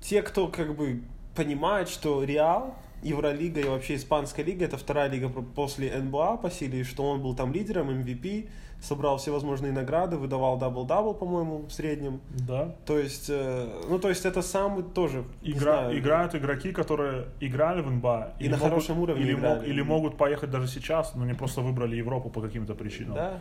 те, 0.01 0.21
кто 0.21 0.47
как 0.47 0.75
бы 0.75 1.01
понимает, 1.35 1.89
что 1.89 2.23
Реал, 2.23 2.75
Евролига 3.03 3.59
и 3.59 3.65
вообще 3.65 3.95
Испанская 3.95 4.45
лига 4.45 4.65
это 4.65 4.77
вторая 4.77 5.09
лига 5.09 5.29
после 5.29 5.95
НБА 5.95 6.37
по 6.37 6.49
силе, 6.49 6.83
что 6.83 7.03
он 7.03 7.21
был 7.21 7.35
там 7.35 7.53
лидером, 7.53 7.89
MVP, 7.89 8.49
собрал 8.81 9.17
все 9.17 9.31
возможные 9.31 9.71
награды, 9.71 10.17
выдавал 10.17 10.57
double-double, 10.57 11.13
по-моему, 11.13 11.65
в 11.67 11.71
среднем. 11.71 12.19
Да. 12.47 12.75
То 12.85 12.97
есть, 12.99 13.29
э, 13.29 13.67
ну 13.89 13.97
то 13.99 14.09
есть 14.09 14.25
это 14.25 14.41
самый 14.41 14.83
тоже, 14.83 15.23
Игра, 15.41 15.83
знаю, 15.83 15.99
играют 15.99 16.35
игроки, 16.35 16.71
которые 16.71 17.27
играли 17.39 17.81
в 17.81 17.89
НБА. 17.89 18.33
И 18.39 18.49
на 18.49 18.57
хорошем 18.57 18.99
уровне 18.99 19.23
или, 19.23 19.33
играли. 19.33 19.59
мог- 19.59 19.67
или 19.67 19.81
могут 19.81 20.17
поехать 20.17 20.51
даже 20.51 20.67
сейчас, 20.67 21.15
но 21.15 21.25
не 21.25 21.33
просто 21.33 21.61
выбрали 21.61 21.95
Европу 21.95 22.29
по 22.29 22.41
каким-то 22.41 22.75
причинам. 22.75 23.15
Да. 23.15 23.39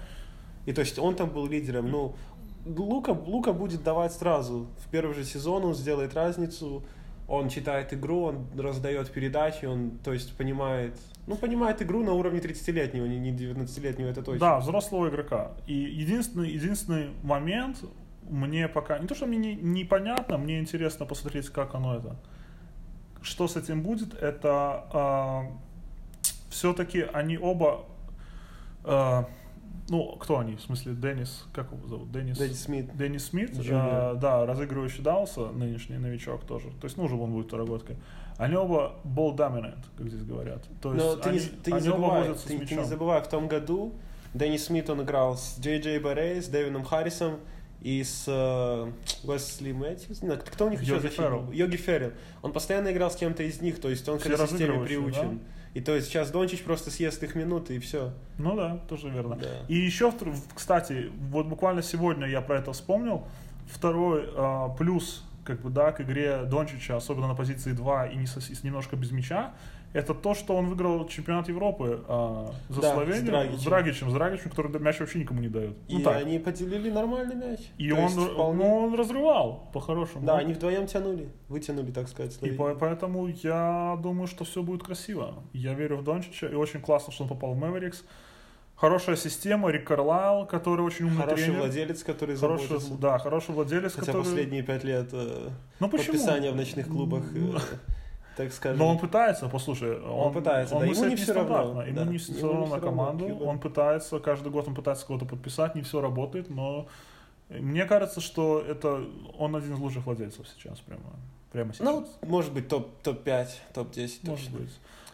И 0.66 0.72
то 0.72 0.80
есть 0.80 0.98
он 0.98 1.16
там 1.16 1.30
был 1.30 1.48
лидером. 1.48 1.90
Ну, 1.90 2.14
Лука, 2.64 3.10
Лука 3.10 3.52
будет 3.52 3.82
давать 3.82 4.12
сразу. 4.12 4.68
В 4.78 4.88
первый 4.90 5.14
же 5.14 5.24
сезон 5.24 5.64
он 5.64 5.74
сделает 5.74 6.14
разницу. 6.14 6.84
Он 7.28 7.48
читает 7.48 7.92
игру, 7.94 8.24
он 8.24 8.46
раздает 8.58 9.10
передачи, 9.10 9.64
он, 9.64 9.98
то 10.04 10.12
есть, 10.12 10.36
понимает, 10.36 10.98
ну, 11.26 11.36
понимает 11.36 11.80
игру 11.80 12.02
на 12.02 12.12
уровне 12.12 12.40
30-летнего, 12.40 13.06
не, 13.06 13.18
не 13.18 13.30
19-летнего, 13.30 14.08
это 14.08 14.22
точно. 14.22 14.40
Да, 14.40 14.58
взрослого 14.58 15.08
игрока. 15.08 15.52
И 15.66 15.74
единственный, 15.74 16.50
единственный 16.50 17.10
момент 17.22 17.78
мне 18.28 18.68
пока... 18.68 18.98
Не 18.98 19.06
то, 19.06 19.14
что 19.14 19.26
мне 19.26 19.38
не- 19.38 19.54
непонятно, 19.54 20.38
мне 20.38 20.58
интересно 20.58 21.06
посмотреть, 21.06 21.48
как 21.48 21.74
оно 21.74 21.96
это. 21.96 22.16
Что 23.22 23.46
с 23.46 23.56
этим 23.56 23.82
будет, 23.82 24.14
это 24.14 25.46
все-таки 26.50 27.06
они 27.12 27.38
оба... 27.38 27.84
а, 28.84 29.28
ну, 29.88 30.16
кто 30.16 30.38
они? 30.38 30.56
В 30.56 30.60
смысле, 30.60 30.94
Деннис, 30.94 31.46
как 31.52 31.72
его 31.72 31.86
зовут? 31.86 32.12
Деннис, 32.12 32.38
Дэдди 32.38 32.54
Смит. 32.54 32.96
Деннис 32.96 33.26
Смит, 33.26 33.50
а, 33.70 34.14
да, 34.14 34.46
разыгрывающий 34.46 35.02
Далса, 35.02 35.50
нынешний 35.50 35.98
новичок 35.98 36.44
тоже. 36.44 36.68
То 36.80 36.84
есть, 36.84 36.96
ну, 36.96 37.04
уже 37.04 37.16
он 37.16 37.32
будет 37.32 37.46
второгодкой. 37.46 37.96
Они 38.38 38.56
оба 38.56 38.96
ball 39.04 39.36
dominant, 39.36 39.84
как 39.96 40.08
здесь 40.08 40.24
говорят. 40.24 40.64
То 40.80 40.94
есть, 40.94 41.04
Но 41.04 41.16
ты, 41.16 41.28
они, 41.30 41.38
не, 41.38 41.44
ты, 41.44 41.70
не 41.72 41.76
они 41.76 41.88
оба 41.88 42.00
забывай, 42.00 42.34
с 42.34 42.42
ты, 42.42 42.58
ты 42.58 42.74
не 42.74 42.84
забывай, 42.84 43.22
в 43.22 43.28
том 43.28 43.48
году 43.48 43.92
Дэнни 44.34 44.56
Смит, 44.56 44.88
он 44.88 45.02
играл 45.02 45.36
с 45.36 45.58
Джей 45.60 45.80
Джей 45.80 45.98
Баррей, 45.98 46.40
с 46.40 46.48
Дэвином 46.48 46.84
Харрисом 46.84 47.40
и 47.82 48.02
с 48.02 48.24
э, 48.26 48.90
Уэсли 49.24 49.72
Мэтьюс. 49.72 50.20
Кто 50.52 50.66
у 50.66 50.70
них 50.70 50.80
еще 50.80 50.92
Йоги 50.92 51.02
защитник 51.02 51.26
Феррелл. 51.26 51.40
был? 51.42 51.52
Йоги 51.52 51.76
Феррелл. 51.76 52.12
Он 52.40 52.52
постоянно 52.52 52.92
играл 52.92 53.10
с 53.10 53.16
кем-то 53.16 53.42
из 53.42 53.60
них, 53.60 53.80
то 53.80 53.90
есть 53.90 54.08
он 54.08 54.18
к 54.18 54.22
Все 54.22 54.32
этой 54.32 54.48
системе 54.48 54.84
приучен. 54.84 55.40
И 55.74 55.80
то 55.80 55.94
есть 55.94 56.08
сейчас 56.08 56.30
Дончич 56.30 56.62
просто 56.62 56.90
съест 56.90 57.22
их 57.22 57.34
минуты 57.34 57.76
и 57.76 57.78
все. 57.78 58.12
Ну 58.38 58.54
да, 58.56 58.78
тоже 58.88 59.08
верно. 59.08 59.36
Да. 59.36 59.48
И 59.68 59.74
еще, 59.74 60.12
кстати, 60.54 61.10
вот 61.30 61.46
буквально 61.46 61.82
сегодня 61.82 62.26
я 62.26 62.42
про 62.42 62.58
это 62.58 62.72
вспомнил. 62.72 63.26
Второй 63.70 64.28
а, 64.36 64.68
плюс 64.70 65.24
как 65.44 65.60
бы, 65.62 65.70
да, 65.70 65.92
к 65.92 66.00
игре 66.00 66.44
Дончича, 66.44 66.96
особенно 66.96 67.26
на 67.28 67.34
позиции 67.34 67.72
2 67.72 68.06
и, 68.08 68.16
не 68.16 68.26
со- 68.26 68.40
немножко 68.64 68.96
без 68.96 69.10
мяча, 69.10 69.54
это 69.92 70.14
то, 70.14 70.34
что 70.34 70.56
он 70.56 70.66
выиграл 70.68 71.06
чемпионат 71.06 71.48
Европы 71.48 72.02
а, 72.08 72.52
за 72.68 72.80
Да, 72.80 72.90
с 72.90 72.94
Словению 72.94 73.26
Драгичем. 73.26 73.58
с 73.58 73.64
Драгичем, 73.64 74.10
с 74.10 74.12
Драгичем, 74.14 74.50
который 74.50 74.80
мяч 74.80 75.00
вообще 75.00 75.18
никому 75.18 75.40
не 75.40 75.48
дает. 75.48 75.76
И 75.88 75.98
ну, 75.98 76.02
так. 76.04 76.16
они 76.22 76.38
поделили 76.38 76.90
нормальный 76.90 77.34
мяч. 77.36 77.60
И 77.78 77.90
То 77.90 77.96
он, 77.96 78.08
вполне- 78.08 78.64
ну, 78.64 78.76
он 78.86 78.94
разрывал, 78.94 79.68
по-хорошему. 79.72 80.24
Да, 80.26 80.38
они 80.38 80.54
вдвоем 80.54 80.86
тянули, 80.86 81.28
вытянули, 81.48 81.90
так 81.90 82.08
сказать, 82.08 82.32
И 82.32 82.38
Словению. 82.38 82.58
по- 82.58 82.74
поэтому 82.74 83.26
я 83.28 83.98
думаю, 84.02 84.26
что 84.28 84.44
все 84.44 84.62
будет 84.62 84.82
красиво. 84.82 85.34
Я 85.52 85.74
верю 85.74 85.96
в 85.98 86.04
Дончича, 86.04 86.46
и 86.48 86.54
очень 86.54 86.80
классно, 86.80 87.12
что 87.12 87.24
он 87.24 87.28
попал 87.28 87.52
в 87.52 87.58
Мэверикс. 87.58 88.04
Хорошая 88.74 89.14
система, 89.14 89.70
Рик 89.70 89.86
Карлайл, 89.86 90.44
который 90.46 90.80
очень 90.84 91.04
умный 91.04 91.22
Хороший 91.22 91.44
тренер. 91.44 91.60
владелец, 91.60 92.02
который 92.02 92.34
Хороший, 92.36 92.66
заботится. 92.66 92.94
да, 92.94 93.18
хороший 93.18 93.54
владелец, 93.54 93.92
Хотя 93.92 94.06
который... 94.06 94.22
последние 94.24 94.62
пять 94.64 94.82
лет 94.82 95.08
э, 95.12 95.50
Ну 95.78 95.88
почему? 95.88 96.14
подписания 96.14 96.50
в 96.50 96.56
ночных 96.56 96.88
клубах, 96.88 97.22
э, 97.32 97.58
так 98.36 98.52
скажем. 98.52 98.78
Но 98.78 98.88
он 98.88 98.98
пытается, 98.98 99.48
послушай, 99.48 100.00
он, 100.00 100.32
пытается, 100.32 100.74
он 100.74 100.80
да, 100.82 100.86
ему 100.86 101.04
не 101.04 101.16
всё 101.16 101.32
равно, 101.34 101.82
ему 101.82 101.96
да, 101.96 102.04
не 102.04 102.08
ему 102.10 102.18
все 102.18 102.32
не 102.32 102.40
равно 102.42 102.66
на 102.66 102.74
равно, 102.76 102.80
команду, 102.90 103.26
Кьюбан. 103.26 103.48
он 103.48 103.58
пытается, 103.58 104.18
каждый 104.20 104.50
год 104.50 104.68
он 104.68 104.74
пытается 104.74 105.06
кого-то 105.06 105.24
подписать, 105.26 105.74
не 105.74 105.82
все 105.82 106.00
работает, 106.00 106.48
но 106.50 106.86
мне 107.48 107.84
кажется, 107.84 108.20
что 108.20 108.60
это 108.66 109.04
он 109.38 109.54
один 109.56 109.74
из 109.74 109.78
лучших 109.78 110.06
владельцев 110.06 110.46
сейчас, 110.48 110.78
прямо, 110.80 111.02
прямо 111.52 111.72
сейчас. 111.74 111.84
Ну, 111.86 112.06
может 112.26 112.52
быть, 112.54 112.68
топ- 112.68 113.02
топ-5, 113.02 113.48
топ-10 113.74 114.10
может 114.28 114.44
точно. 114.46 114.58
быть. 114.58 114.70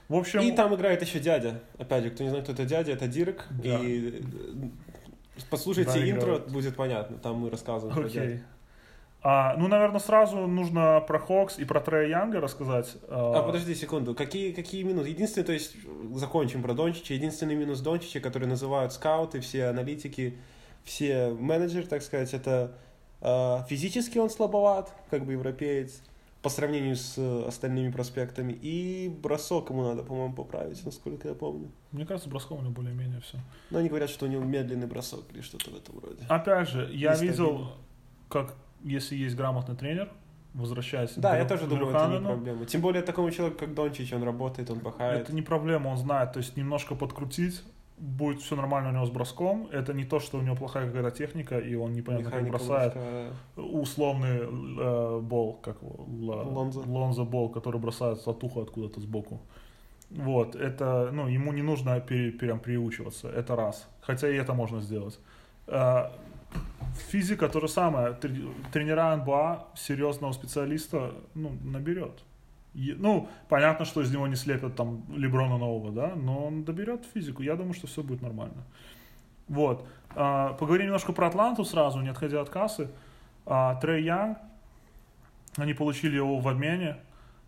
В 0.08 0.14
общем, 0.14 0.40
И 0.40 0.52
там 0.52 0.74
играет 0.74 1.02
еще 1.02 1.18
дядя. 1.20 1.60
Опять 1.78 2.04
же, 2.04 2.10
кто 2.10 2.22
не 2.24 2.30
знает, 2.30 2.44
кто 2.44 2.54
это 2.54 2.64
дядя, 2.64 2.92
это 2.92 3.06
Дирк. 3.08 3.44
Да. 3.50 3.78
И 3.80 4.08
э, 4.08 4.68
послушайте 5.50 5.92
Да, 5.92 6.10
интро, 6.10 6.22
играет. 6.36 6.48
будет 6.52 6.76
понятно. 6.76 7.18
Там 7.18 7.36
мы 7.36 7.50
рассказываем 7.50 7.94
про 7.94 8.06
Окей. 8.06 8.20
дядю. 8.20 8.40
А, 9.20 9.56
ну, 9.56 9.66
наверное, 9.66 9.98
сразу 9.98 10.46
нужно 10.46 11.00
про 11.06 11.18
Хокс 11.18 11.58
и 11.58 11.64
про 11.64 11.80
Трея 11.80 12.08
Янга 12.08 12.40
рассказать. 12.40 12.96
А, 13.08 13.42
подожди 13.42 13.74
секунду. 13.74 14.14
Какие, 14.14 14.52
какие 14.52 14.84
минусы? 14.84 15.08
Единственный, 15.08 15.44
то 15.44 15.52
есть, 15.52 15.74
закончим 16.14 16.62
про 16.62 16.72
Дончича. 16.72 17.14
Единственный 17.14 17.56
минус 17.56 17.80
Дончича, 17.80 18.20
который 18.20 18.46
называют 18.46 18.92
скауты, 18.92 19.40
все 19.40 19.66
аналитики, 19.66 20.38
все 20.84 21.30
менеджеры, 21.30 21.86
так 21.86 22.02
сказать, 22.02 22.32
это 22.32 22.76
э, 23.20 23.58
физически 23.68 24.18
он 24.18 24.30
слабоват, 24.30 24.92
как 25.10 25.24
бы 25.24 25.32
европеец, 25.32 26.00
по 26.40 26.48
сравнению 26.48 26.94
с 26.94 27.18
э, 27.18 27.44
остальными 27.48 27.90
проспектами. 27.90 28.52
И 28.52 29.08
бросок 29.08 29.70
ему 29.70 29.82
надо, 29.82 30.04
по-моему, 30.04 30.32
поправить, 30.32 30.84
насколько 30.84 31.26
я 31.26 31.34
помню. 31.34 31.72
Мне 31.90 32.06
кажется, 32.06 32.30
броском 32.30 32.58
у 32.58 32.62
него 32.62 32.70
более-менее 32.70 33.20
все. 33.20 33.38
Но 33.70 33.78
они 33.80 33.88
говорят, 33.88 34.10
что 34.10 34.26
у 34.26 34.28
него 34.28 34.44
медленный 34.44 34.86
бросок 34.86 35.24
или 35.32 35.40
что-то 35.40 35.70
в 35.70 35.76
этом 35.76 35.98
роде. 35.98 36.24
Опять 36.28 36.68
же, 36.68 36.88
я 36.92 37.10
Нестабильно. 37.10 37.32
видел, 37.32 37.72
как 38.28 38.54
если 38.84 39.16
есть 39.16 39.36
грамотный 39.36 39.76
тренер, 39.76 40.08
возвращаясь 40.54 41.12
Да, 41.16 41.34
к 41.34 41.38
я 41.38 41.44
тоже 41.44 41.66
думаю, 41.66 41.90
это 41.90 42.06
не 42.08 42.20
проблема. 42.24 42.64
Тем 42.66 42.80
более 42.80 43.02
такому 43.02 43.30
человеку, 43.30 43.58
как 43.60 43.74
Дончич, 43.74 44.12
он 44.12 44.22
работает, 44.24 44.70
он 44.70 44.80
пахает. 44.80 45.22
Это 45.22 45.34
не 45.34 45.42
проблема, 45.42 45.88
он 45.88 45.96
знает, 45.96 46.32
то 46.32 46.38
есть 46.38 46.56
немножко 46.56 46.94
подкрутить, 46.94 47.62
будет 47.98 48.40
все 48.40 48.54
нормально 48.56 48.90
у 48.90 48.92
него 48.92 49.04
с 49.06 49.10
броском. 49.10 49.68
Это 49.72 49.92
не 49.92 50.04
то, 50.04 50.20
что 50.20 50.38
у 50.38 50.40
него 50.40 50.54
плохая 50.56 50.86
какая-то 50.86 51.10
техника, 51.10 51.58
и 51.58 51.74
он 51.74 51.92
непонятно 51.92 52.30
как 52.30 52.40
Механика 52.42 52.58
бросает. 52.64 52.94
немножко- 52.94 53.34
Условный 53.56 54.38
э, 54.78 55.20
бол, 55.20 55.54
как 55.62 55.82
его, 55.82 56.06
л- 56.08 56.52
Лонзо. 56.54 56.80
Лонзо 56.86 57.24
бол, 57.24 57.48
который 57.50 57.80
бросает 57.80 58.20
сатуху 58.20 58.60
откуда-то 58.62 59.00
сбоку. 59.00 59.40
Вот, 60.10 60.54
это, 60.56 61.10
ну, 61.12 61.26
ему 61.28 61.52
не 61.52 61.62
нужно 61.62 62.00
пере- 62.00 62.30
прям 62.32 62.60
приучиваться, 62.60 63.28
это 63.28 63.56
раз. 63.56 63.86
Хотя 64.00 64.28
и 64.28 64.36
это 64.36 64.54
можно 64.54 64.80
сделать. 64.80 65.18
Физика 67.10 67.48
то 67.48 67.60
же 67.60 67.68
самое. 67.68 68.12
Тренера 68.72 69.16
НБА 69.16 69.68
серьезного 69.74 70.32
специалиста 70.32 71.12
ну, 71.34 71.56
наберет. 71.62 72.22
Ну, 72.74 73.28
понятно, 73.48 73.84
что 73.84 74.02
из 74.02 74.12
него 74.12 74.26
не 74.26 74.36
слепят 74.36 74.76
там 74.76 75.02
Леброна 75.08 75.58
нового, 75.58 75.90
да, 75.90 76.12
но 76.14 76.46
он 76.46 76.64
доберет 76.64 77.04
физику. 77.14 77.42
Я 77.42 77.56
думаю, 77.56 77.74
что 77.74 77.86
все 77.86 78.02
будет 78.02 78.22
нормально. 78.22 78.64
Вот. 79.48 79.86
А, 80.14 80.52
Поговорим 80.54 80.86
немножко 80.86 81.12
про 81.12 81.28
Атланту 81.28 81.64
сразу, 81.64 82.00
не 82.00 82.08
отходя 82.08 82.40
от 82.40 82.50
кассы. 82.50 82.88
А, 83.46 83.74
Трей 83.76 84.04
Янг, 84.04 84.38
они 85.56 85.74
получили 85.74 86.16
его 86.16 86.38
в 86.38 86.46
обмене. 86.46 86.98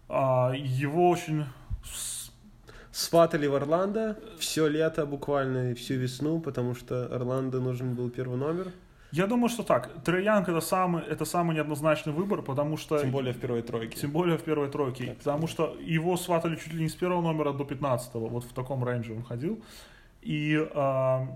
А, 0.09 0.53
Его 0.55 1.11
очень 1.11 1.45
Сватали 2.93 3.47
в 3.47 3.55
Орландо 3.55 4.19
все 4.39 4.67
лето 4.67 5.07
буквально 5.07 5.75
всю 5.75 5.95
весну, 5.95 6.41
потому 6.41 6.75
что 6.75 7.07
Орландо 7.07 7.61
нужен 7.61 7.95
был 7.95 8.11
первый 8.11 8.37
номер. 8.37 8.73
Я 9.13 9.27
думаю, 9.27 9.49
что 9.49 9.63
так. 9.63 9.91
Трей 10.05 10.25
Янг 10.25 10.49
это 10.49 10.61
самый, 10.61 11.03
это 11.03 11.25
самый 11.25 11.57
неоднозначный 11.57 12.13
выбор, 12.13 12.43
потому 12.43 12.77
что... 12.77 12.99
Тем 12.99 13.11
более 13.11 13.33
в 13.33 13.41
первой 13.41 13.63
тройке. 13.63 13.99
Тем 13.99 14.11
более 14.11 14.39
в 14.39 14.43
первой 14.43 14.69
тройке. 14.69 15.07
Так, 15.07 15.19
потому 15.19 15.47
что 15.47 15.77
его 15.81 16.17
сватали 16.17 16.57
чуть 16.57 16.73
ли 16.73 16.83
не 16.83 16.89
с 16.89 16.95
первого 16.95 17.21
номера 17.21 17.53
до 17.53 17.65
15 17.65 18.15
Вот 18.15 18.45
в 18.45 18.53
таком 18.53 18.87
рейнже 18.87 19.15
он 19.15 19.23
ходил. 19.23 19.61
И 20.23 20.57
а, 20.75 21.27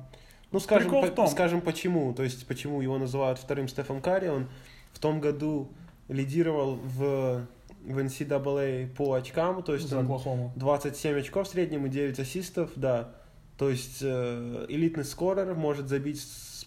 Ну, 0.53 0.61
скажем, 0.61 0.91
по- 0.91 1.09
том- 1.09 1.27
скажем 1.27 1.61
почему. 1.61 2.15
То 2.15 2.23
есть, 2.23 2.47
почему 2.47 2.81
его 2.81 2.99
называют 2.99 3.39
вторым 3.39 3.67
Стефан 3.67 4.01
Карри. 4.01 4.29
Он 4.29 4.47
в 4.93 4.99
том 5.01 5.21
году 5.21 5.69
лидировал 6.09 6.77
в, 6.77 7.47
в 7.85 7.99
NCAA 7.99 8.95
по 8.95 9.15
очкам. 9.15 9.63
То 9.65 9.75
есть, 9.75 9.93
он 9.93 10.05
Оклахому. 10.05 10.53
27 10.57 11.19
очков 11.19 11.49
в 11.49 11.51
среднем 11.51 11.87
и 11.87 11.89
9 11.89 12.21
ассистов, 12.21 12.71
да. 12.77 13.11
То 13.57 13.71
есть 13.71 13.99
э, 14.03 14.67
элитный 14.69 15.05
скорер 15.05 15.55
может 15.55 15.89
забить 15.89 16.21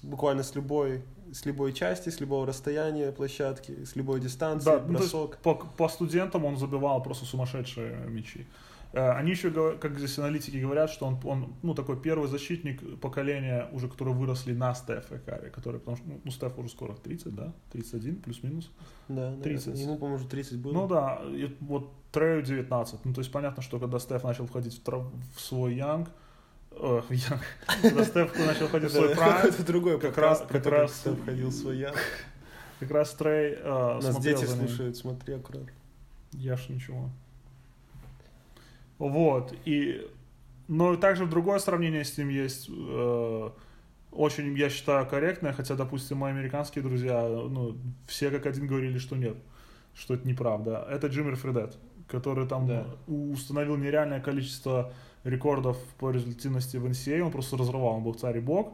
буквально 0.08 0.44
с 0.44 0.56
любой, 0.56 1.04
с 1.32 1.46
любой 1.46 1.74
части, 1.74 2.10
с 2.10 2.20
любого 2.20 2.46
расстояния 2.48 3.12
площадки, 3.12 3.84
с 3.84 3.96
любой 3.96 4.20
дистанции, 4.20 4.66
Да, 4.66 4.84
ну, 4.88 4.98
бросок. 4.98 5.38
по, 5.44 5.56
по 5.56 5.90
студентам 5.90 6.46
он 6.46 6.58
забивал 6.58 7.04
просто 7.04 7.26
сумасшедшие 7.26 8.06
мячи. 8.08 8.48
Э, 8.94 9.12
Они 9.12 9.32
еще, 9.32 9.52
как 9.78 9.98
здесь 9.98 10.18
аналитики 10.18 10.58
говорят, 10.58 10.90
что 10.90 11.06
он, 11.06 11.20
он 11.24 11.54
ну, 11.62 11.74
такой 11.74 12.00
первый 12.00 12.28
защитник 12.30 13.00
поколения, 13.00 13.68
уже 13.72 13.88
которые 13.88 14.16
выросли 14.16 14.54
на 14.54 14.74
Стефа 14.74 15.16
и 15.16 15.20
Карри, 15.20 15.50
который, 15.50 15.80
потому 15.80 15.98
что 15.98 16.08
ну, 16.08 16.22
ну, 16.24 16.32
Стеф 16.32 16.58
уже 16.58 16.70
скоро 16.70 16.94
30, 16.94 17.36
да? 17.36 17.54
31 17.74 18.16
плюс-минус. 18.22 18.72
Да, 19.10 19.16
наверное. 19.16 19.44
30. 19.44 19.78
Ему, 19.80 19.98
по-моему, 19.98 20.16
уже 20.16 20.28
30 20.28 20.58
было. 20.60 20.74
Ну 20.74 20.88
да, 20.88 21.22
и 21.26 21.56
вот 21.60 21.92
Трею 22.12 22.42
19. 22.42 23.06
Ну, 23.06 23.14
то 23.14 23.20
есть 23.20 23.32
понятно, 23.32 23.62
что 23.62 23.80
когда 23.80 24.00
Стеф 24.00 24.24
начал 24.24 24.48
входить 24.48 24.82
в, 24.84 25.12
в 25.36 25.42
свой 25.42 25.76
Янг, 25.76 26.10
в 26.80 27.12
Янг, 27.12 27.42
когда 27.82 28.04
Стеф 28.06 28.38
начал 28.38 28.68
входить 28.68 28.90
в 28.92 28.94
свой 28.94 29.16
прайм, 29.16 29.48
это 29.48 29.64
другой 29.66 30.00
как 30.00 30.18
раз- 30.18 30.46
как 30.48 30.66
раз- 30.66 31.04
ходил 31.26 31.52
свой 31.52 31.78
я. 31.78 31.94
как 32.80 32.92
раз 32.92 33.14
Трей 33.14 33.56
э, 33.60 34.00
Нас 34.02 34.20
дети 34.20 34.46
слушают, 34.46 34.98
смотри 34.98 35.36
аккуратно. 35.36 35.72
Я 36.34 36.56
ж 36.58 36.70
ничего. 36.70 37.10
Вот, 38.98 39.54
и... 39.66 40.08
Но 40.68 40.98
также 40.98 41.26
другое 41.28 41.60
сравнение 41.60 42.04
с 42.04 42.18
ним 42.18 42.28
есть, 42.28 42.68
э, 42.70 43.50
очень, 44.12 44.58
я 44.58 44.70
считаю, 44.70 45.06
корректное, 45.08 45.54
хотя, 45.54 45.76
допустим, 45.76 46.18
мои 46.18 46.32
американские 46.34 46.84
друзья, 46.84 47.22
ну, 47.26 47.78
все 48.06 48.30
как 48.32 48.46
один 48.48 48.68
говорили, 48.68 48.98
что 48.98 49.16
нет, 49.16 49.38
что 49.96 50.16
это 50.16 50.28
неправда. 50.28 50.86
Это 50.90 51.08
Джиммер 51.08 51.38
Фредет, 51.38 51.78
который 52.10 52.46
там 52.50 52.68
Да. 52.68 52.86
установил 53.08 53.78
нереальное 53.78 54.20
количество 54.20 54.92
рекордов 55.28 55.78
по 56.00 56.12
результативности 56.12 56.78
в 56.78 56.86
NCAA, 56.86 57.22
он 57.22 57.32
просто 57.32 57.58
разрывал, 57.58 57.96
он 57.96 58.04
был 58.04 58.14
царь 58.14 58.38
и 58.38 58.42
бог. 58.42 58.74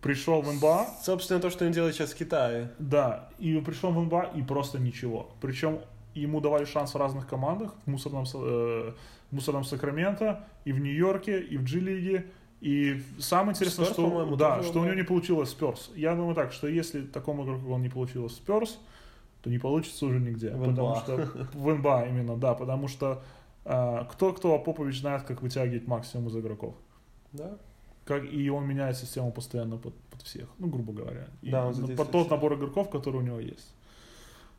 Пришел 0.00 0.40
в 0.40 0.50
НБА, 0.50 0.86
Собственно, 1.02 1.40
то, 1.40 1.50
что 1.50 1.66
он 1.66 1.72
делает 1.72 1.94
сейчас 1.94 2.12
в 2.12 2.16
Китае. 2.16 2.70
да, 2.78 3.28
и 3.38 3.58
пришел 3.60 3.90
в 3.90 4.00
НБА 4.00 4.30
и 4.34 4.42
просто 4.42 4.78
ничего. 4.78 5.30
Причем 5.42 5.80
ему 6.14 6.40
давали 6.40 6.64
шанс 6.64 6.94
в 6.94 6.96
разных 6.96 7.28
командах, 7.28 7.74
в 7.84 7.90
мусорном, 7.90 8.24
э, 8.34 8.92
в 9.30 9.34
мусорном 9.34 9.64
Сакраменто, 9.64 10.44
и 10.64 10.72
в 10.72 10.80
Нью-Йорке, 10.80 11.40
и 11.40 11.56
в 11.58 11.64
G-лиге. 11.64 12.26
И 12.62 13.02
самое 13.18 13.50
интересное, 13.50 13.86
Спёрс, 13.86 13.92
что, 13.92 14.36
да, 14.36 14.62
что 14.62 14.80
у 14.80 14.84
него 14.84 14.94
не 14.94 15.02
получилось 15.02 15.50
Спёрс. 15.50 15.90
Я 15.94 16.14
думаю 16.14 16.34
так, 16.34 16.52
что 16.52 16.66
если 16.66 17.02
такому 17.02 17.44
игроку 17.44 17.70
он 17.72 17.82
не 17.82 17.88
получилось 17.88 18.34
Спёрс, 18.34 18.78
то 19.42 19.50
не 19.50 19.58
получится 19.58 20.06
уже 20.06 20.18
нигде. 20.18 20.50
В 20.50 20.64
потому 20.64 20.90
НБА. 20.90 21.00
что 21.00 21.48
в 21.54 21.74
НБА 21.74 22.06
именно, 22.08 22.36
да, 22.36 22.54
потому 22.54 22.88
что 22.88 23.06
а, 23.06 23.22
кто-кто, 24.10 24.54
а 24.54 24.58
Попович 24.58 25.00
знает, 25.00 25.22
как 25.22 25.42
вытягивать 25.42 25.86
максимум 25.86 26.28
из 26.28 26.36
игроков. 26.36 26.74
Да? 27.32 27.56
Как, 28.04 28.24
и 28.24 28.50
он 28.50 28.66
меняет 28.66 28.96
систему 28.96 29.30
постоянно 29.30 29.76
под, 29.76 29.94
под 29.94 30.22
всех, 30.22 30.48
ну, 30.58 30.68
грубо 30.68 30.92
говоря. 30.92 31.28
И 31.42 31.50
Да, 31.50 31.66
он 31.66 31.74
задействует 31.74 31.98
под 31.98 32.10
тот 32.10 32.20
всех. 32.22 32.30
набор 32.32 32.54
игроков, 32.54 32.90
который 32.90 33.16
у 33.16 33.20
него 33.20 33.38
есть. 33.38 33.72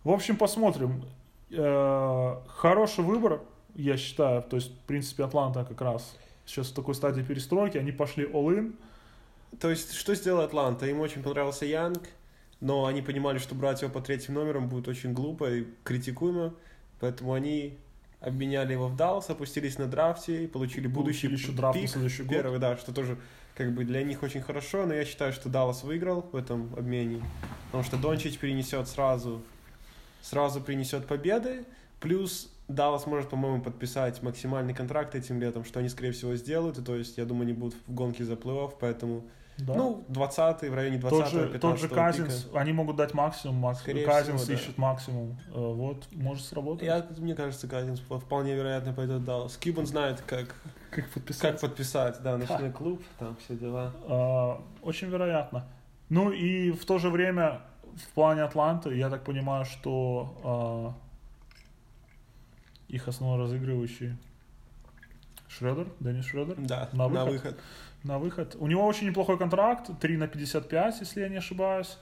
В 0.03 0.09
общем, 0.11 0.37
посмотрим. 0.37 1.03
Э, 1.49 2.37
Хороший 2.47 3.03
выбор, 3.03 3.41
я 3.75 3.97
считаю. 3.97 4.41
То 4.43 4.55
есть, 4.55 4.71
в 4.71 4.79
принципе, 4.85 5.25
Атланта 5.25 5.65
как 5.65 5.81
раз 5.81 6.15
сейчас 6.45 6.67
в 6.67 6.73
такой 6.73 6.95
стадии 6.95 7.21
перестройки. 7.21 7.77
Они 7.77 7.91
пошли 7.91 8.25
all-in. 8.25 8.75
То 9.59 9.69
есть, 9.69 9.93
что 9.93 10.15
сделала 10.15 10.45
Атланта? 10.45 10.85
Им 10.87 11.01
очень 11.01 11.21
понравился 11.21 11.65
Янг, 11.65 12.01
но 12.61 12.85
они 12.85 13.01
понимали, 13.01 13.37
что 13.37 13.53
брать 13.53 13.81
его 13.81 13.91
по 13.91 13.99
третьим 14.01 14.35
номерам 14.35 14.69
будет 14.69 14.87
очень 14.87 15.13
глупо 15.13 15.51
и 15.51 15.65
критикуемо, 15.83 16.53
поэтому 17.01 17.33
они 17.33 17.77
обменяли 18.21 18.73
его 18.73 18.87
в 18.87 18.95
Даллас, 18.95 19.29
опустились 19.29 19.77
на 19.77 19.87
драфте 19.87 20.45
и 20.45 20.47
получили 20.47 20.87
будущий 20.87 21.27
Получили 21.27 21.49
еще 21.49 21.57
драфт 21.57 21.75
на 21.75 21.81
пик, 21.81 21.91
следующий 21.91 22.23
год. 22.23 22.31
первый, 22.31 22.59
да, 22.59 22.77
что 22.77 22.93
тоже 22.93 23.17
как 23.55 23.73
бы 23.73 23.83
для 23.83 24.03
них 24.03 24.23
очень 24.23 24.41
хорошо, 24.41 24.85
но 24.85 24.93
я 24.93 25.03
считаю, 25.03 25.33
что 25.33 25.49
Даллас 25.49 25.83
выиграл 25.83 26.21
в 26.31 26.35
этом 26.35 26.73
обмене, 26.77 27.21
потому 27.65 27.83
что 27.83 27.97
Дончич 27.97 28.37
перенесет 28.37 28.87
сразу, 28.87 29.41
сразу 30.21 30.61
принесет 30.61 31.07
победы, 31.07 31.65
плюс 31.99 32.49
Даллас 32.67 33.05
может, 33.07 33.29
по-моему, 33.29 33.61
подписать 33.61 34.21
максимальный 34.23 34.73
контракт 34.73 35.15
этим 35.15 35.41
летом, 35.41 35.65
что 35.65 35.79
они, 35.79 35.89
скорее 35.89 36.11
всего, 36.11 36.35
сделают, 36.35 36.77
и 36.77 36.81
то 36.81 36.95
есть, 36.95 37.17
я 37.17 37.25
думаю, 37.25 37.43
они 37.43 37.53
будут 37.53 37.75
в 37.87 37.93
гонке 37.93 38.23
за 38.23 38.33
плей-офф, 38.33 38.73
поэтому, 38.79 39.23
Да. 39.57 39.75
ну, 39.75 40.03
20 40.07 40.69
в 40.69 40.73
районе 40.73 40.97
20 40.97 41.19
тот, 41.19 41.31
же, 41.31 41.59
тот 41.59 41.79
же 41.79 41.87
Казинс, 41.87 42.47
они 42.55 42.73
могут 42.73 42.95
дать 42.95 43.13
максимум, 43.13 43.57
макс- 43.57 43.81
Скорее 43.81 44.05
Казинс 44.05 44.41
всего, 44.41 44.55
да. 44.57 44.61
ищет 44.61 44.77
максимум. 44.77 45.37
Э, 45.49 45.51
Вот, 45.53 46.07
может 46.13 46.45
сработать. 46.45 46.83
Я, 46.87 47.05
мне 47.17 47.35
кажется, 47.35 47.67
Казинс 47.67 47.99
вполне 47.99 48.55
вероятно 48.55 48.93
пойдет 48.93 49.21
в 49.21 49.25
Даллас. 49.25 49.57
Кьюбан 49.57 49.85
знает, 49.85 50.21
как, 50.25 50.55
Как 50.89 51.09
подписать? 51.09 51.51
как 51.51 51.61
подписать, 51.61 52.21
да, 52.23 52.37
ночной 52.37 52.71
клуб, 52.71 53.03
там 53.19 53.35
все 53.43 53.55
дела. 53.55 53.93
А, 54.07 54.61
Очень 54.81 55.09
вероятно. 55.09 55.65
Ну 56.09 56.31
и 56.31 56.71
в 56.71 56.83
то 56.85 56.97
же 56.97 57.09
время 57.09 57.61
в 57.95 58.13
плане 58.13 58.41
Атланты, 58.43 58.95
я 58.95 59.09
так 59.09 59.23
понимаю, 59.23 59.65
что 59.65 60.33
а, 60.43 60.93
их 62.87 63.07
основной 63.07 63.39
разыгрывающий 63.39 64.17
Шредер, 65.47 65.87
Деннис 65.99 66.25
Шредер, 66.25 66.55
Да, 66.57 66.89
На 66.93 67.07
на 67.07 67.25
выход. 67.25 67.59
На 68.03 68.19
выход. 68.19 68.55
У 68.59 68.67
него 68.67 68.85
очень 68.85 69.07
неплохой 69.07 69.37
контракт, 69.37 69.89
3 69.99 70.17
на 70.17 70.27
55, 70.27 70.99
если 71.01 71.21
я 71.21 71.29
не 71.29 71.37
ошибаюсь. 71.37 71.97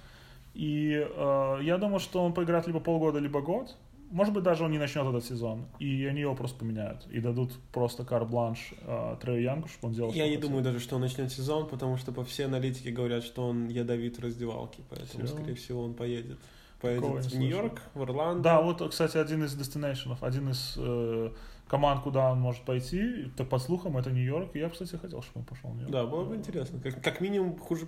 И 0.54 0.94
э, 1.08 1.60
я 1.62 1.78
думаю, 1.78 2.00
что 2.00 2.24
он 2.24 2.34
поиграет 2.34 2.68
либо 2.68 2.80
полгода, 2.80 3.20
либо 3.20 3.42
год. 3.42 3.76
Может 4.12 4.34
быть, 4.34 4.44
даже 4.44 4.64
он 4.64 4.72
не 4.72 4.80
начнет 4.80 5.06
этот 5.06 5.24
сезон. 5.24 5.66
И 5.78 6.04
они 6.06 6.22
его 6.22 6.34
просто 6.34 6.58
поменяют. 6.60 7.06
И 7.12 7.20
дадут 7.20 7.54
просто 7.72 8.04
кар-бланш 8.04 8.74
э, 8.82 9.18
Трею 9.22 9.44
Янгу, 9.44 9.68
чтобы 9.68 9.90
он 9.90 9.94
делал 9.94 10.12
Я 10.14 10.28
не 10.28 10.36
хотел. 10.36 10.50
думаю 10.50 10.64
даже, 10.64 10.80
что 10.80 10.96
он 10.96 11.02
начнет 11.02 11.32
сезон, 11.32 11.68
потому 11.68 11.98
что 11.98 12.12
по 12.12 12.24
все 12.26 12.46
аналитики 12.46 12.90
говорят, 12.90 13.24
что 13.24 13.48
он 13.48 13.68
ядовит 13.68 14.18
в 14.18 14.24
раздевалке, 14.24 14.82
поэтому, 14.90 15.12
Серьезно? 15.12 15.38
скорее 15.38 15.56
всего, 15.56 15.84
он 15.84 15.94
поедет. 15.94 16.40
поедет 16.82 17.04
Такого 17.04 17.22
в. 17.22 17.34
Нью-Йорк, 17.36 17.82
в 17.94 18.02
Орландо. 18.02 18.42
Да, 18.42 18.62
вот, 18.62 18.82
кстати, 18.90 19.18
один 19.18 19.44
из 19.44 19.56
destinations, 19.56 20.18
один 20.22 20.50
из 20.50 20.74
э, 20.78 21.30
команд, 21.70 22.02
куда 22.02 22.32
он 22.32 22.40
может 22.40 22.64
пойти. 22.64 23.32
Так, 23.38 23.48
по 23.48 23.60
слухам, 23.60 23.96
это 23.98 24.12
Нью-Йорк. 24.12 24.56
Я, 24.56 24.70
кстати, 24.70 24.96
хотел, 24.96 25.22
чтобы 25.22 25.42
он 25.42 25.46
пошел 25.46 25.70
в 25.70 25.74
Нью-Йорк. 25.76 25.92
Да, 25.92 26.06
было 26.06 26.26
бы 26.26 26.36
интересно. 26.36 26.80
Как, 26.82 27.02
как 27.02 27.22
минимум 27.22 27.58
хуже, 27.58 27.86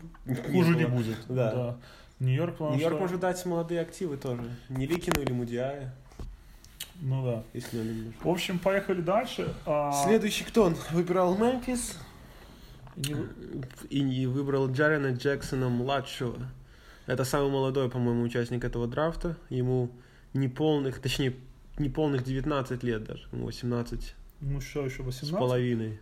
Хуже 0.52 0.76
не 0.76 0.86
будет. 0.86 1.18
Да. 1.28 1.78
Нью-Йорк, 2.20 2.54
потому 2.54 2.72
Нью-Йорк 2.76 2.94
что... 2.96 3.02
может 3.02 3.20
дать 3.20 3.46
молодые 3.46 3.82
активы 3.82 4.18
тоже. 4.18 4.44
Не 4.70 4.86
Ликину 4.86 5.24
или 5.24 5.32
Мудиая, 5.32 5.96
Ну 7.02 7.26
да. 7.26 7.44
если 7.54 7.80
им 7.80 7.88
нужен. 7.88 8.14
В 8.24 8.30
общем, 8.30 8.60
поехали 8.60 9.02
дальше. 9.02 9.52
А, 9.66 9.92
Следующий 10.06 10.44
кто 10.44 10.66
он? 10.66 10.76
Выбирал 10.92 11.36
Мемфис 11.36 11.98
и 13.90 14.02
не 14.02 14.28
выбрал 14.28 14.72
Джарена 14.72 15.16
Джексона 15.16 15.70
младшего. 15.70 16.38
Это 17.08 17.24
самый 17.26 17.50
молодой, 17.50 17.90
по-моему, 17.90 18.22
участник 18.22 18.64
этого 18.64 18.88
драфта. 18.88 19.36
Ему 19.50 19.90
неполных, 20.34 21.00
точнее, 21.02 21.34
неполных 21.82 22.24
19 22.24 22.84
лет 22.84 23.04
даже. 23.04 23.28
Ему 23.32 23.46
18 23.46 24.16
Ну, 24.42 24.58
еще 24.58 24.90
с 24.90 25.00
18? 25.00 25.32
половиной. 25.38 26.00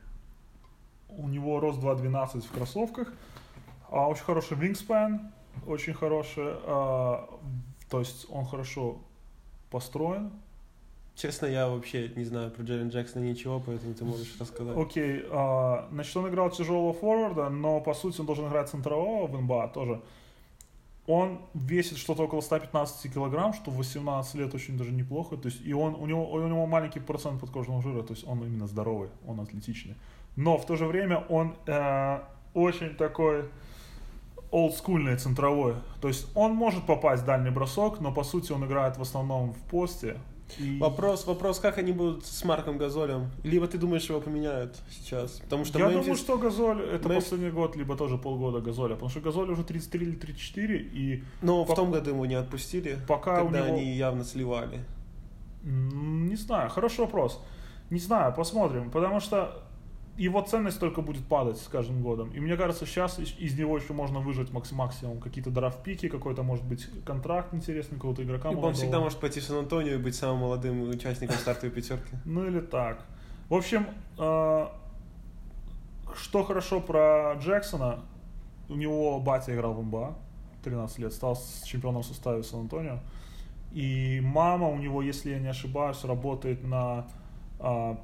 У 1.09 1.27
него 1.27 1.59
рост 1.59 1.79
2.12 1.79 2.41
в 2.41 2.51
кроссовках. 2.51 3.11
А, 3.89 4.07
очень 4.07 4.23
хороший 4.23 4.57
wingspan. 4.57 5.19
Очень 5.65 5.93
хороший. 5.93 6.43
а, 6.47 7.27
то 7.89 7.99
есть 7.99 8.27
он 8.29 8.45
хорошо 8.45 8.99
построен. 9.71 10.31
Честно, 11.15 11.47
я 11.47 11.67
вообще 11.67 12.09
не 12.15 12.23
знаю 12.23 12.49
про 12.51 12.63
Джерен 12.63 12.89
Джексона 12.89 13.23
ничего, 13.23 13.59
поэтому 13.59 13.93
ты 13.93 14.05
можешь 14.05 14.39
рассказать. 14.39 14.77
Окей, 14.77 15.25
а, 15.31 15.87
значит, 15.91 16.15
он 16.15 16.29
играл 16.29 16.49
тяжелого 16.49 16.93
форварда, 16.93 17.49
но 17.49 17.81
по 17.81 17.93
сути 17.93 18.21
он 18.21 18.25
должен 18.25 18.47
играть 18.47 18.69
центрового 18.69 19.27
в 19.27 19.41
НБА 19.41 19.71
тоже. 19.73 20.01
Он 21.11 21.39
весит 21.55 21.97
что-то 21.97 22.25
около 22.25 22.41
115 22.41 23.11
килограмм, 23.11 23.53
что 23.53 23.71
в 23.71 23.77
18 23.77 24.35
лет 24.35 24.53
очень 24.53 24.77
даже 24.77 24.91
неплохо. 24.91 25.37
То 25.37 25.47
есть, 25.47 25.59
и 25.65 25.73
он, 25.73 25.95
у, 25.95 26.05
него, 26.05 26.31
у 26.31 26.47
него 26.47 26.67
маленький 26.67 26.99
процент 26.99 27.41
подкожного 27.41 27.81
жира, 27.81 28.03
то 28.03 28.13
есть 28.13 28.27
он 28.27 28.43
именно 28.45 28.67
здоровый, 28.67 29.09
он 29.25 29.39
атлетичный. 29.39 29.95
Но 30.35 30.59
в 30.59 30.67
то 30.67 30.75
же 30.75 30.85
время 30.85 31.17
он 31.29 31.55
э, 31.65 32.19
очень 32.53 32.95
такой 32.95 33.45
олдскульный 34.51 35.17
центровой. 35.17 35.77
То 35.99 36.09
есть 36.09 36.27
он 36.35 36.53
может 36.53 36.85
попасть 36.85 37.23
в 37.23 37.25
дальний 37.25 37.49
бросок, 37.49 37.99
но 38.01 38.13
по 38.13 38.23
сути 38.23 38.51
он 38.51 38.63
играет 38.65 38.97
в 38.97 39.01
основном 39.01 39.53
в 39.53 39.61
посте. 39.63 40.17
И 40.57 40.79
Вопрос, 40.79 41.27
вопрос, 41.27 41.59
как 41.59 41.77
они 41.77 41.91
будут 41.91 42.25
с 42.25 42.43
Марком 42.43 42.77
Газолем? 42.77 43.29
Либо 43.43 43.67
ты 43.67 43.77
думаешь, 43.77 44.09
его 44.09 44.19
поменяют 44.21 44.77
сейчас? 44.89 45.39
Потому 45.39 45.65
что 45.65 45.79
Я 45.79 45.85
Мемфис- 45.85 45.93
думаю, 46.01 46.15
что 46.15 46.37
Газоль 46.37 46.81
это 46.81 47.07
Мемфис- 47.09 47.15
последний 47.15 47.51
год, 47.51 47.75
либо 47.75 47.95
тоже 47.95 48.17
полгода 48.17 48.59
Газоля, 48.61 48.93
потому 48.95 49.09
что 49.09 49.19
Газоль 49.21 49.51
уже 49.51 49.63
33 49.63 50.05
или 50.05 50.15
34, 50.15 50.77
и 50.77 51.23
Но 51.41 51.65
по- 51.65 51.73
в 51.73 51.75
том 51.75 51.91
году 51.91 52.09
его 52.11 52.25
не 52.25 52.35
отпустили, 52.35 52.97
пока 53.07 53.41
у 53.41 53.45
когда 53.45 53.67
него- 53.67 53.77
они 53.77 53.93
явно 53.95 54.23
сливали. 54.23 54.79
не 55.63 56.35
знаю, 56.35 56.69
хороший 56.69 57.01
вопрос. 57.01 57.43
Не 57.89 57.99
знаю, 57.99 58.33
посмотрим, 58.33 58.89
потому 58.91 59.19
что 59.19 59.63
его 60.23 60.41
ценность 60.41 60.79
только 60.79 61.01
будет 61.01 61.25
падать 61.25 61.57
с 61.57 61.67
каждым 61.67 62.01
годом. 62.03 62.31
И 62.31 62.39
мне 62.41 62.57
кажется, 62.57 62.85
сейчас 62.85 63.19
из, 63.19 63.57
него 63.57 63.77
еще 63.77 63.93
можно 63.93 64.19
выжать 64.19 64.51
макс- 64.51 64.71
максимум 64.73 65.19
какие-то 65.19 65.49
драфт-пики, 65.49 66.09
какой-то, 66.09 66.43
может 66.43 66.65
быть, 66.65 66.87
контракт 67.05 67.53
интересный 67.53 67.95
какого-то 67.95 68.23
игрока. 68.23 68.49
Он 68.49 68.73
всегда 68.73 68.99
может 68.99 69.19
пойти 69.19 69.39
в 69.39 69.43
Сан-Антонио 69.43 69.93
и 69.93 69.97
быть 69.97 70.15
самым 70.15 70.41
молодым 70.41 70.89
участником 70.89 71.37
стартовой 71.37 71.71
пятерки. 71.71 72.15
Ну 72.25 72.45
или 72.45 72.59
так. 72.59 73.05
В 73.47 73.53
общем, 73.53 73.87
э, 74.17 74.67
что 76.15 76.43
хорошо 76.43 76.81
про 76.81 77.35
Джексона, 77.39 78.01
у 78.67 78.75
него 78.75 79.19
батя 79.19 79.55
играл 79.55 79.73
в 79.73 79.83
НБА 79.83 80.17
13 80.63 80.99
лет, 80.99 81.13
стал 81.13 81.37
чемпионом 81.63 82.01
в 82.01 82.05
составе 82.05 82.43
Сан-Антонио. 82.43 82.99
И 83.71 84.19
мама 84.21 84.67
у 84.67 84.77
него, 84.77 85.01
если 85.01 85.29
я 85.29 85.39
не 85.39 85.47
ошибаюсь, 85.47 86.03
работает 86.03 86.63
на 86.63 87.07
а, 87.59 87.97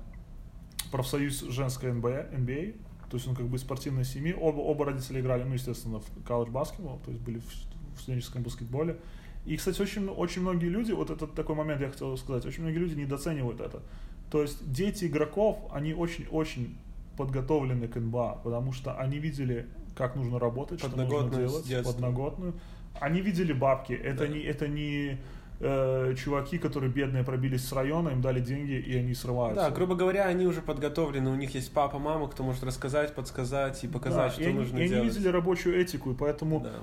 профсоюз 0.92 1.42
женской 1.42 1.92
НБА, 1.92 2.30
NBA. 2.32 2.76
То 3.10 3.18
есть 3.18 3.28
он 3.28 3.36
как 3.36 3.46
бы 3.48 3.58
из 3.58 3.62
спортивной 3.62 4.04
семьи. 4.04 4.34
Оба, 4.34 4.60
оба 4.60 4.86
родители 4.86 5.22
играли, 5.22 5.44
ну, 5.44 5.54
естественно, 5.54 6.00
в 6.00 6.24
колледж 6.26 6.50
баскетбол, 6.50 7.00
то 7.06 7.12
есть 7.12 7.22
были 7.24 7.40
в, 7.40 7.98
в 7.98 8.02
студенческом 8.02 8.44
баскетболе. 8.44 8.98
И, 9.46 9.58
кстати, 9.58 9.80
очень, 9.82 10.08
очень 10.08 10.42
многие 10.42 10.68
люди, 10.68 10.92
вот 10.92 11.12
этот 11.12 11.36
такой 11.36 11.56
момент 11.56 11.82
я 11.82 11.90
хотел 11.90 12.18
сказать, 12.18 12.46
очень 12.46 12.64
многие 12.64 12.80
люди 12.80 12.96
недооценивают 12.96 13.62
это. 13.62 13.84
То 14.32 14.42
есть 14.42 14.72
дети 14.72 15.06
игроков, 15.06 15.60
они 15.72 15.94
очень-очень 15.94 16.76
подготовлены 17.16 17.88
к 17.88 17.96
НБА, 17.96 18.42
потому 18.44 18.72
что 18.74 19.00
они 19.00 19.20
видели, 19.20 19.68
как 19.96 20.16
нужно 20.16 20.40
работать, 20.40 20.80
что 20.80 20.90
нужно 20.90 21.30
делать, 21.64 21.86
подноготную. 21.86 22.54
Они 23.00 23.22
видели 23.22 23.54
бабки. 23.54 23.94
Это 23.94 24.26
Да. 24.26 24.28
не, 24.28 24.40
это 24.40 24.68
не 24.68 25.20
э, 25.60 26.16
чуваки, 26.18 26.58
которые 26.58 26.92
бедные 26.92 27.24
пробились 27.24 27.68
с 27.68 27.72
района, 27.74 28.10
им 28.10 28.22
дали 28.22 28.40
деньги 28.40 28.74
и 28.74 28.98
они 28.98 29.14
срываются. 29.14 29.64
Да, 29.66 29.72
грубо 29.72 29.96
говоря, 29.96 30.26
они 30.26 30.46
уже 30.46 30.62
подготовлены, 30.62 31.30
у 31.30 31.36
них 31.36 31.54
есть 31.56 31.72
папа, 31.74 31.98
мама, 32.00 32.28
кто 32.28 32.44
может 32.44 32.64
рассказать, 32.64 33.16
подсказать 33.16 33.84
и 33.84 33.88
показать, 33.88 34.28
Да, 34.28 34.34
что 34.34 34.42
и 34.44 34.46
они, 34.48 34.60
нужно 34.60 34.78
и 34.78 34.82
они 34.82 34.90
делать. 34.90 35.06
видели 35.14 35.28
рабочую 35.30 35.80
этику, 35.80 36.12
и 36.12 36.16
поэтому 36.16 36.60
Да. 36.62 36.74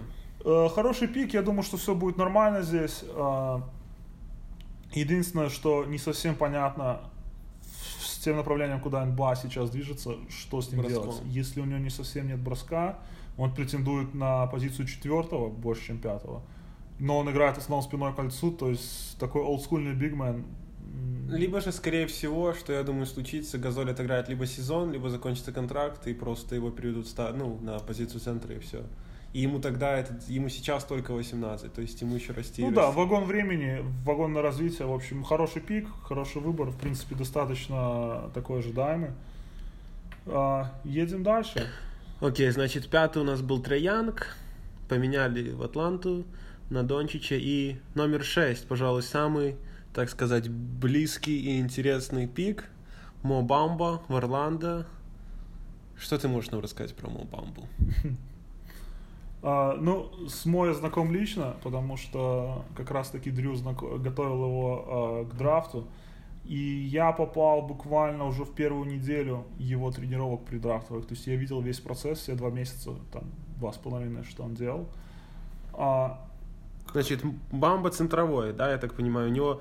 Э, 0.44 0.68
Хороший 0.74 1.08
пик, 1.08 1.34
я 1.34 1.42
думаю, 1.42 1.62
что 1.62 1.76
все 1.76 1.94
будет 1.94 2.16
нормально 2.16 2.62
здесь. 2.62 3.04
Э, 3.08 3.60
Единственное, 4.94 5.48
что 5.48 5.84
не 5.86 5.96
совсем 5.98 6.34
понятно 6.34 7.00
с 8.00 8.18
тем 8.18 8.36
направлением, 8.36 8.78
куда 8.80 9.04
НБА 9.04 9.36
сейчас 9.36 9.70
движется, 9.70 10.16
что 10.28 10.60
с 10.60 10.70
ним 10.70 10.82
Броском. 10.82 11.02
делать. 11.04 11.22
Если 11.24 11.60
у 11.60 11.64
него 11.64 11.78
не 11.78 11.88
совсем 11.90 12.28
нет 12.28 12.38
броска, 12.38 12.98
он 13.38 13.54
претендует 13.54 14.12
на 14.14 14.46
позицию 14.48 14.86
четвертого 14.86 15.48
больше, 15.48 15.86
чем 15.86 15.98
пятого. 15.98 16.42
Но 16.98 17.18
он 17.18 17.30
играет 17.30 17.56
в 17.56 17.58
основном 17.58 17.82
спиной 17.82 18.12
к 18.12 18.16
кольцу, 18.16 18.52
то 18.52 18.68
есть 18.68 19.18
такой 19.18 19.42
олдскульный 19.42 19.94
бигмен. 19.94 20.44
Либо 21.28 21.60
же, 21.60 21.72
скорее 21.72 22.06
всего, 22.06 22.52
что 22.52 22.72
я 22.72 22.82
думаю 22.82 23.06
случится, 23.06 23.56
Газоль 23.58 23.90
отыграет 23.90 24.28
либо 24.28 24.46
сезон, 24.46 24.92
либо 24.92 25.08
закончится 25.08 25.50
контракт, 25.50 26.06
и 26.06 26.12
просто 26.12 26.54
его 26.54 26.70
переведут 26.70 27.08
ста- 27.08 27.32
ну, 27.32 27.58
на 27.62 27.78
позицию 27.78 28.20
центра, 28.20 28.54
и 28.54 28.58
все. 28.58 28.82
И 29.32 29.40
ему 29.40 29.60
тогда, 29.60 29.96
этот, 29.96 30.28
ему 30.28 30.50
сейчас 30.50 30.84
только 30.84 31.12
18, 31.14 31.72
то 31.72 31.80
есть 31.80 32.00
ему 32.02 32.14
еще 32.16 32.34
расти. 32.34 32.62
Ну 32.62 32.70
да, 32.70 32.86
расти. 32.88 32.98
вагон 32.98 33.24
времени, 33.24 33.82
вагон 34.04 34.34
на 34.34 34.42
развитие. 34.42 34.86
В 34.86 34.92
общем, 34.92 35.24
хороший 35.24 35.62
пик, 35.62 35.88
хороший 36.02 36.42
выбор. 36.42 36.68
В 36.68 36.76
принципе, 36.76 37.14
достаточно 37.14 38.30
такой 38.34 38.58
ожидаемый. 38.58 39.12
А, 40.26 40.70
едем 40.84 41.22
дальше. 41.22 41.66
Окей, 42.20 42.50
значит, 42.50 42.88
пятый 42.90 43.22
у 43.22 43.24
нас 43.24 43.40
был 43.40 43.60
Троянг, 43.62 44.36
поменяли 44.88 45.52
в 45.52 45.62
Атланту 45.62 46.24
на 46.72 46.82
Дончича, 46.82 47.36
и 47.36 47.76
номер 47.94 48.24
шесть, 48.24 48.66
пожалуй, 48.66 49.02
самый, 49.02 49.56
так 49.94 50.08
сказать, 50.08 50.48
близкий 50.48 51.38
и 51.38 51.60
интересный 51.60 52.26
пик, 52.26 52.70
Мо 53.22 53.42
Бамба 53.42 54.02
в 54.08 54.16
Орландо. 54.16 54.86
Что 55.96 56.18
ты 56.18 56.28
можешь 56.28 56.50
нам 56.50 56.60
рассказать 56.60 56.96
про 56.96 57.08
Мо 57.08 57.24
Бамбу? 57.24 57.66
А, 59.44 59.76
ну, 59.76 60.08
с 60.28 60.46
Мо 60.46 60.66
я 60.66 60.72
знаком 60.72 61.12
лично, 61.12 61.56
потому 61.64 61.96
что 61.96 62.64
как 62.76 62.92
раз-таки 62.92 63.32
Дрю 63.32 63.56
готовил 63.98 64.44
его 64.44 64.84
а, 64.86 65.24
к 65.24 65.36
драфту. 65.36 65.88
И 66.44 66.56
я 66.56 67.10
попал 67.10 67.62
буквально 67.62 68.24
уже 68.24 68.44
в 68.44 68.54
первую 68.54 68.86
неделю 68.86 69.44
его 69.58 69.90
тренировок 69.90 70.44
предрафтовых. 70.44 71.06
То 71.06 71.14
есть 71.14 71.26
я 71.26 71.34
видел 71.34 71.60
весь 71.60 71.80
процесс, 71.80 72.20
все 72.20 72.36
два 72.36 72.50
месяца, 72.50 72.92
там, 73.12 73.24
два 73.58 73.72
с 73.72 73.78
половиной, 73.78 74.22
что 74.22 74.44
он 74.44 74.54
делал. 74.54 74.86
А, 75.72 76.24
Значит, 76.92 77.20
Бамба 77.50 77.90
центровой, 77.90 78.52
да, 78.52 78.70
я 78.70 78.78
так 78.78 78.94
понимаю. 78.94 79.28
У 79.28 79.32
него 79.32 79.60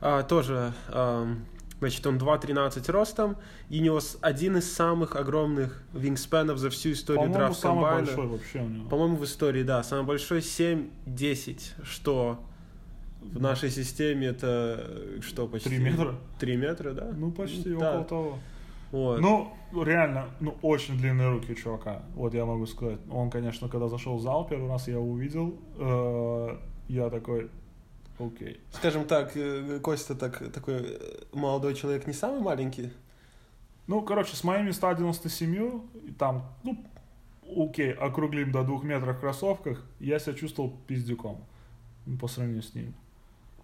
а, 0.00 0.22
тоже, 0.22 0.72
ам, 0.88 1.44
значит, 1.78 2.06
он 2.06 2.18
2.13 2.18 2.90
ростом, 2.90 3.36
и 3.68 3.80
у 3.80 3.82
него 3.84 4.00
один 4.20 4.56
из 4.56 4.72
самых 4.72 5.16
огромных 5.16 5.82
вингспенов 5.92 6.58
за 6.58 6.70
всю 6.70 6.92
историю 6.92 7.22
по-моему, 7.22 7.38
драфт 7.38 7.60
самый 7.60 7.82
комбайна. 7.82 8.06
большой 8.06 8.26
вообще 8.26 8.58
у 8.60 8.68
него. 8.68 8.88
По-моему, 8.88 9.16
в 9.16 9.24
истории, 9.24 9.62
да. 9.62 9.82
Самый 9.82 10.04
большой 10.04 10.40
7-10, 10.40 11.84
что 11.84 12.40
в 13.20 13.40
нашей 13.40 13.70
системе 13.70 14.28
это 14.28 15.20
что 15.20 15.46
почти? 15.46 15.68
Три 15.68 15.78
метра? 15.78 16.16
3 16.40 16.56
метра, 16.56 16.92
да? 16.92 17.12
Ну, 17.16 17.30
почти 17.30 17.74
Да. 17.74 17.92
около 17.92 18.04
того. 18.04 18.38
Вот. 18.90 19.20
Ну, 19.20 19.54
реально, 19.84 20.26
ну, 20.40 20.56
очень 20.60 20.98
длинные 20.98 21.30
руки 21.30 21.52
у 21.52 21.54
чувака. 21.54 22.02
Вот 22.14 22.34
я 22.34 22.44
могу 22.44 22.66
сказать. 22.66 22.98
Он, 23.10 23.30
конечно, 23.30 23.68
когда 23.68 23.88
зашел 23.88 24.16
в 24.18 24.20
зал, 24.20 24.46
первый 24.46 24.68
раз 24.68 24.86
я 24.88 24.94
его 24.94 25.06
увидел, 25.10 25.54
э, 25.78 26.56
я 26.92 27.08
такой, 27.08 27.50
окей. 28.18 28.60
Скажем 28.70 29.06
так, 29.06 29.34
э, 29.34 29.80
Костя 29.82 30.14
так, 30.14 30.52
такой 30.52 30.74
э, 30.74 31.24
молодой 31.32 31.74
человек 31.74 32.06
не 32.06 32.12
самый 32.12 32.40
маленький. 32.40 32.90
Ну, 33.86 34.02
короче, 34.02 34.36
с 34.36 34.44
моими 34.44 34.72
197, 34.72 35.80
и 36.06 36.12
там, 36.12 36.44
ну, 36.62 36.76
окей, 37.56 37.92
округлим 37.92 38.52
до 38.52 38.62
двух 38.62 38.84
метров 38.84 39.16
в 39.16 39.20
кроссовках, 39.20 39.82
я 40.00 40.18
себя 40.18 40.34
чувствовал 40.34 40.76
пиздюком 40.86 41.38
по 42.20 42.28
сравнению 42.28 42.62
с 42.62 42.74
ним. 42.74 42.94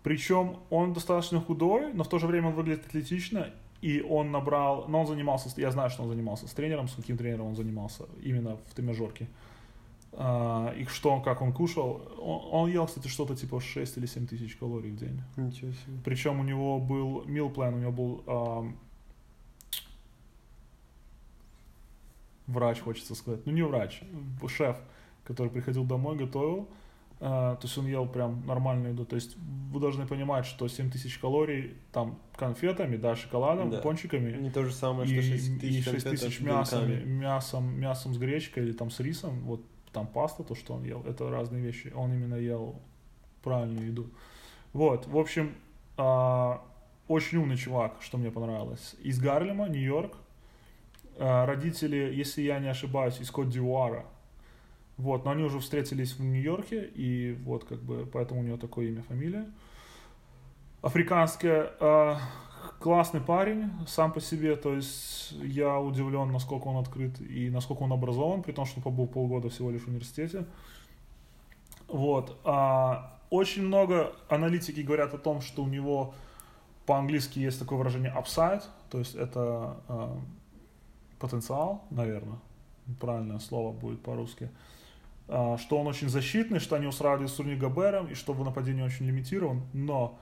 Причем 0.03 0.57
он 0.71 0.95
достаточно 0.95 1.38
худой, 1.38 1.93
но 1.93 2.05
в 2.05 2.09
то 2.09 2.19
же 2.19 2.27
время 2.27 2.49
он 2.49 2.55
выглядит 2.55 2.87
атлетично, 2.87 3.51
и 3.83 4.01
он 4.01 4.31
набрал, 4.33 4.87
но 4.88 5.03
он 5.03 5.07
занимался, 5.07 5.51
я 5.61 5.71
знаю, 5.71 5.91
что 5.91 6.03
он 6.03 6.09
занимался 6.09 6.49
с 6.49 6.53
тренером, 6.53 6.88
с 6.88 6.95
каким 6.95 7.19
тренером 7.19 7.49
он 7.49 7.57
занимался, 7.57 8.07
именно 8.23 8.57
в 8.57 8.75
тренажерке. 8.75 9.29
А, 10.12 10.73
и 10.77 10.85
что 10.87 11.21
как 11.21 11.42
он 11.42 11.53
кушал. 11.53 12.03
Он, 12.18 12.62
он 12.64 12.71
ел, 12.71 12.87
кстати, 12.87 13.09
что-то 13.09 13.37
типа 13.37 13.61
6 13.61 13.99
или 13.99 14.07
7 14.07 14.27
тысяч 14.27 14.57
калорий 14.57 14.90
в 14.90 14.97
день. 14.97 15.23
Ничего 15.37 15.73
себе. 15.73 15.99
Причем 16.05 16.40
у 16.40 16.42
него 16.42 16.79
был 16.81 17.23
meal 17.25 17.55
plan, 17.55 17.75
у 17.75 17.79
него 17.79 17.92
был 17.92 18.23
ам, 18.27 18.77
врач, 22.47 22.81
хочется 22.81 23.14
сказать. 23.14 23.44
Ну, 23.47 23.53
не 23.53 23.62
врач, 23.62 24.03
шеф, 24.49 24.79
который 25.25 25.51
приходил 25.51 25.85
домой, 25.85 26.16
готовил. 26.16 26.68
А, 27.21 27.57
то 27.57 27.66
есть 27.66 27.77
он 27.77 27.87
ел 27.87 28.07
прям 28.07 28.47
нормальную 28.47 28.92
еду. 28.92 29.05
То 29.05 29.16
есть 29.16 29.37
вы 29.73 29.81
должны 29.81 30.07
понимать, 30.07 30.47
что 30.47 30.68
7 30.68 30.90
тысяч 30.90 31.18
калорий 31.18 31.75
там 31.92 32.18
конфетами, 32.37 32.97
да, 32.97 33.16
шоколадом, 33.16 33.71
Да. 33.71 33.79
пончиками 33.79 34.37
Не 34.40 34.51
то 34.51 34.64
же 34.64 34.73
самое, 34.73 35.07
что 35.07 35.16
и, 35.16 35.21
6 35.21 35.49
и 35.49 35.59
тысяч 35.59 35.85
6 35.85 36.05
конфетов 36.05 36.21
тысяч 36.21 36.38
с 36.38 36.40
мясом, 36.40 37.09
мясом, 37.18 37.81
мясом 37.81 38.14
с 38.14 38.18
гречкой 38.18 38.64
или 38.64 38.73
там 38.73 38.90
с 38.90 39.01
рисом, 39.01 39.40
вот 39.40 39.64
там 39.92 40.07
паста, 40.07 40.42
то, 40.44 40.55
что 40.55 40.74
он 40.74 40.85
ел, 40.85 41.03
это 41.07 41.31
разные 41.31 41.62
вещи. 41.62 41.92
Он 41.94 42.12
именно 42.12 42.35
ел 42.35 42.81
правильную 43.42 43.88
еду. 43.88 44.11
Вот, 44.72 45.07
в 45.07 45.16
общем, 45.16 45.55
а, 45.96 46.62
очень 47.09 47.38
умный 47.38 47.57
чувак, 47.57 47.96
что 48.01 48.18
мне 48.18 48.31
понравилось. 48.31 48.94
Из 49.03 49.18
Гарлема, 49.18 49.68
Нью-Йорк. 49.68 50.16
А, 51.18 51.46
родители, 51.46 52.12
если 52.14 52.42
я 52.42 52.59
не 52.59 52.68
ошибаюсь, 52.68 53.20
из 53.20 53.31
Кот-Дивуара. 53.31 54.05
Вот, 54.96 55.24
но 55.24 55.31
они 55.31 55.44
уже 55.44 55.61
встретились 55.61 56.14
в 56.14 56.20
Нью-Йорке, 56.20 56.85
и 56.94 57.35
вот 57.44 57.64
как 57.64 57.81
бы 57.81 58.05
поэтому 58.12 58.40
у 58.40 58.42
него 58.42 58.57
такое 58.57 58.88
имя, 58.88 59.03
фамилия. 59.03 59.46
Африканская, 60.83 61.72
а, 61.81 62.18
классный 62.81 63.21
парень 63.21 63.71
сам 63.87 64.12
по 64.12 64.21
себе, 64.21 64.57
то 64.57 64.75
есть 64.75 65.33
я 65.33 65.79
удивлен, 65.81 66.31
насколько 66.33 66.68
он 66.68 66.77
открыт 66.77 67.21
и 67.21 67.51
насколько 67.51 67.83
он 67.83 67.92
образован, 67.92 68.42
при 68.42 68.53
том, 68.53 68.66
что 68.66 68.81
побыл 68.81 69.07
полгода 69.07 69.49
всего 69.49 69.71
лишь 69.71 69.83
в 69.83 69.88
университете. 69.88 70.44
Вот. 71.88 72.38
а, 72.44 73.18
очень 73.31 73.62
много 73.62 74.12
аналитики 74.29 74.81
говорят 74.81 75.14
о 75.14 75.18
том, 75.18 75.40
что 75.40 75.62
у 75.62 75.68
него 75.68 76.14
по-английски 76.87 77.38
есть 77.38 77.59
такое 77.59 77.79
выражение 77.79 78.12
upside, 78.12 78.62
то 78.90 78.99
есть 78.99 79.14
это 79.14 79.77
а, 79.88 80.18
потенциал, 81.18 81.85
наверное, 81.90 82.38
правильное 83.01 83.38
слово 83.38 83.73
будет 83.73 84.03
по-русски, 84.03 84.51
А, 85.29 85.59
что 85.59 85.79
он 85.79 85.87
очень 85.87 86.09
защитный, 86.09 86.59
что 86.59 86.77
они 86.77 86.87
устраивали 86.87 87.27
с 87.27 87.38
Руни 87.38 87.55
Габером, 87.55 88.07
и 88.07 88.14
что 88.14 88.33
в 88.33 88.42
нападении 88.42 88.83
очень 88.83 89.07
лимитирован, 89.07 89.62
но 89.75 90.18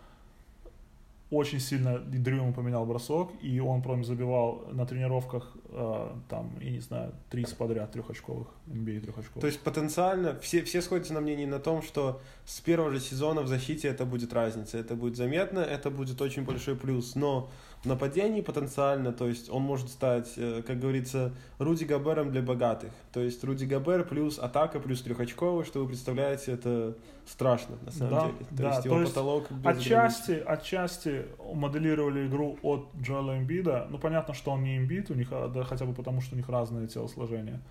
очень 1.30 1.58
сильно 1.58 1.98
Дрю 1.98 2.36
ему 2.36 2.52
поменял 2.52 2.86
бросок, 2.86 3.32
и 3.42 3.58
он 3.58 3.82
прям 3.82 4.04
забивал 4.04 4.64
на 4.70 4.86
тренировках, 4.86 5.56
э, 5.70 6.10
там, 6.28 6.52
я 6.60 6.70
не 6.70 6.80
знаю, 6.80 7.14
30 7.30 7.56
подряд 7.56 7.90
трехочковых, 7.92 8.46
NBA 8.68 9.00
трехочковых. 9.00 9.40
То 9.40 9.46
есть 9.48 9.60
потенциально 9.60 10.38
все, 10.40 10.62
все 10.62 10.80
сходятся 10.80 11.14
на 11.14 11.20
мнении 11.20 11.46
на 11.46 11.58
том, 11.58 11.82
что 11.82 12.20
с 12.44 12.60
первого 12.60 12.92
же 12.92 13.00
сезона 13.00 13.42
в 13.42 13.48
защите 13.48 13.88
это 13.88 14.04
будет 14.04 14.32
разница, 14.32 14.78
это 14.78 14.94
будет 14.94 15.16
заметно, 15.16 15.58
это 15.58 15.90
будет 15.90 16.20
очень 16.20 16.44
большой 16.44 16.76
плюс. 16.76 17.16
Но 17.16 17.50
в 17.86 17.88
нападении 17.88 18.40
потенциально, 18.40 19.12
то 19.12 19.28
есть 19.28 19.48
он 19.48 19.62
может 19.62 19.88
стать, 19.90 20.32
э, 20.36 20.62
как 20.66 20.80
говорится, 20.80 21.32
Руди 21.60 21.84
Габером 21.84 22.32
для 22.32 22.42
богатых. 22.42 22.90
То 23.12 23.20
есть 23.20 23.44
Руди 23.44 23.64
Габер 23.64 24.04
плюс 24.04 24.40
атака 24.40 24.80
плюс 24.80 25.02
трехочковый, 25.02 25.64
что 25.64 25.80
вы 25.80 25.86
представляете, 25.86 26.50
это 26.50 26.96
страшно 27.28 27.76
на 27.82 27.92
самом 27.92 28.10
Да, 28.10 28.20
деле. 28.22 28.38
То 28.38 28.46
да, 28.56 28.68
есть 28.70 28.82
то 28.82 28.88
его 28.88 29.00
есть 29.00 29.14
потолок. 29.14 29.46
Отчасти, 29.64 30.32
отчасти 30.32 31.26
моделировали 31.54 32.26
игру 32.26 32.58
от 32.62 32.88
Джоэла 33.00 33.38
Эмбида. 33.38 33.86
Ну, 33.88 33.98
понятно, 33.98 34.34
что 34.34 34.50
он 34.50 34.64
не 34.64 34.78
Эмбид, 34.78 35.10
у 35.10 35.14
них, 35.14 35.28
а, 35.30 35.46
да, 35.46 35.62
хотя 35.62 35.84
бы 35.84 35.94
потому, 35.94 36.20
что 36.20 36.34
у 36.34 36.38
них 36.38 36.48
разные 36.48 36.88
телосложения. 36.88 37.62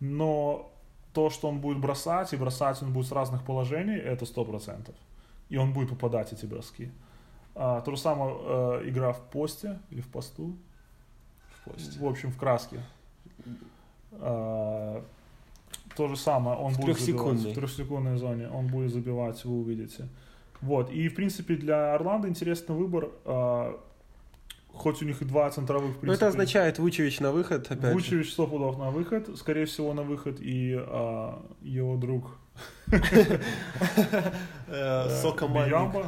Но 0.00 0.72
то, 1.12 1.28
что 1.28 1.48
он 1.48 1.60
будет 1.60 1.78
бросать, 1.78 2.32
и 2.32 2.36
бросать 2.36 2.82
он 2.82 2.94
будет 2.94 3.06
с 3.06 3.12
разных 3.12 3.44
положений, 3.44 3.98
это 3.98 4.24
100%. 4.24 4.94
И 5.50 5.58
он 5.58 5.74
будет 5.74 5.90
попадать 5.90 6.32
эти 6.32 6.46
броски. 6.46 6.90
А, 7.60 7.80
то 7.80 7.90
же 7.90 7.96
самое 7.96 8.36
э, 8.38 8.82
игра 8.88 9.12
в 9.12 9.20
посте 9.20 9.80
или 9.90 10.00
в 10.00 10.06
посту. 10.06 10.56
В 11.50 11.70
посте. 11.70 11.98
В 11.98 12.06
общем, 12.06 12.30
в 12.30 12.36
краске. 12.36 12.80
А, 14.12 15.02
то 15.96 16.06
же 16.06 16.16
самое, 16.16 16.56
он 16.56 16.72
В 16.74 16.80
будет 16.80 17.00
забивать 17.00 17.38
в 17.40 17.54
трехсекундной 17.54 18.16
зоне, 18.16 18.48
он 18.48 18.68
будет 18.68 18.92
забивать, 18.92 19.44
вы 19.44 19.58
увидите. 19.58 20.08
Вот, 20.60 20.92
и 20.92 21.08
в 21.08 21.16
принципе 21.16 21.56
для 21.56 21.94
Орландо 21.94 22.28
интересный 22.28 22.76
выбор, 22.76 23.10
а, 23.24 23.76
хоть 24.72 25.02
у 25.02 25.04
них 25.04 25.20
и 25.22 25.24
два 25.24 25.50
центровых, 25.50 25.90
в 25.90 25.94
Ну, 25.94 26.00
принципе. 26.00 26.16
это 26.16 26.28
означает 26.28 26.78
Вучевич 26.78 27.18
на 27.18 27.32
выход, 27.32 27.68
опять. 27.72 27.92
Вучевич 27.92 28.32
100 28.32 28.46
пудов 28.46 28.78
на 28.78 28.90
выход, 28.92 29.36
скорее 29.36 29.66
всего 29.66 29.92
на 29.94 30.02
выход, 30.02 30.38
и 30.40 30.76
а, 30.78 31.42
его 31.62 31.96
друг 31.96 32.38
Э, 34.68 35.06
э, 35.06 35.20
Сокомандник. 35.22 36.06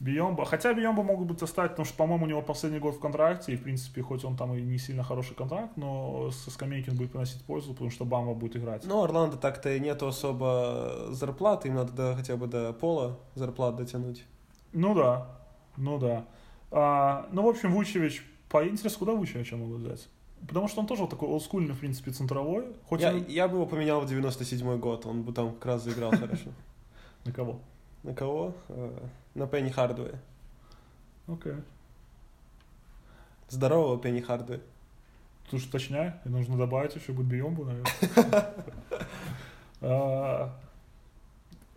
Биомба. 0.00 0.46
Хотя 0.46 0.72
Биомба 0.72 1.02
могут 1.02 1.28
быть 1.28 1.42
оставить, 1.42 1.72
потому 1.72 1.84
что, 1.84 1.94
по-моему, 1.96 2.24
у 2.24 2.28
него 2.28 2.42
последний 2.42 2.78
год 2.78 2.94
в 2.96 3.00
контракте, 3.00 3.52
и, 3.52 3.56
в 3.56 3.62
принципе, 3.62 4.00
хоть 4.02 4.24
он 4.24 4.34
там 4.34 4.54
и 4.54 4.60
не 4.62 4.78
сильно 4.78 5.02
хороший 5.02 5.34
контракт, 5.36 5.76
но 5.76 6.30
со 6.30 6.50
скамейки 6.50 6.88
он 6.88 6.96
будет 6.96 7.12
приносить 7.12 7.42
пользу, 7.44 7.72
потому 7.72 7.90
что 7.90 8.06
Бамба 8.06 8.32
будет 8.34 8.56
играть. 8.56 8.84
Ну, 8.86 9.02
Орландо 9.02 9.36
так-то 9.36 9.70
и 9.74 9.78
нету 9.78 10.06
особо 10.08 11.08
зарплаты, 11.10 11.68
им 11.68 11.74
надо 11.74 11.92
до- 11.92 12.14
хотя 12.16 12.36
бы 12.36 12.46
до 12.46 12.72
пола 12.72 13.18
зарплат 13.34 13.76
дотянуть. 13.76 14.24
Ну 14.72 14.94
да, 14.94 15.28
ну 15.76 15.98
да. 15.98 16.24
А, 16.70 17.28
ну, 17.32 17.42
в 17.42 17.48
общем, 17.48 17.72
Вучевич, 17.72 18.24
по 18.48 18.66
интересу, 18.66 18.98
куда 19.00 19.12
Вучевича 19.12 19.56
могут 19.56 19.82
взять? 19.82 20.08
Потому 20.48 20.68
что 20.68 20.80
он 20.80 20.86
тоже 20.86 21.06
такой 21.06 21.28
олдскульный, 21.28 21.74
в 21.74 21.80
принципе, 21.80 22.10
центровой. 22.12 22.64
Хоть 22.88 23.02
Я, 23.02 23.10
он... 23.10 23.26
я 23.28 23.46
бы 23.48 23.56
его 23.56 23.66
поменял 23.66 24.00
в 24.00 24.10
97-й 24.10 24.78
год, 24.78 25.04
он 25.04 25.22
бы 25.22 25.32
там 25.34 25.52
как 25.52 25.66
раз 25.66 25.84
заиграл 25.84 26.10
хорошо. 26.18 26.48
На 27.26 27.32
кого? 27.32 27.60
На 28.02 28.14
кого? 28.14 28.54
На 29.34 29.46
Пенни 29.46 29.70
Хардуэ. 29.70 30.14
Окей. 31.28 31.54
Здорового 33.48 33.98
Пенни 33.98 34.20
Хардуэ. 34.20 34.60
Слушай, 35.48 35.68
уточняй, 35.68 36.12
и 36.24 36.28
нужно 36.28 36.56
добавить 36.56 36.94
еще 36.94 37.12
будет 37.12 37.26
Биомбу, 37.26 37.64
наверное. 37.64 38.54
А, 39.82 40.54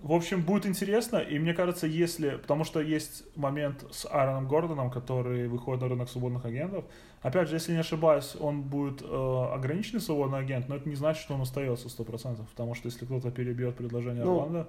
В 0.02 0.12
общем, 0.12 0.42
будет 0.42 0.66
интересно, 0.66 1.16
и 1.16 1.40
мне 1.40 1.54
кажется, 1.54 1.88
если... 1.88 2.32
Потому 2.32 2.66
что 2.66 2.82
есть 2.82 3.24
момент 3.38 3.86
с 3.92 4.06
Аароном 4.06 4.50
Гордоном, 4.50 4.92
который 4.92 5.48
выходит 5.48 5.82
на 5.82 5.88
рынок 5.88 6.10
свободных 6.10 6.44
агентов. 6.44 6.84
Опять 7.22 7.48
же, 7.48 7.56
если 7.56 7.72
не 7.72 7.80
ошибаюсь, 7.80 8.36
он 8.38 8.62
будет 8.64 9.02
э, 9.02 9.50
ограниченный 9.54 10.02
свободный 10.02 10.40
агент, 10.40 10.68
но 10.68 10.76
это 10.76 10.90
не 10.90 10.96
значит, 10.96 11.24
что 11.24 11.36
он 11.36 11.42
остается 11.42 11.88
100%, 11.88 12.46
потому 12.50 12.76
что 12.76 12.88
если 12.90 13.06
кто-то 13.06 13.32
перебьет 13.32 13.78
предложение 13.78 14.26
Ну, 14.26 14.42
Орландо... 14.42 14.68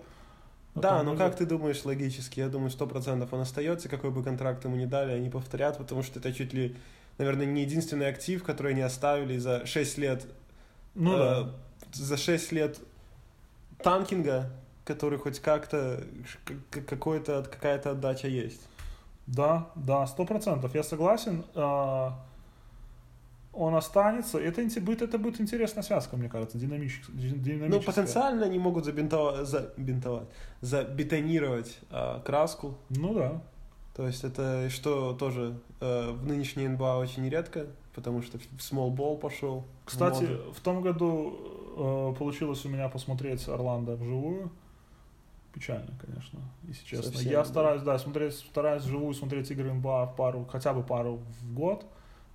Да, 0.74 1.02
но 1.02 1.16
как 1.16 1.37
ты 1.37 1.46
думаешь 1.46 1.84
логически? 1.84 2.40
Я 2.40 2.48
думаю, 2.48 2.70
сто 2.70 2.87
процентов 2.87 3.32
он 3.32 3.40
остается, 3.40 3.88
какой 3.88 4.10
бы 4.10 4.22
контракт 4.24 4.64
ему 4.64 4.76
ни 4.76 4.87
дали, 4.87 5.12
они 5.12 5.30
повторят, 5.30 5.78
потому 5.78 6.02
что 6.02 6.18
это 6.18 6.32
чуть 6.32 6.52
ли, 6.52 6.76
наверное, 7.18 7.46
не 7.46 7.62
единственный 7.62 8.08
актив, 8.08 8.42
который 8.42 8.72
они 8.72 8.82
оставили 8.82 9.38
за 9.38 9.66
6 9.66 9.98
лет. 9.98 10.26
Ну 10.94 11.14
э, 11.14 11.18
да. 11.18 11.50
За 11.92 12.16
6 12.16 12.52
лет 12.52 12.78
танкинга, 13.82 14.50
который 14.84 15.18
хоть 15.18 15.38
как-то, 15.38 16.02
какая-то 16.70 17.90
отдача 17.90 18.26
есть. 18.26 18.62
Да, 19.26 19.70
да, 19.76 20.06
сто 20.06 20.24
процентов, 20.24 20.74
я 20.74 20.82
согласен. 20.82 21.44
Он 23.56 23.74
останется. 23.76 24.38
Это, 24.38 24.62
будет, 24.80 25.02
это 25.02 25.18
будет 25.18 25.40
интересная 25.40 25.82
связка, 25.82 26.16
мне 26.16 26.28
кажется, 26.28 26.58
динамич- 26.58 27.04
ди- 27.08 27.34
Ну, 27.34 27.38
динамическая. 27.38 27.80
потенциально 27.94 28.46
они 28.46 28.58
могут 28.58 28.84
забинтовать, 28.84 29.46
забинтовать, 29.46 30.28
забетонировать 30.60 31.78
а, 31.90 32.20
краску. 32.20 32.76
Ну 32.90 33.14
да. 33.14 33.42
То 33.94 34.06
есть 34.06 34.24
это 34.24 34.68
что 34.70 35.12
тоже 35.12 35.60
э, 35.80 36.10
в 36.10 36.26
нынешней 36.26 36.66
НБА 36.66 36.98
очень 36.98 37.28
редко, 37.28 37.66
потому 37.94 38.22
что 38.22 38.38
в 38.38 38.42
small 38.58 38.90
ball 38.92 39.16
пошел. 39.16 39.64
в 39.84 39.86
Кстати, 39.86 40.22
моду. 40.24 40.52
в 40.52 40.60
том 40.60 40.82
году 40.82 41.38
э, 41.76 42.18
получилось 42.18 42.64
у 42.64 42.68
меня 42.68 42.88
посмотреть 42.88 43.46
Орландо 43.48 43.94
вживую. 43.94 44.50
Печально, 45.52 45.96
конечно, 46.04 46.40
если 46.66 46.84
честно. 46.84 47.12
Совсем, 47.12 47.30
я 47.30 47.38
да. 47.38 47.44
стараюсь, 47.44 47.82
да, 47.82 47.96
смотреть, 48.00 48.34
стараюсь 48.34 48.82
вживую 48.82 49.14
смотреть 49.14 49.48
игры 49.52 49.72
НБА 49.72 50.14
пару, 50.16 50.44
хотя 50.46 50.74
бы 50.74 50.82
пару 50.82 51.20
в 51.40 51.54
год. 51.54 51.86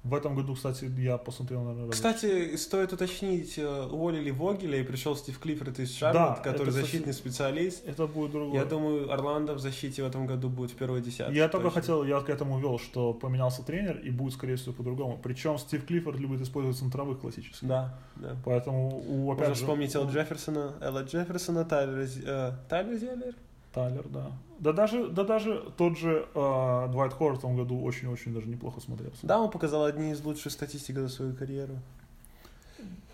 В 0.04 0.14
этом 0.14 0.34
году, 0.34 0.56
кстати, 0.56 0.86
я 0.98 1.18
посмотрел, 1.18 1.62
наверное, 1.64 1.92
Кстати, 1.92 2.56
стоит 2.56 2.94
уточнить, 2.94 3.58
э, 3.58 3.88
уволили 3.92 4.32
Вогеля 4.32 4.80
и 4.80 4.84
пришел 4.84 5.14
Стив 5.14 5.38
Клиффорд 5.38 5.78
из 5.80 5.92
Да, 6.00 6.14
Шарлотт, 6.14 6.38
который 6.40 6.62
это, 6.62 6.70
кстати, 6.70 6.86
защитный 6.86 7.14
специалист. 7.14 7.86
Это 7.86 8.08
будет 8.08 8.32
другое. 8.32 8.62
Я 8.62 8.66
думаю, 8.66 9.12
Орландо 9.12 9.56
в 9.56 9.60
защите 9.60 10.02
в 10.02 10.08
этом 10.08 10.26
году 10.26 10.48
будет 10.48 10.72
в 10.72 10.76
первой 10.76 11.02
десятке. 11.02 11.36
Я 11.36 11.50
только 11.50 11.66
точно. 11.68 11.82
хотел, 11.82 12.04
я 12.06 12.22
к 12.22 12.30
этому 12.30 12.60
вел, 12.60 12.80
что 12.80 13.14
поменялся 13.14 13.62
тренер 13.62 13.98
и 13.98 14.10
будет, 14.10 14.34
скорее 14.36 14.56
всего, 14.56 14.74
по-другому. 14.74 15.20
Причем 15.22 15.58
Стив 15.58 15.86
Клиффорд 15.86 16.18
любит 16.18 16.40
использовать 16.42 16.78
центровых 16.78 17.20
классических. 17.20 17.68
Да, 17.68 18.00
да. 18.16 18.38
Поэтому 18.46 19.04
у, 19.06 19.32
опять 19.34 19.50
Можно 19.50 19.56
же, 19.56 19.62
вспомнить 19.62 19.96
Эл 19.96 20.10
Джефферсона, 20.10 20.76
Элла 20.80 21.04
Джефферсона, 21.04 21.66
Тайлера, 21.66 22.06
Зи- 22.06 22.24
э, 22.26 22.54
Тайлер 22.70 22.98
Зеллер. 22.98 23.36
Тайлер, 23.74 24.08
да. 24.08 24.32
Да 24.60 24.74
даже, 24.74 25.08
да 25.08 25.24
даже 25.24 25.72
тот 25.78 25.98
же 25.98 26.28
э, 26.34 26.88
Двайт 26.92 27.14
Ховард 27.14 27.38
в 27.38 27.42
том 27.42 27.56
году 27.56 27.82
очень-очень 27.82 28.34
даже 28.34 28.48
неплохо 28.48 28.82
смотрелся. 28.82 29.26
Да, 29.26 29.40
он 29.40 29.50
показал 29.50 29.86
одни 29.86 30.12
из 30.12 30.22
лучших 30.22 30.52
статистик 30.52 30.98
за 30.98 31.08
свою 31.08 31.36
карьеру. 31.36 31.76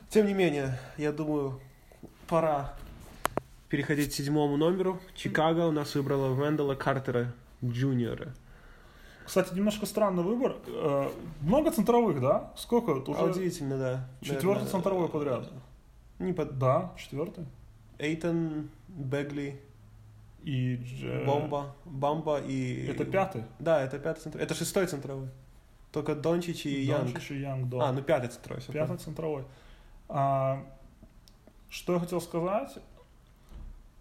Тем 0.10 0.28
не 0.28 0.34
менее, 0.34 0.80
я 0.98 1.12
думаю, 1.12 1.60
пора 2.28 2.74
переходить 3.70 4.12
к 4.12 4.14
седьмому 4.14 4.58
номеру. 4.58 5.00
Чикаго 5.14 5.68
у 5.68 5.72
нас 5.72 5.94
выбрала 5.96 6.34
Вендела 6.34 6.76
Картера 6.76 7.34
Джуниора. 7.64 8.34
Кстати, 9.26 9.54
немножко 9.54 9.86
странный 9.86 10.24
выбор. 10.24 10.56
Э, 10.68 11.10
много 11.42 11.72
центровых, 11.72 12.22
да? 12.22 12.54
Сколько? 12.56 12.92
Уже 12.92 13.24
удивительно, 13.24 13.78
да. 13.78 14.08
четвертый 14.22 14.46
Наверное, 14.46 14.72
центровой 14.72 15.10
подряд. 15.10 15.50
Не 16.20 16.32
под... 16.32 16.58
Да, 16.58 16.94
четвертый. 16.98 17.46
Эйтон, 17.98 18.70
Бегли, 18.88 19.60
И 20.46 20.76
Дж- 20.76 21.26
Бомба, 21.26 21.76
Бамба 21.86 22.40
и... 22.40 22.86
Это 22.86 23.04
пятый. 23.04 23.46
Да, 23.58 23.82
это 23.82 23.98
пятый 23.98 24.22
центровой. 24.22 24.46
Это 24.46 24.54
шестой 24.54 24.86
центровой. 24.86 25.30
Только 25.92 26.14
Дончич 26.14 26.68
и 26.68 26.84
Янг. 26.84 27.14
Дончич 27.14 27.32
и 27.32 27.40
Янг, 27.40 27.68
да. 27.68 27.90
А, 27.90 27.92
ну 27.92 28.04
пятый 28.04 28.30
центровой. 28.30 28.62
Пятый 28.62 28.74
правильно. 28.74 28.98
центровой. 29.00 29.44
А, 30.08 30.64
что 31.68 31.94
я 31.94 32.00
хотел 32.00 32.22
сказать? 32.22 32.78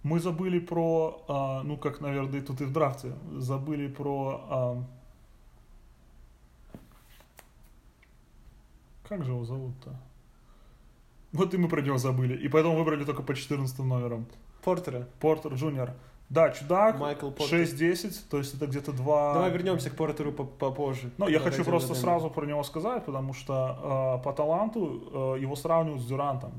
Мы 0.03 0.20
забыли 0.20 0.59
про, 0.59 1.24
а, 1.28 1.62
ну 1.62 1.78
как, 1.78 2.03
наверное, 2.03 2.42
тут 2.42 2.61
и 2.61 2.64
в 2.64 2.72
драфте, 2.72 3.14
забыли 3.38 3.88
про... 3.88 4.45
а, 4.51 4.84
как 9.09 9.24
же 9.24 9.30
его 9.30 9.47
зовут-то? 9.47 9.99
Вот 11.32 11.55
и 11.55 11.57
мы 11.57 11.68
про 11.70 11.80
него 11.80 11.97
забыли. 11.97 12.36
И 12.36 12.49
поэтому 12.49 12.76
выбрали 12.76 13.05
только 13.05 13.22
по 13.22 13.34
14 13.34 13.78
номерам. 13.78 14.26
Портера. 14.62 15.09
Портер 15.20 15.55
Джуниор. 15.55 15.95
Да, 16.31 16.51
чудак, 16.51 16.99
Майкл 16.99 17.31
Портер. 17.31 17.61
6-10, 17.61 18.14
то 18.31 18.39
есть 18.39 18.55
это 18.55 18.66
где-то 18.66 18.93
два... 18.93 19.35
Давай 19.35 19.51
вернемся 19.51 19.91
к 19.91 19.95
Портеру 19.97 20.33
по- 20.33 20.45
попозже. 20.45 21.11
Ну, 21.18 21.29
я 21.29 21.39
хочу 21.39 21.64
просто 21.64 21.95
сразу 21.95 22.31
про 22.31 22.47
него 22.47 22.62
сказать, 22.64 23.05
потому 23.05 23.35
что 23.35 24.18
э, 24.20 24.25
по 24.25 24.33
таланту 24.33 25.35
э, 25.37 25.41
его 25.43 25.55
сравнивают 25.55 26.03
с 26.03 26.07
Дюрантом. 26.07 26.53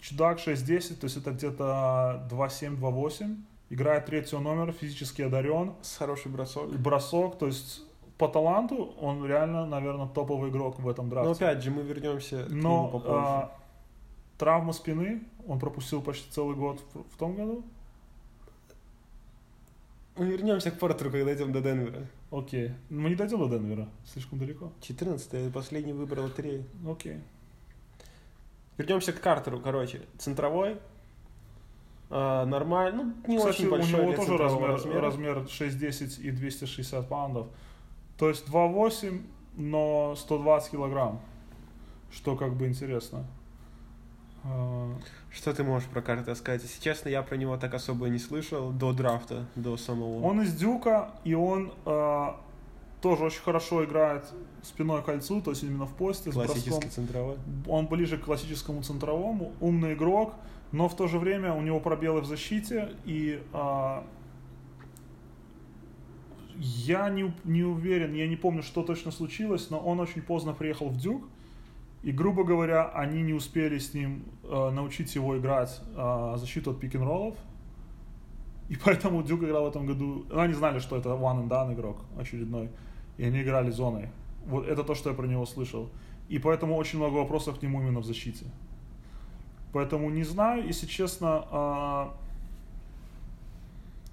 Чудак 0.00 0.38
6-10, 0.38 0.94
то 0.96 1.04
есть 1.04 1.16
это 1.16 1.30
где-то 1.32 2.28
2-7-2-8. 2.30 3.36
Играет 3.70 4.06
третьего 4.06 4.40
номера, 4.40 4.72
физически 4.72 5.22
одарен. 5.22 5.72
С 5.82 5.96
хороший 5.96 6.30
бросок. 6.30 6.70
Бросок, 6.78 7.38
то 7.38 7.46
есть 7.46 7.82
по 8.18 8.28
таланту 8.28 8.94
он 9.00 9.24
реально, 9.26 9.66
наверное, 9.66 10.06
топовый 10.06 10.50
игрок 10.50 10.78
в 10.78 10.88
этом 10.88 11.08
Но 11.08 11.22
драфте. 11.22 11.44
опять 11.44 11.62
же, 11.64 11.70
мы 11.70 11.82
вернемся 11.82 12.44
к 12.44 12.50
нему 12.50 12.62
Но 12.62 12.88
попозже. 12.88 13.14
а, 13.18 13.52
травма 14.38 14.72
спины, 14.72 15.22
он 15.46 15.58
пропустил 15.58 16.00
почти 16.02 16.30
целый 16.30 16.56
год 16.56 16.80
в, 16.94 17.14
в 17.14 17.18
том 17.18 17.34
году. 17.34 17.62
Мы 20.18 20.26
вернемся 20.26 20.72
к 20.72 20.78
Портеру, 20.80 21.12
когда 21.12 21.26
дойдем 21.26 21.52
до 21.52 21.60
Денвера. 21.60 22.06
Окей. 22.32 22.72
Мы 22.90 23.10
не 23.10 23.14
дойдем 23.14 23.38
до 23.38 23.56
Денвера, 23.56 23.88
слишком 24.04 24.40
далеко. 24.40 24.72
14 24.80 25.52
последний 25.52 25.92
выбор 25.92 26.20
лотереи. 26.20 26.66
Окей. 26.86 27.20
Вернемся 28.76 29.12
к 29.12 29.20
Картеру, 29.20 29.60
короче. 29.60 30.02
Центровой. 30.18 30.78
А, 32.10 32.44
нормально. 32.46 33.14
Ну, 33.26 33.32
не 33.32 33.38
Кстати, 33.38 33.62
очень 33.62 33.70
большой 33.70 34.00
у 34.00 34.12
него 34.12 34.24
тоже 34.24 34.38
размер, 34.38 35.00
размер 35.00 35.38
6,10 35.38 36.20
и 36.22 36.30
260 36.32 37.08
паундов. 37.08 37.46
То 38.16 38.28
есть 38.28 38.48
2,8, 38.48 39.22
но 39.56 40.16
120 40.16 40.72
килограмм. 40.72 41.20
Что 42.10 42.34
как 42.34 42.54
бы 42.54 42.66
интересно. 42.66 43.24
Что 45.30 45.52
ты 45.52 45.62
можешь 45.62 45.88
про 45.88 46.00
Картера 46.00 46.34
сказать? 46.34 46.62
Если 46.62 46.82
честно, 46.82 47.08
я 47.08 47.22
про 47.22 47.36
него 47.36 47.56
так 47.56 47.74
особо 47.74 48.06
и 48.06 48.10
не 48.10 48.18
слышал 48.18 48.70
до 48.70 48.92
драфта, 48.92 49.46
до 49.56 49.76
самого. 49.76 50.24
Он 50.24 50.42
из 50.42 50.54
Дюка, 50.54 51.12
и 51.24 51.34
он 51.34 51.72
а, 51.84 52.40
тоже 53.00 53.24
очень 53.24 53.42
хорошо 53.42 53.84
играет 53.84 54.24
спиной 54.62 55.02
к 55.02 55.06
кольцу, 55.06 55.40
то 55.40 55.50
есть 55.50 55.62
именно 55.62 55.86
в 55.86 55.94
посте, 55.94 56.30
с 56.30 56.34
классический 56.34 56.70
броском. 56.70 56.90
центровой. 56.90 57.36
Он 57.66 57.86
ближе 57.86 58.18
к 58.18 58.22
классическому 58.22 58.82
центровому, 58.82 59.52
умный 59.60 59.94
игрок, 59.94 60.34
но 60.72 60.88
в 60.88 60.96
то 60.96 61.06
же 61.06 61.18
время 61.18 61.54
у 61.54 61.60
него 61.60 61.80
пробелы 61.80 62.20
в 62.20 62.26
защите, 62.26 62.90
и 63.04 63.42
а, 63.52 64.04
я 66.56 67.08
не, 67.10 67.32
не 67.44 67.62
уверен, 67.62 68.14
я 68.14 68.26
не 68.26 68.36
помню, 68.36 68.62
что 68.62 68.82
точно 68.82 69.10
случилось, 69.10 69.70
но 69.70 69.78
он 69.78 70.00
очень 70.00 70.22
поздно 70.22 70.52
приехал 70.52 70.88
в 70.88 70.96
Дюк, 70.96 71.22
и, 72.02 72.12
грубо 72.12 72.44
говоря, 72.44 72.88
они 72.88 73.22
не 73.22 73.32
успели 73.34 73.78
с 73.78 73.94
ним 73.94 74.24
э, 74.44 74.70
научить 74.70 75.14
его 75.14 75.36
играть 75.36 75.80
э, 75.96 76.34
защиту 76.36 76.70
от 76.70 76.80
пик-н-роллов, 76.80 77.36
и 78.68 78.76
поэтому 78.76 79.22
Дюк 79.22 79.42
играл 79.42 79.64
в 79.64 79.68
этом 79.68 79.86
году, 79.86 80.26
ну, 80.28 80.40
они 80.40 80.52
знали, 80.54 80.78
что 80.78 80.96
это 80.96 81.10
one 81.10 81.44
and 81.44 81.48
done 81.48 81.74
игрок 81.74 81.98
очередной, 82.18 82.68
и 83.16 83.24
они 83.24 83.42
играли 83.42 83.70
зоной. 83.70 84.08
Вот 84.46 84.66
это 84.66 84.84
то, 84.84 84.94
что 84.94 85.10
я 85.10 85.16
про 85.16 85.26
него 85.26 85.46
слышал. 85.46 85.90
И 86.28 86.38
поэтому 86.38 86.76
очень 86.76 86.98
много 86.98 87.14
вопросов 87.16 87.58
к 87.58 87.62
нему 87.62 87.80
именно 87.80 88.00
в 88.00 88.04
защите. 88.04 88.44
Поэтому 89.72 90.10
не 90.10 90.24
знаю, 90.24 90.66
если 90.66 90.86
честно. 90.86 91.44
а, 91.50 92.14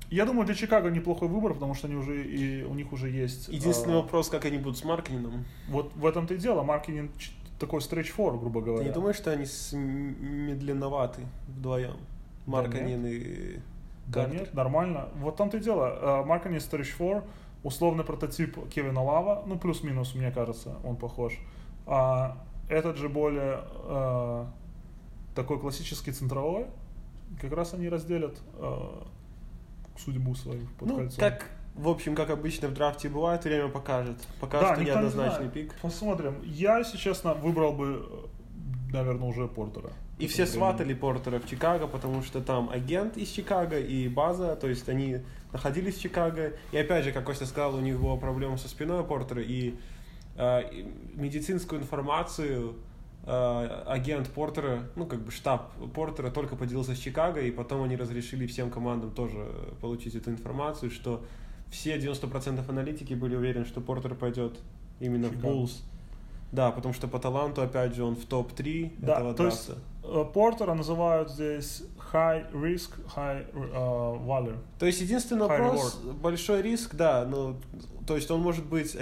Я 0.10 0.26
думаю, 0.26 0.46
для 0.46 0.56
Чикаго 0.56 0.90
неплохой 0.90 1.28
выбор, 1.28 1.54
потому 1.54 1.74
что 1.74 1.88
они 1.88 1.96
уже 1.98 2.26
и 2.26 2.64
у 2.64 2.74
них 2.74 2.94
уже 2.94 3.10
есть. 3.10 3.50
Единственный 3.50 3.96
а, 3.96 4.02
вопрос, 4.02 4.30
как 4.30 4.46
они 4.46 4.58
будут 4.58 4.78
с 4.78 4.84
маркетингом. 4.84 5.46
Вот 5.68 5.94
в 5.96 6.06
этом-то 6.06 6.34
и 6.34 6.38
дело. 6.38 6.64
Маркетинг 6.64 7.12
такой 7.60 7.80
for, 7.80 8.40
грубо 8.40 8.62
Ты 8.62 8.66
говоря. 8.66 8.86
не 8.88 8.92
думаешь, 8.94 9.16
что 9.18 9.32
они 9.32 9.46
с- 9.46 9.74
медленноваты 9.74 11.22
вдвоем? 11.48 11.98
Марканин 12.46 13.06
и 13.06 13.60
Да 14.08 14.24
Картер? 14.24 14.40
нет, 14.42 14.54
нормально. 14.54 15.10
Вот 15.16 15.36
там-то 15.38 15.58
и 15.58 15.60
дело. 15.60 16.24
Маркетинг 16.26 16.60
stretch 16.62 16.96
for, 16.98 17.24
условный 17.64 18.04
прототип 18.04 18.70
Кевина 18.70 19.02
Лава, 19.04 19.44
ну 19.48 19.58
плюс-минус, 19.58 20.14
мне 20.16 20.32
кажется, 20.32 20.76
он 20.84 20.96
похож. 20.96 21.40
А 21.88 22.38
этот 22.70 22.98
же 22.98 23.10
более 23.10 23.62
а, 23.64 24.48
такой 25.34 25.60
классический 25.60 26.12
центровой, 26.12 26.66
как 27.42 27.52
раз 27.54 27.74
они 27.74 27.90
разделят 27.90 28.38
а, 28.56 29.08
судьбу 29.98 30.36
свою 30.36 30.68
под 30.78 30.88
Ну, 30.90 30.98
кольцом. 30.98 31.20
как, 31.20 31.50
в 31.76 31.90
общем, 31.90 32.16
как 32.16 32.30
обычно 32.30 32.70
в 32.70 32.74
драфте 32.74 33.10
бывает, 33.10 33.44
время 33.44 33.68
покажет. 33.68 34.18
Пока 34.40 34.62
Да, 34.62 34.74
что 34.74 34.84
не 34.84 34.90
неоднозначный 34.90 35.50
знает. 35.50 35.54
пик. 35.54 35.76
Посмотрим. 35.82 36.36
Я, 36.44 36.80
если 36.80 36.98
честно, 36.98 37.34
выбрал 37.34 37.74
бы, 37.74 38.30
наверное, 38.92 39.28
уже 39.28 39.48
Портера. 39.48 39.92
И 40.18 40.28
все 40.28 40.44
этом 40.44 40.54
сватали 40.54 40.94
Портера 40.94 41.40
в 41.40 41.48
Чикаго, 41.48 41.88
потому 41.88 42.24
что 42.24 42.40
там 42.42 42.70
агент 42.70 43.18
из 43.18 43.30
Чикаго 43.30 43.78
и 43.78 44.08
база, 44.08 44.56
то 44.56 44.68
есть 44.68 44.88
они 44.88 45.20
находились 45.52 45.98
в 45.98 46.02
Чикаго. 46.02 46.54
И 46.72 46.78
опять 46.78 47.04
же, 47.04 47.12
как 47.12 47.26
Костя 47.26 47.46
сказал, 47.46 47.76
у 47.76 47.82
них 47.82 48.00
была 48.00 48.16
проблема 48.16 48.58
со 48.58 48.70
спиной 48.70 49.04
Портера, 49.04 49.42
и, 49.42 49.76
э, 50.38 50.62
и 50.72 50.86
медицинскую 51.16 51.82
информацию 51.82 52.76
э, 53.26 53.84
агент 53.88 54.30
Портера, 54.30 54.84
ну 54.96 55.06
как 55.06 55.20
бы 55.20 55.32
штаб 55.32 55.74
Портера 55.94 56.30
только 56.30 56.56
поделился 56.56 56.96
с 56.96 57.00
Чикаго, 57.00 57.42
и 57.42 57.52
потом 57.52 57.84
они 57.84 57.98
разрешили 57.98 58.48
всем 58.48 58.72
командам 58.72 59.12
тоже 59.12 59.46
получить 59.82 60.16
эту 60.16 60.30
информацию, 60.30 60.90
что 60.90 61.26
все 61.76 61.98
90% 61.98 62.68
аналитики 62.70 63.14
были 63.14 63.36
уверены, 63.36 63.66
что 63.66 63.82
Портер 63.82 64.16
пойдет 64.16 64.60
именно 65.00 65.30
Чикаго. 65.30 65.40
в 65.40 65.42
Буллс. 65.42 65.84
Да, 66.52 66.72
потому 66.72 66.94
что 66.94 67.08
по 67.08 67.20
таланту, 67.20 67.62
опять 67.62 67.96
же, 67.96 68.04
он 68.04 68.16
в 68.16 68.26
топ-3 68.26 68.94
Да, 69.00 69.16
этого 69.16 69.34
то 69.34 69.46
есть 69.46 69.68
драфта. 69.68 69.84
Э, 70.04 70.26
Портера 70.34 70.74
называют 70.74 71.30
здесь 71.30 71.84
high 72.14 72.50
risk, 72.54 72.92
high 73.16 73.46
uh, 73.54 74.26
value. 74.26 74.58
То 74.80 74.86
есть 74.86 75.02
единственный 75.02 75.48
High 75.48 75.62
вопрос, 75.62 75.96
большой 76.22 76.62
риск, 76.62 76.96
да, 76.96 77.26
ну, 77.26 77.58
то 78.08 78.16
есть 78.16 78.32
он 78.32 78.42
может 78.42 78.66
быть, 78.66 78.96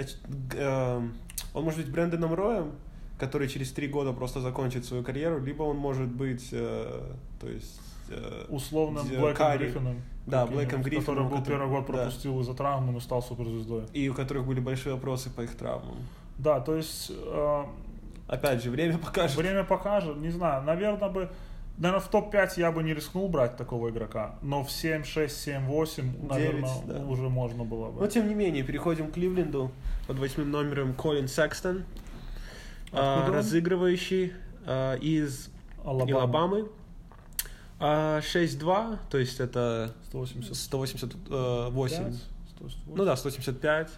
эм, 0.54 1.14
он 1.52 1.64
может 1.64 1.80
быть 1.80 1.92
Брэндоном 1.92 2.34
Роем, 2.34 2.72
который 3.18 3.48
через 3.48 3.70
три 3.70 3.86
года 3.86 4.12
просто 4.12 4.40
закончит 4.40 4.84
свою 4.84 5.04
карьеру, 5.04 5.40
либо 5.40 5.62
он 5.62 5.76
может 5.76 6.08
быть, 6.08 6.48
э, 6.50 7.12
то 7.40 7.48
есть, 7.48 7.80
э, 8.08 8.46
Условным 8.48 9.06
Блэком. 9.06 9.58
Гриффином. 9.58 10.02
Да, 10.26 10.46
Блэком 10.46 10.80
Гриффином, 10.82 11.04
Который 11.04 11.24
был 11.24 11.38
который- 11.38 11.52
первый 11.58 11.68
год 11.68 11.86
да. 11.86 11.92
пропустил 11.92 12.40
из-за 12.40 12.54
травмы, 12.54 12.92
но 12.92 13.00
стал 13.00 13.22
суперзвездой. 13.22 13.84
и 13.92 14.08
у 14.08 14.14
которых 14.14 14.46
были 14.46 14.60
большие 14.60 14.94
вопросы 14.94 15.28
по 15.30 15.42
их 15.42 15.54
травмам. 15.56 15.96
Да, 16.38 16.60
то 16.60 16.74
есть 16.76 17.12
э, 17.14 17.64
Опять 18.26 18.62
же, 18.64 18.70
время 18.70 18.98
покажет. 18.98 19.36
время 19.36 19.64
покажет, 19.64 20.16
не 20.16 20.30
знаю, 20.30 20.62
наверное 20.64 21.10
бы, 21.10 21.28
наверное 21.76 22.00
в 22.00 22.08
топ-5 22.08 22.52
я 22.56 22.72
бы 22.72 22.82
не 22.82 22.94
рискнул 22.94 23.28
брать 23.28 23.56
такого 23.58 23.90
игрока, 23.90 24.36
но 24.40 24.64
в 24.64 24.70
7, 24.70 25.04
6, 25.04 25.36
7, 25.36 25.66
8, 25.66 26.26
наверное, 26.28 26.70
да. 26.86 27.00
уже 27.04 27.28
можно 27.28 27.64
было 27.64 27.90
бы. 27.90 28.00
Но 28.00 28.06
тем 28.06 28.26
не 28.26 28.34
менее, 28.34 28.64
переходим 28.64 29.10
к 29.10 29.14
Кливленду 29.14 29.70
под 30.06 30.18
восьмым 30.18 30.50
номером 30.50 30.94
Колин 30.94 31.28
Секстон, 31.28 31.84
а, 32.92 33.30
разыгрывающий 33.30 34.32
а, 34.66 34.94
из 34.96 35.50
Алабама. 35.84 36.18
Алабамы. 36.18 36.68
А, 37.86 38.20
6-2, 38.20 38.98
то 39.10 39.18
есть 39.18 39.40
это 39.40 39.92
180. 40.06 40.56
188. 40.56 42.14
188. 42.56 42.78
Ну 42.86 43.04
да, 43.04 43.14
175. 43.14 43.90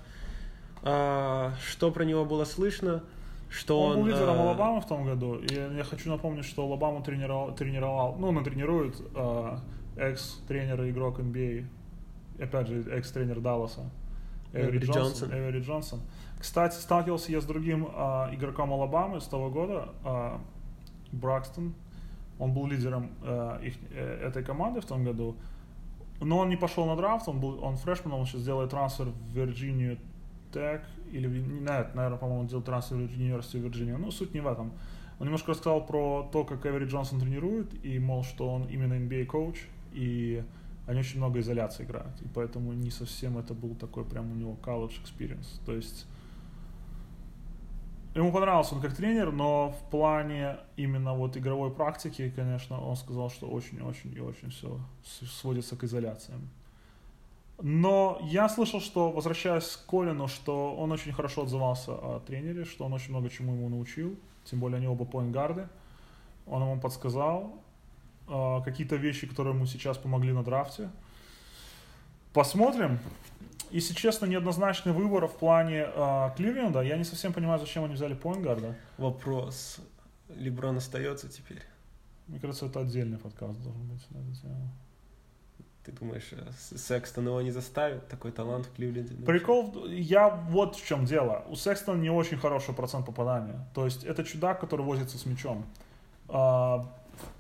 А, 0.82 1.54
что 1.64 1.92
про 1.92 2.04
него 2.04 2.24
было 2.24 2.44
слышно? 2.44 3.04
Что 3.48 3.80
он, 3.80 3.92
он... 3.92 4.02
был 4.02 4.06
лидером 4.08 4.40
а, 4.40 4.42
Алабамы 4.42 4.80
в 4.80 4.88
том 4.88 5.04
году, 5.04 5.36
и 5.36 5.54
я 5.54 5.84
хочу 5.84 6.10
напомнить, 6.10 6.44
что 6.44 6.64
Алабаму 6.64 7.00
тренировал, 7.04 7.54
тренировал 7.54 8.16
ну, 8.18 8.32
натренирует 8.32 8.96
э, 9.14 9.58
экс-тренер 9.96 10.82
и 10.82 10.90
игрок 10.90 11.20
NBA, 11.20 11.64
опять 12.40 12.66
же, 12.66 12.90
экс-тренер 12.90 13.38
Далласа, 13.38 13.88
Эвери 14.52 14.78
Джонсон. 14.78 15.02
Джонсон. 15.02 15.32
Эвери 15.32 15.60
Джонсон. 15.60 16.00
Кстати, 16.40 16.74
сталкивался 16.74 17.30
я 17.30 17.40
с 17.40 17.44
другим 17.44 17.88
а, 17.94 18.30
игроком 18.32 18.72
Алабамы 18.72 19.20
с 19.20 19.28
того 19.28 19.48
года, 19.48 19.90
а, 20.02 20.40
Бракстон. 21.12 21.72
Он 22.38 22.52
был 22.52 22.66
лидером 22.66 23.10
э, 23.22 23.60
их, 23.62 23.74
э, 23.90 24.28
этой 24.28 24.42
команды 24.44 24.80
в 24.80 24.84
том 24.84 25.04
году. 25.04 25.36
Но 26.20 26.38
он 26.38 26.48
не 26.48 26.56
пошел 26.56 26.86
на 26.86 26.96
драфт, 26.96 27.28
он 27.28 27.40
был 27.40 27.62
он 27.62 27.76
фрешмен, 27.76 28.12
он 28.12 28.26
сейчас 28.26 28.44
делает 28.44 28.70
трансфер 28.70 29.06
в 29.06 29.32
Вирджинию 29.34 29.98
Тек, 30.52 30.82
или, 31.12 31.28
нет, 31.28 31.94
наверное, 31.94 32.18
по-моему, 32.18 32.40
он 32.40 32.46
делал 32.46 32.62
трансфер 32.62 32.96
в 32.96 33.00
университет 33.00 33.62
Вирджиния. 33.62 33.96
Ну, 33.98 34.10
суть 34.10 34.34
не 34.34 34.40
в 34.40 34.46
этом. 34.46 34.72
Он 35.18 35.26
немножко 35.26 35.52
рассказал 35.52 35.84
про 35.84 36.28
то, 36.32 36.44
как 36.44 36.64
Эвери 36.66 36.86
Джонсон 36.86 37.20
тренирует, 37.20 37.68
и, 37.84 37.98
мол, 37.98 38.22
что 38.22 38.48
он 38.52 38.64
именно 38.64 38.94
NBA-коуч, 38.94 39.56
и 39.92 40.42
они 40.86 41.00
очень 41.00 41.18
много 41.18 41.40
изоляции 41.40 41.84
играют, 41.84 42.20
и 42.22 42.28
поэтому 42.28 42.72
не 42.72 42.90
совсем 42.90 43.38
это 43.38 43.54
был 43.54 43.74
такой 43.74 44.04
прям 44.04 44.30
у 44.30 44.34
него 44.34 44.56
college 44.62 45.00
experience. 45.02 45.60
То 45.64 45.74
есть 45.74 46.06
ему 48.16 48.32
понравился 48.32 48.74
он 48.74 48.80
как 48.80 48.94
тренер, 48.94 49.30
но 49.30 49.70
в 49.70 49.90
плане 49.90 50.56
именно 50.76 51.14
вот 51.14 51.36
игровой 51.36 51.70
практики, 51.70 52.32
конечно, 52.34 52.80
он 52.80 52.96
сказал, 52.96 53.30
что 53.30 53.46
очень-очень 53.46 54.14
и 54.14 54.20
очень 54.20 54.50
все 54.50 54.80
сводится 55.04 55.76
к 55.76 55.84
изоляциям. 55.84 56.48
Но 57.60 58.18
я 58.22 58.48
слышал, 58.48 58.80
что, 58.80 59.10
возвращаясь 59.10 59.76
к 59.76 59.86
Колину, 59.86 60.28
что 60.28 60.74
он 60.76 60.92
очень 60.92 61.12
хорошо 61.12 61.42
отзывался 61.42 61.92
о 61.92 62.20
тренере, 62.20 62.64
что 62.64 62.84
он 62.84 62.92
очень 62.92 63.10
много 63.10 63.30
чему 63.30 63.54
ему 63.54 63.68
научил, 63.68 64.16
тем 64.44 64.60
более 64.60 64.76
они 64.76 64.88
оба 64.88 65.04
поингарды. 65.04 65.68
Он 66.46 66.62
ему 66.62 66.80
подсказал 66.80 67.62
э, 68.28 68.60
какие-то 68.64 68.96
вещи, 68.96 69.26
которые 69.26 69.54
ему 69.54 69.66
сейчас 69.66 69.96
помогли 69.96 70.32
на 70.32 70.42
драфте. 70.42 70.90
Посмотрим. 72.32 72.98
Если 73.70 73.94
честно, 73.94 74.26
неоднозначный 74.26 74.92
выбор 74.92 75.26
в 75.26 75.36
плане 75.36 75.86
э, 75.86 76.30
Кливленда. 76.36 76.80
Я 76.82 76.96
не 76.96 77.04
совсем 77.04 77.32
понимаю, 77.32 77.58
зачем 77.58 77.84
они 77.84 77.94
взяли 77.94 78.14
поингарда. 78.14 78.76
Вопрос. 78.98 79.78
Леброн 80.28 80.76
остается 80.76 81.28
теперь? 81.28 81.62
Мне 82.26 82.40
кажется, 82.40 82.66
это 82.66 82.80
отдельный 82.80 83.18
подкаст 83.18 83.60
должен 83.60 83.86
быть 83.86 84.10
на 84.10 84.18
эту 84.18 84.40
тему. 84.40 84.68
Ты 85.84 85.92
думаешь, 85.92 86.28
э, 86.32 86.50
Секстон 86.76 87.26
его 87.26 87.40
не 87.42 87.52
заставит? 87.52 88.08
Такой 88.08 88.32
талант 88.32 88.66
в 88.66 88.72
Кливленде? 88.74 89.14
Прикол, 89.24 89.86
я 89.86 90.28
вот 90.28 90.76
в 90.76 90.84
чем 90.84 91.04
дело. 91.04 91.44
У 91.48 91.54
Секстона 91.54 92.00
не 92.00 92.10
очень 92.10 92.38
хороший 92.38 92.74
процент 92.74 93.06
попадания. 93.06 93.68
То 93.74 93.84
есть 93.84 94.04
это 94.04 94.24
чудак, 94.24 94.60
который 94.60 94.84
возится 94.84 95.16
с 95.16 95.26
мячом. 95.26 95.64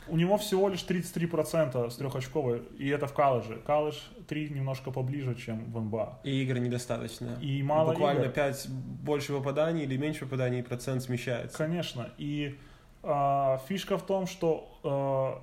У 0.08 0.16
него 0.16 0.38
всего 0.38 0.68
лишь 0.68 0.84
33% 0.84 1.90
с 1.90 1.96
трехочковой, 1.96 2.62
и 2.78 2.88
это 2.88 3.06
в 3.06 3.12
колледже. 3.12 3.60
Колледж 3.66 3.96
3 4.28 4.50
немножко 4.50 4.90
поближе, 4.90 5.34
чем 5.34 5.64
в 5.72 5.80
НБА. 5.80 6.20
И 6.24 6.42
игр 6.42 6.58
недостаточно. 6.58 7.38
И 7.42 7.62
мало 7.62 7.90
Буквально 7.90 8.24
игр. 8.24 8.32
5 8.32 8.68
больше 8.70 9.32
попаданий 9.32 9.84
или 9.84 9.96
меньше 9.96 10.24
попаданий, 10.24 10.60
и 10.60 10.62
процент 10.62 11.02
смещается. 11.02 11.58
Конечно. 11.58 12.10
И 12.18 12.56
а, 13.02 13.58
фишка 13.68 13.98
в 13.98 14.06
том, 14.06 14.26
что 14.26 14.78
а, 14.84 15.42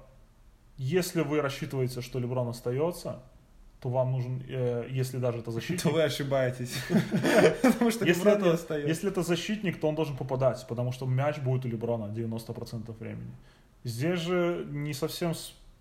если 0.78 1.22
вы 1.22 1.42
рассчитываете, 1.42 2.02
что 2.02 2.20
Леброн 2.20 2.48
остается, 2.48 3.22
то 3.84 3.90
вам 3.90 4.14
нужен, 4.14 4.42
э, 4.48 4.88
если 4.90 5.18
даже 5.18 5.40
это 5.40 5.52
защитник... 5.52 5.82
То 5.82 5.90
вы 5.90 6.04
ошибаетесь. 6.04 6.74
Потому 7.62 7.92
что 7.92 8.06
если 8.06 8.32
это, 8.32 8.54
остается. 8.54 8.88
если 8.88 9.12
это 9.12 9.24
защитник, 9.24 9.78
то 9.78 9.90
он 9.90 9.96
должен 9.96 10.16
попадать, 10.16 10.66
потому 10.70 10.94
что 10.94 11.06
мяч 11.06 11.40
будет 11.40 11.66
у 11.66 11.68
Леброна 11.68 12.06
90% 12.06 12.98
времени. 12.98 13.34
Здесь 13.84 14.20
же 14.20 14.66
не 14.70 14.94
совсем, 14.94 15.34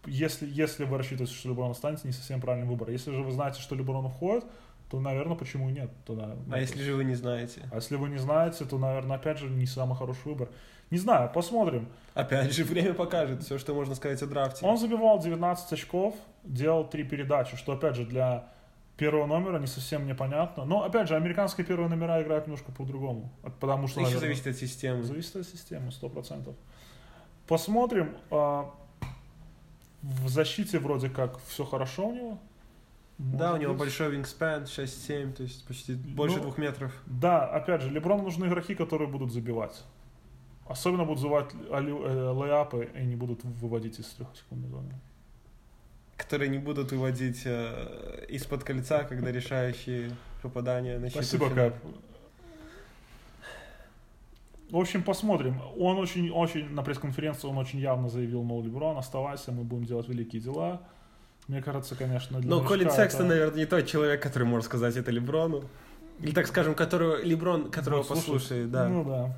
если, 0.06 0.48
если 0.48 0.84
вы 0.84 0.98
рассчитываете, 0.98 1.34
что 1.34 1.48
Леброн 1.48 1.70
останется, 1.70 2.06
не 2.06 2.12
совсем 2.12 2.40
правильный 2.40 2.68
выбор. 2.68 2.90
Если 2.90 3.10
же 3.12 3.22
вы 3.22 3.30
знаете, 3.32 3.60
что 3.60 3.74
Леброн 3.74 4.06
уходит, 4.06 4.44
то, 4.90 5.00
наверное, 5.00 5.36
почему 5.36 5.70
и 5.70 5.72
нет? 5.72 5.90
Ну, 6.08 6.36
А 6.50 6.58
если 6.60 6.82
же 6.82 6.94
вы 6.94 7.04
не 7.04 7.14
знаете? 7.14 7.62
а 7.70 7.76
если 7.76 7.96
вы 7.96 8.08
не 8.10 8.18
знаете, 8.18 8.64
то, 8.64 8.76
наверное, 8.78 9.16
опять 9.16 9.38
же, 9.38 9.48
не 9.48 9.66
самый 9.66 9.96
хороший 9.96 10.24
выбор. 10.26 10.48
Не 10.90 10.98
знаю, 10.98 11.30
посмотрим. 11.32 11.88
Опять 12.12 12.52
же, 12.52 12.64
время 12.64 12.92
покажет 12.92 13.42
все, 13.42 13.56
что 13.58 13.72
можно 13.72 13.94
сказать 13.94 14.20
о 14.22 14.26
драфте. 14.26 14.66
Он 14.66 14.76
забивал 14.76 15.18
19 15.18 15.72
очков, 15.72 16.14
делал 16.44 16.84
3 16.86 17.04
передачи, 17.04 17.56
что, 17.56 17.72
опять 17.72 17.94
же, 17.96 18.04
для 18.04 18.48
первого 18.98 19.24
номера 19.26 19.58
не 19.58 19.66
совсем 19.66 20.06
непонятно. 20.06 20.66
Но, 20.66 20.82
опять 20.84 21.08
же, 21.08 21.16
американские 21.16 21.64
первые 21.66 21.88
номера 21.88 22.20
играют 22.22 22.46
немножко 22.46 22.72
по-другому. 22.72 23.32
Потому 23.60 23.86
что, 23.88 24.00
Еще 24.00 24.10
наверное, 24.10 24.28
зависит 24.34 24.46
от 24.48 24.56
системы. 24.56 25.02
зависит 25.04 25.36
от 25.36 25.46
системы, 25.46 25.90
100%. 25.90 26.54
Посмотрим. 27.52 28.16
а, 28.30 28.70
В 30.00 30.26
защите 30.28 30.78
вроде 30.78 31.10
как 31.10 31.38
все 31.48 31.66
хорошо 31.66 32.08
у 32.08 32.14
него. 32.14 32.38
Да, 33.18 33.52
у 33.52 33.56
него 33.58 33.72
быть. 33.74 33.80
большой 33.80 34.10
вингспен, 34.10 34.62
6-7, 34.64 35.32
то 35.34 35.42
есть 35.42 35.66
почти 35.68 35.94
больше 35.94 36.36
Ну, 36.36 36.42
двух 36.44 36.56
метров. 36.56 36.90
Да, 37.04 37.46
опять 37.46 37.82
же, 37.82 37.90
Леброну 37.90 38.22
нужны 38.22 38.46
игроки, 38.46 38.74
которые 38.74 39.06
будут 39.06 39.32
забивать. 39.32 39.84
Особенно 40.66 41.04
будут 41.04 41.20
забивать 41.20 41.52
али- 41.70 41.92
э, 41.92 42.30
лейапы 42.30 42.88
и 42.98 43.04
не 43.04 43.16
будут 43.16 43.44
выводить 43.44 43.98
из 44.00 44.06
трех 44.06 44.28
секундной 44.34 44.70
зоны. 44.70 44.94
Которые 46.16 46.48
не 46.48 46.58
будут 46.58 46.90
выводить 46.90 47.42
э, 47.44 48.24
из-под 48.30 48.64
кольца, 48.64 49.04
когда 49.04 49.30
решающие 49.30 50.10
попадания 50.40 50.98
на 50.98 51.10
Спасибо, 51.10 51.50
финала. 51.50 51.72
В 54.72 54.78
общем, 54.78 55.02
посмотрим. 55.04 55.60
Он 55.78 55.98
очень, 55.98 56.30
очень, 56.30 56.70
на 56.70 56.82
пресс-конференции 56.82 57.46
он 57.46 57.58
очень 57.58 57.78
явно 57.78 58.08
заявил, 58.08 58.42
мол, 58.42 58.64
Леброн, 58.64 58.96
оставайся, 58.96 59.52
мы 59.52 59.64
будем 59.64 59.84
делать 59.84 60.08
великие 60.08 60.40
дела. 60.40 60.80
Мне 61.46 61.62
кажется, 61.62 61.94
конечно, 61.94 62.40
для 62.40 62.48
Но 62.48 62.56
новичка 62.56 62.68
Колин 62.74 62.86
это- 62.86 62.96
Секстон, 62.96 63.28
наверное, 63.28 63.58
не 63.58 63.66
тот 63.66 63.86
человек, 63.86 64.22
который 64.22 64.44
может 64.44 64.64
сказать 64.64 64.96
это 64.96 65.10
Леброну. 65.10 65.64
Или, 66.20 66.32
так 66.32 66.46
скажем, 66.46 66.74
которого 66.74 67.22
Леброн, 67.22 67.70
которого 67.70 68.02
слушать. 68.02 68.24
послушает, 68.24 68.70
да. 68.70 68.88
Ну 68.88 69.04
да. 69.04 69.36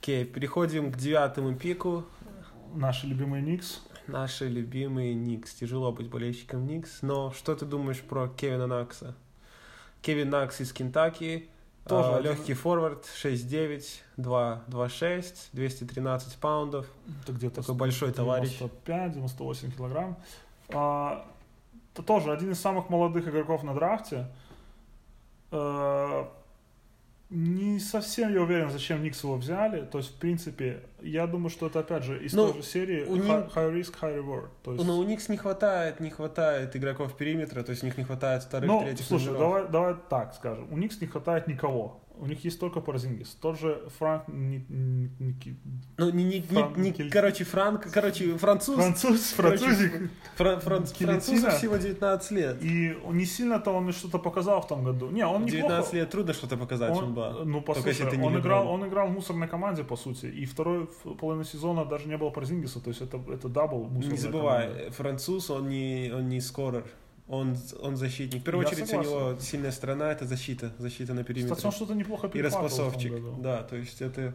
Окей, 0.00 0.24
переходим 0.24 0.90
к 0.90 0.96
девятому 0.96 1.54
пику. 1.54 2.04
Наши 2.74 3.06
любимые 3.06 3.40
Никс. 3.42 3.82
Наши 4.08 4.48
любимые 4.48 5.14
Никс. 5.14 5.52
Тяжело 5.54 5.92
быть 5.92 6.08
болельщиком 6.08 6.66
Никс, 6.66 7.02
но 7.02 7.30
что 7.32 7.54
ты 7.54 7.66
думаешь 7.66 8.00
про 8.00 8.26
Кевина 8.28 8.66
Накса? 8.66 9.14
Кевин 10.00 10.30
Накс 10.30 10.60
из 10.60 10.72
Кентаки, 10.72 11.48
Тоже 11.84 12.14
один- 12.14 12.30
легкий 12.32 12.54
форвард, 12.54 13.04
6'9", 13.06 14.02
2'6", 14.16 15.48
213 15.52 16.36
паундов. 16.38 16.86
Это 17.22 17.32
где-то 17.32 17.62
Такой 17.62 17.74
большой 17.74 18.12
товарищ. 18.12 18.60
95-98 18.60 19.70
килограмм. 19.76 20.16
А, 20.68 21.26
это 21.92 22.02
тоже 22.02 22.32
один 22.32 22.52
из 22.52 22.60
самых 22.60 22.88
молодых 22.88 23.26
игроков 23.28 23.62
на 23.64 23.74
драфте. 23.74 24.28
А, 25.50 26.30
не 27.34 27.80
совсем 27.80 28.30
я 28.34 28.42
уверен, 28.42 28.70
зачем 28.70 29.02
Никс 29.02 29.24
его 29.24 29.36
взяли. 29.36 29.86
То 29.86 29.98
есть, 29.98 30.10
в 30.10 30.14
принципе, 30.18 30.82
я 31.00 31.26
думаю, 31.26 31.48
что 31.48 31.66
это 31.66 31.80
опять 31.80 32.04
же 32.04 32.22
из 32.22 32.34
Ну, 32.34 32.52
той 32.52 32.60
же 32.60 32.62
серии 32.68 33.04
у 33.04 33.16
high, 33.16 33.22
них- 33.46 33.54
high 33.56 33.72
risk, 33.72 33.94
high 34.02 34.18
reward. 34.18 34.48
То 34.62 34.72
есть, 34.74 34.84
Но 34.84 34.98
у 34.98 35.02
Никс 35.04 35.30
не 35.30 35.38
хватает, 35.38 35.98
не 36.00 36.10
хватает 36.10 36.76
игроков 36.76 37.16
периметра, 37.16 37.62
то 37.62 37.70
есть 37.70 37.82
у 37.82 37.86
них 37.86 37.96
не 37.96 38.04
хватает 38.04 38.42
вторых, 38.42 38.68
ну, 38.68 38.82
третьих 38.82 39.06
слушай, 39.06 39.28
номеров. 39.28 39.40
давай, 39.40 39.68
давай 39.68 39.94
так 40.10 40.34
скажем. 40.34 40.68
У 40.70 40.76
Никс 40.76 41.00
не 41.00 41.06
хватает 41.06 41.48
никого. 41.48 42.01
У 42.18 42.26
них 42.26 42.44
есть 42.44 42.60
только 42.60 42.80
Порзингис. 42.80 43.36
Тот 43.40 43.58
же 43.58 43.82
Франк 43.98 44.28
Ни- 44.28 44.64
Ни- 44.68 45.10
Ники- 45.18 45.56
Ну, 45.98 46.10
не, 46.10 46.22
не, 46.24 46.34
не- 46.38 46.40
Фран- 46.42 46.76
не- 46.78 46.92
Кель- 46.92 47.10
короче, 47.10 47.44
Франк, 47.44 47.90
короче, 47.90 48.36
француз, 48.38 48.76
француз, 48.76 49.32
французик. 49.32 50.10
фран- 50.36 50.60
фран- 50.60 50.86
французу 50.86 51.50
всего 51.50 51.76
19 51.76 52.30
лет. 52.32 52.62
И 52.62 52.96
он 53.04 53.16
не 53.16 53.24
сильно-то 53.24 53.72
он 53.72 53.92
что-то 53.92 54.18
показал 54.18 54.60
в 54.60 54.66
том 54.68 54.84
году. 54.84 55.10
Не, 55.10 55.26
он 55.26 55.42
В 55.42 55.46
неплохо. 55.46 55.56
19 55.68 55.92
лет 55.94 56.10
трудно 56.10 56.32
что-то 56.32 56.56
показать, 56.56 56.90
Он, 56.92 57.14
ну, 57.14 57.14
Только 57.14 57.60
послушай, 57.66 57.88
если 57.88 58.10
ты 58.10 58.16
не 58.16 58.26
он, 58.26 58.38
играл, 58.38 58.68
он 58.68 58.86
играл 58.86 59.08
в 59.08 59.12
мусорной 59.12 59.48
команде, 59.48 59.82
по 59.82 59.96
сути, 59.96 60.26
и 60.26 60.44
второй 60.44 60.88
половину 61.18 61.44
сезона 61.44 61.84
даже 61.84 62.08
не 62.08 62.16
было 62.16 62.30
Порзингиса, 62.30 62.80
то 62.80 62.90
есть 62.90 63.00
это, 63.02 63.18
это 63.32 63.48
дабл 63.48 63.84
мусорная 63.84 64.10
Не 64.10 64.16
забывай, 64.16 64.68
команда. 64.68 64.90
француз, 64.92 65.50
он 65.50 65.68
не, 65.68 66.12
он 66.14 66.28
не 66.28 66.40
скорер, 66.40 66.84
он, 67.32 67.56
он 67.80 67.96
защитник. 67.96 68.42
В 68.42 68.44
первую 68.44 68.66
Я 68.66 68.70
очередь 68.70 68.88
согласен. 68.88 69.10
у 69.10 69.30
него 69.30 69.40
сильная 69.40 69.72
сторона, 69.72 70.12
это 70.12 70.26
защита, 70.26 70.70
защита 70.78 71.14
на 71.14 71.24
периметре. 71.24 71.54
Кстати, 71.54 71.66
он 71.66 71.72
что-то 71.72 71.94
неплохо 71.94 72.30
И 72.32 72.42
распасовчик, 72.42 73.14
да, 73.38 73.62
то 73.62 73.74
есть 73.74 74.02
это 74.02 74.34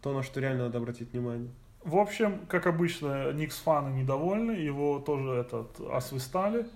то, 0.00 0.12
на 0.12 0.22
что 0.22 0.40
реально 0.40 0.64
надо 0.64 0.78
обратить 0.78 1.12
внимание. 1.12 1.50
В 1.82 1.96
общем, 1.96 2.40
как 2.48 2.66
обычно, 2.68 3.32
Никс 3.32 3.56
фаны 3.58 3.90
недовольны, 3.96 4.52
его 4.52 5.00
тоже 5.00 5.32
этот 5.32 5.80
освистали. 5.92 6.66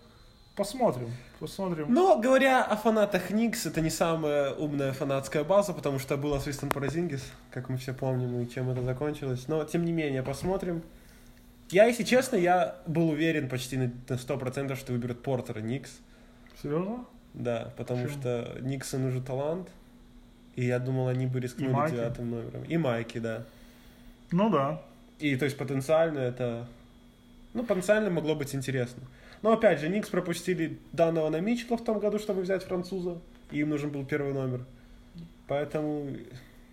Посмотрим, 0.56 1.10
посмотрим. 1.38 1.86
Но, 1.88 2.18
говоря 2.18 2.64
о 2.64 2.76
фанатах 2.76 3.30
Никс, 3.30 3.64
это 3.64 3.80
не 3.80 3.90
самая 3.90 4.52
умная 4.52 4.92
фанатская 4.92 5.44
база, 5.44 5.72
потому 5.72 6.00
что 6.00 6.16
был 6.16 6.38
Свистон 6.40 6.70
Паразингис, 6.70 7.22
как 7.52 7.68
мы 7.68 7.76
все 7.76 7.94
помним, 7.94 8.40
и 8.40 8.48
чем 8.50 8.68
это 8.70 8.82
закончилось. 8.82 9.44
Но, 9.46 9.62
тем 9.64 9.84
не 9.84 9.92
менее, 9.92 10.24
посмотрим. 10.24 10.82
Я, 11.70 11.86
если 11.86 12.02
честно, 12.02 12.36
я 12.36 12.76
был 12.86 13.10
уверен 13.10 13.48
почти 13.48 13.76
на 13.76 13.92
на 14.08 14.14
100%, 14.14 14.76
что 14.76 14.92
выберут 14.92 15.22
Портера 15.22 15.60
Никс. 15.60 15.90
Серьезно? 16.62 17.06
Да, 17.32 17.72
потому 17.76 18.04
Почему? 18.04 18.20
что 18.20 18.58
Никсону 18.60 19.08
уже 19.08 19.22
талант. 19.22 19.68
И 20.56 20.64
я 20.64 20.80
думал, 20.80 21.08
они 21.08 21.26
бы 21.26 21.40
рискнули 21.40 21.90
девятым 21.90 22.30
номером. 22.30 22.64
И 22.64 22.76
Майки, 22.76 23.18
да. 23.18 23.44
Ну 24.32 24.50
да. 24.50 24.82
И 25.20 25.36
то 25.36 25.44
есть 25.44 25.56
потенциально 25.56 26.18
это... 26.18 26.66
Ну, 27.54 27.64
потенциально 27.64 28.10
могло 28.10 28.34
быть 28.34 28.54
интересно. 28.54 29.02
Но 29.42 29.52
опять 29.52 29.80
же, 29.80 29.88
Никс 29.88 30.08
пропустили 30.08 30.78
данного 30.92 31.30
на 31.30 31.40
Митчелла 31.40 31.78
в 31.78 31.84
том 31.84 31.98
году, 31.98 32.18
чтобы 32.18 32.42
взять 32.42 32.64
француза. 32.64 33.18
И 33.50 33.60
им 33.60 33.70
нужен 33.70 33.90
был 33.90 34.04
первый 34.04 34.32
номер. 34.32 34.64
Поэтому, 35.46 36.08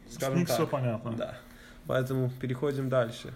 С 0.09 0.15
скажем 0.15 0.39
Никс 0.39 0.51
все 0.51 0.63
так. 0.63 0.71
понятно. 0.71 1.13
Да. 1.13 1.37
Поэтому 1.85 2.29
переходим 2.29 2.89
дальше. 2.89 3.33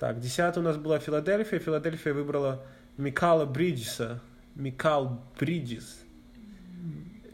Так, 0.00 0.18
десятая 0.18 0.60
у 0.60 0.62
нас 0.62 0.78
была 0.78 0.98
Филадельфия. 0.98 1.58
Филадельфия 1.58 2.14
выбрала 2.14 2.62
Микала 2.96 3.44
Бриджеса. 3.44 4.20
Микал 4.54 5.22
Бриджес. 5.38 6.00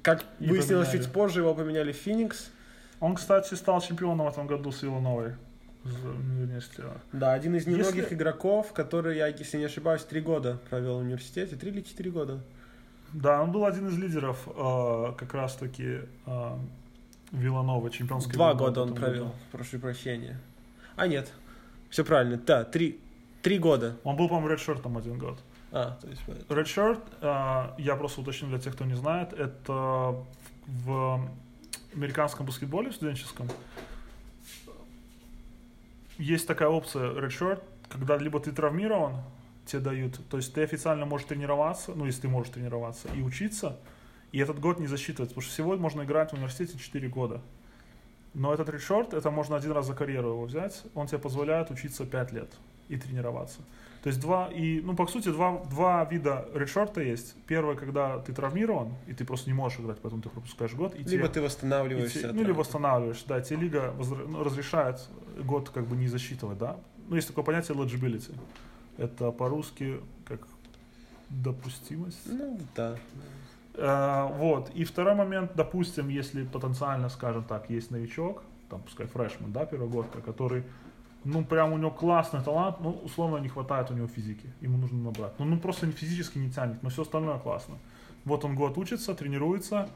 Как 0.02 0.24
И 0.40 0.48
выяснилось 0.48 0.88
поменяли. 0.88 1.04
чуть 1.04 1.12
позже, 1.12 1.40
его 1.40 1.54
поменяли 1.54 1.92
в 1.92 1.96
Феникс. 1.96 2.50
Он, 3.00 3.14
кстати, 3.14 3.54
стал 3.54 3.80
чемпионом 3.80 4.26
в 4.26 4.30
этом 4.30 4.46
году 4.48 4.72
с 4.72 4.82
университета. 4.82 7.00
Да, 7.12 7.32
один 7.34 7.54
из 7.54 7.66
немногих 7.66 7.94
Если- 7.94 8.14
игроков, 8.14 8.72
который, 8.72 9.16
я, 9.16 9.28
если 9.28 9.58
не 9.58 9.64
ошибаюсь, 9.64 10.02
три 10.02 10.20
года 10.20 10.58
провел 10.68 10.96
в 10.96 11.00
университете. 11.02 11.54
Три 11.56 11.70
или 11.70 11.82
четыре 11.82 12.10
года. 12.10 12.40
Да, 13.12 13.40
он 13.42 13.52
был 13.52 13.64
один 13.64 13.86
из 13.88 13.96
лидеров 13.96 14.48
э, 14.48 15.12
как 15.16 15.32
раз-таки 15.34 16.00
э, 16.26 16.50
Виланова, 17.30 17.90
чемпионской 17.90 18.34
Два 18.34 18.54
года 18.54 18.82
он 18.82 18.94
провел, 18.94 19.26
году. 19.26 19.34
прошу 19.52 19.78
прощения. 19.78 20.40
А, 20.96 21.06
нет. 21.06 21.32
Все 21.96 22.04
правильно. 22.04 22.36
Да, 22.36 22.62
три, 22.64 23.00
три 23.40 23.58
года. 23.58 23.96
Он 24.04 24.16
был, 24.16 24.28
по-моему, 24.28 24.50
редшертом 24.50 24.98
один 24.98 25.18
год. 25.18 25.38
А, 25.72 25.96
то 25.98 26.08
есть... 26.08 26.20
Redshirt, 26.50 27.00
э, 27.22 27.80
я 27.80 27.96
просто 27.96 28.20
уточню 28.20 28.50
для 28.50 28.58
тех, 28.58 28.74
кто 28.74 28.84
не 28.84 28.92
знает, 28.92 29.32
это 29.32 30.14
в 30.66 31.26
американском 31.94 32.44
баскетболе 32.44 32.90
в 32.90 32.94
студенческом 32.94 33.48
есть 36.18 36.46
такая 36.46 36.68
опция 36.68 37.12
Redshirt, 37.12 37.62
когда 37.88 38.18
либо 38.18 38.40
ты 38.40 38.52
травмирован, 38.52 39.14
тебе 39.64 39.80
дают, 39.80 40.20
то 40.28 40.36
есть 40.36 40.52
ты 40.52 40.64
официально 40.64 41.06
можешь 41.06 41.26
тренироваться, 41.26 41.92
ну, 41.94 42.04
если 42.04 42.20
ты 42.20 42.28
можешь 42.28 42.52
тренироваться, 42.52 43.08
и 43.14 43.22
учиться, 43.22 43.80
и 44.32 44.38
этот 44.38 44.60
год 44.60 44.80
не 44.80 44.86
засчитывается, 44.86 45.34
потому 45.34 45.40
что 45.40 45.50
всего 45.50 45.78
можно 45.78 46.02
играть 46.02 46.32
в 46.32 46.34
университете 46.34 46.76
4 46.76 47.08
года. 47.08 47.40
Но 48.36 48.52
этот 48.52 48.68
редшорт, 48.68 49.14
это 49.14 49.30
можно 49.30 49.56
один 49.56 49.72
раз 49.72 49.86
за 49.86 49.94
карьеру 49.94 50.28
его 50.28 50.44
взять, 50.44 50.82
он 50.94 51.06
тебе 51.06 51.18
позволяет 51.18 51.70
учиться 51.70 52.04
5 52.04 52.32
лет 52.32 52.50
и 52.90 52.96
тренироваться. 52.98 53.60
То 54.02 54.08
есть 54.08 54.20
два, 54.20 54.48
и, 54.48 54.80
ну, 54.82 54.94
по 54.94 55.06
сути, 55.06 55.30
два, 55.30 55.64
два 55.70 56.04
вида 56.04 56.46
редшорта 56.54 57.00
есть. 57.00 57.34
Первый, 57.46 57.76
когда 57.76 58.18
ты 58.18 58.34
травмирован, 58.34 58.92
и 59.06 59.14
ты 59.14 59.24
просто 59.24 59.48
не 59.48 59.54
можешь 59.54 59.80
играть, 59.80 59.98
поэтому 60.02 60.20
ты 60.22 60.28
пропускаешь 60.28 60.74
год. 60.74 60.94
И 60.94 60.98
Либо 60.98 61.08
тебе- 61.10 61.28
ты 61.28 61.40
восстанавливаешься. 61.40 62.20
те- 62.20 62.26
ну, 62.26 62.34
травмы. 62.34 62.52
восстанавливаешь, 62.52 63.24
да, 63.26 63.40
тебе 63.40 63.56
лига 63.62 63.94
возра- 63.98 64.26
ну, 64.28 64.44
разрешает 64.44 65.00
год 65.42 65.70
как 65.70 65.86
бы 65.86 65.96
не 65.96 66.06
засчитывать, 66.06 66.58
да. 66.58 66.76
Ну, 67.08 67.16
есть 67.16 67.28
такое 67.28 67.42
понятие 67.42 67.74
eligibility. 67.76 68.34
Это 68.98 69.30
по-русски 69.32 69.98
как 70.26 70.46
допустимость. 71.30 72.20
Ну, 72.26 72.60
да. 72.76 72.96
Э, 73.76 74.28
вот. 74.32 74.70
И 74.74 74.84
второй 74.84 75.14
момент, 75.14 75.52
допустим, 75.54 76.08
если 76.08 76.44
потенциально, 76.44 77.08
скажем 77.08 77.44
так, 77.44 77.70
есть 77.70 77.90
новичок, 77.90 78.42
там, 78.70 78.82
пускай 78.82 79.06
фрешман, 79.06 79.52
да, 79.52 79.66
первогодка, 79.66 80.20
который, 80.20 80.64
ну, 81.24 81.44
прям 81.44 81.72
у 81.72 81.78
него 81.78 81.90
классный 81.90 82.42
талант, 82.42 82.76
ну, 82.80 82.90
условно, 83.04 83.38
не 83.38 83.48
хватает 83.48 83.90
у 83.90 83.94
него 83.94 84.08
физики, 84.08 84.52
ему 84.60 84.78
нужно 84.78 84.98
набрать. 84.98 85.32
Ну, 85.38 85.44
ну 85.44 85.58
просто 85.58 85.86
физически 85.92 86.38
не 86.38 86.50
тянет, 86.50 86.82
но 86.82 86.88
все 86.88 87.02
остальное 87.02 87.38
классно. 87.38 87.76
Вот 88.24 88.44
он 88.44 88.56
год 88.56 88.78
учится, 88.78 89.14
тренируется, 89.14 89.88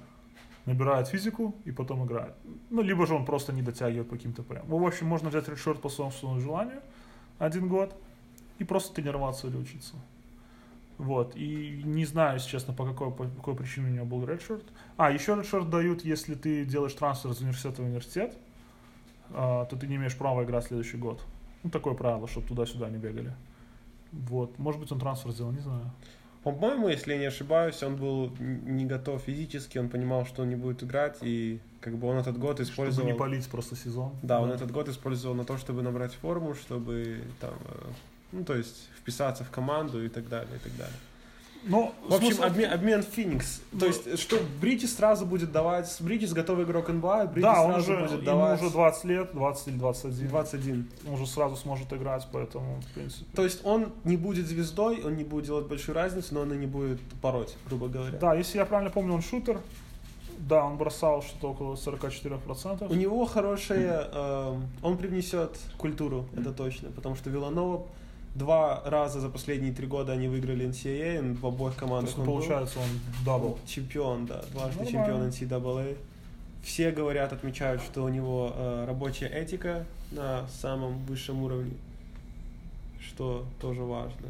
набирает 0.66 1.08
физику 1.08 1.54
и 1.64 1.72
потом 1.72 2.04
играет. 2.04 2.34
Ну, 2.70 2.82
либо 2.82 3.06
же 3.06 3.14
он 3.14 3.24
просто 3.24 3.52
не 3.52 3.62
дотягивает 3.62 4.08
по 4.08 4.16
каким-то 4.16 4.42
прям. 4.42 4.64
Ну, 4.68 4.78
в 4.78 4.86
общем, 4.86 5.06
можно 5.06 5.30
взять 5.30 5.48
редшорт 5.48 5.80
по 5.80 5.88
собственному 5.88 6.40
желанию, 6.40 6.80
один 7.38 7.68
год, 7.68 7.94
и 8.58 8.64
просто 8.64 8.94
тренироваться 8.94 9.48
или 9.48 9.56
учиться. 9.56 9.94
Вот, 11.00 11.34
и 11.34 11.80
не 11.82 12.04
знаю, 12.04 12.34
если 12.34 12.50
честно, 12.50 12.74
по 12.74 12.84
какой, 12.84 13.10
по 13.10 13.24
какой 13.24 13.56
причине 13.56 13.86
у 13.86 13.90
него 13.90 14.04
был 14.04 14.26
редшорт. 14.26 14.64
А, 14.98 15.10
еще 15.10 15.34
редшорт 15.34 15.70
дают, 15.70 16.04
если 16.04 16.34
ты 16.34 16.66
делаешь 16.66 16.92
трансфер 16.92 17.30
из 17.30 17.40
университета 17.40 17.80
в 17.80 17.86
университет, 17.86 18.36
а, 19.30 19.64
то 19.64 19.76
ты 19.76 19.86
не 19.86 19.96
имеешь 19.96 20.14
права 20.14 20.44
играть 20.44 20.66
следующий 20.66 20.98
год. 20.98 21.22
Ну, 21.62 21.70
такое 21.70 21.94
правило, 21.94 22.28
чтобы 22.28 22.48
туда-сюда 22.48 22.90
не 22.90 22.98
бегали. 22.98 23.32
Вот, 24.12 24.58
может 24.58 24.78
быть, 24.78 24.92
он 24.92 25.00
трансфер 25.00 25.30
сделал, 25.30 25.52
не 25.52 25.60
знаю. 25.60 25.90
По-моему, 26.42 26.88
если 26.88 27.14
я 27.14 27.18
не 27.18 27.26
ошибаюсь, 27.26 27.82
он 27.82 27.96
был 27.96 28.30
не 28.38 28.84
готов 28.84 29.22
физически, 29.22 29.78
он 29.78 29.88
понимал, 29.88 30.26
что 30.26 30.42
он 30.42 30.50
не 30.50 30.56
будет 30.56 30.82
играть, 30.82 31.16
и 31.22 31.60
как 31.80 31.96
бы 31.96 32.08
он 32.08 32.18
этот 32.18 32.38
год 32.38 32.56
Чтобы 32.56 32.68
использовал... 32.68 33.08
не 33.08 33.14
палить 33.14 33.48
просто 33.48 33.74
сезон. 33.74 34.12
Да, 34.22 34.42
он 34.42 34.50
этот 34.50 34.70
год 34.70 34.90
использовал 34.90 35.34
на 35.34 35.46
то, 35.46 35.56
чтобы 35.56 35.80
набрать 35.80 36.12
форму, 36.12 36.54
чтобы 36.54 37.22
там, 37.40 37.54
э, 37.64 37.88
ну, 38.32 38.44
то 38.44 38.54
есть 38.54 38.88
вписаться 38.98 39.44
в 39.44 39.50
команду 39.50 40.04
и 40.04 40.08
так 40.08 40.28
далее, 40.28 40.56
и 40.56 40.58
так 40.58 40.76
далее. 40.76 40.96
Ну, 41.64 41.92
В 42.08 42.14
общем, 42.14 42.32
смысл- 42.32 42.44
обмен, 42.44 42.72
обмен 42.72 43.02
Феникс. 43.02 43.60
Ну, 43.72 43.80
То 43.80 43.86
есть, 43.86 44.18
что 44.18 44.38
Бритис 44.60 44.96
сразу 44.96 45.26
будет 45.26 45.52
давать... 45.52 45.94
Бритис 46.00 46.32
готовый 46.32 46.64
игрок 46.64 46.88
НБА, 46.88 47.26
Бритис 47.26 47.42
да, 47.42 47.62
он 47.62 47.72
сразу 47.72 47.92
уже, 47.92 48.00
будет 48.00 48.12
ему 48.12 48.22
давать... 48.22 48.62
уже 48.62 48.70
20 48.70 49.04
лет, 49.04 49.30
20 49.34 49.68
или 49.68 49.76
21. 49.76 50.28
21. 50.28 50.90
Он 51.06 51.14
уже 51.14 51.26
сразу 51.26 51.56
сможет 51.56 51.92
играть, 51.92 52.26
поэтому, 52.32 52.80
в 52.80 52.94
принципе. 52.94 53.26
То 53.34 53.44
есть 53.44 53.60
он 53.64 53.92
не 54.04 54.16
будет 54.16 54.46
звездой, 54.46 55.02
он 55.04 55.16
не 55.16 55.24
будет 55.24 55.46
делать 55.46 55.66
большую 55.66 55.94
разницу, 55.94 56.34
но 56.34 56.40
он 56.40 56.52
и 56.54 56.56
не 56.56 56.66
будет 56.66 56.98
пороть, 57.20 57.54
грубо 57.66 57.88
говоря. 57.88 58.18
Да, 58.18 58.34
если 58.34 58.58
я 58.58 58.64
правильно 58.64 58.90
помню, 58.90 59.14
он 59.14 59.22
шутер. 59.22 59.60
Да, 60.38 60.64
он 60.64 60.78
бросал 60.78 61.22
что-то 61.22 61.50
около 61.50 61.74
44%. 61.74 62.90
У 62.90 62.94
него 62.94 63.26
хорошая... 63.26 64.08
эм, 64.10 64.66
он 64.82 64.96
привнесет 64.96 65.58
культуру, 65.76 66.26
это 66.34 66.54
точно. 66.54 66.90
Потому 66.90 67.14
что 67.16 67.28
Виланова 67.28 67.84
два 68.34 68.82
раза 68.84 69.20
за 69.20 69.28
последние 69.28 69.72
три 69.72 69.86
года 69.86 70.12
они 70.12 70.28
выиграли 70.28 70.66
NCAA, 70.68 71.18
он 71.18 71.34
в 71.34 71.46
обоих 71.46 71.74
То 71.74 71.80
командах 71.80 72.10
есть, 72.10 72.18
он 72.18 72.24
был. 72.26 72.32
получается, 72.34 72.78
он 72.78 72.88
double. 73.24 73.58
Чемпион, 73.66 74.26
да, 74.26 74.42
дважды 74.52 74.84
Нормально. 74.84 74.90
чемпион 74.90 75.28
NCAA. 75.28 75.96
Все 76.62 76.90
говорят, 76.90 77.32
отмечают, 77.32 77.82
что 77.82 78.04
у 78.04 78.08
него 78.08 78.52
э, 78.54 78.84
рабочая 78.86 79.28
этика 79.28 79.86
на 80.12 80.46
самом 80.48 80.98
высшем 81.06 81.42
уровне, 81.42 81.72
что 83.00 83.46
тоже 83.60 83.80
важно. 83.82 84.28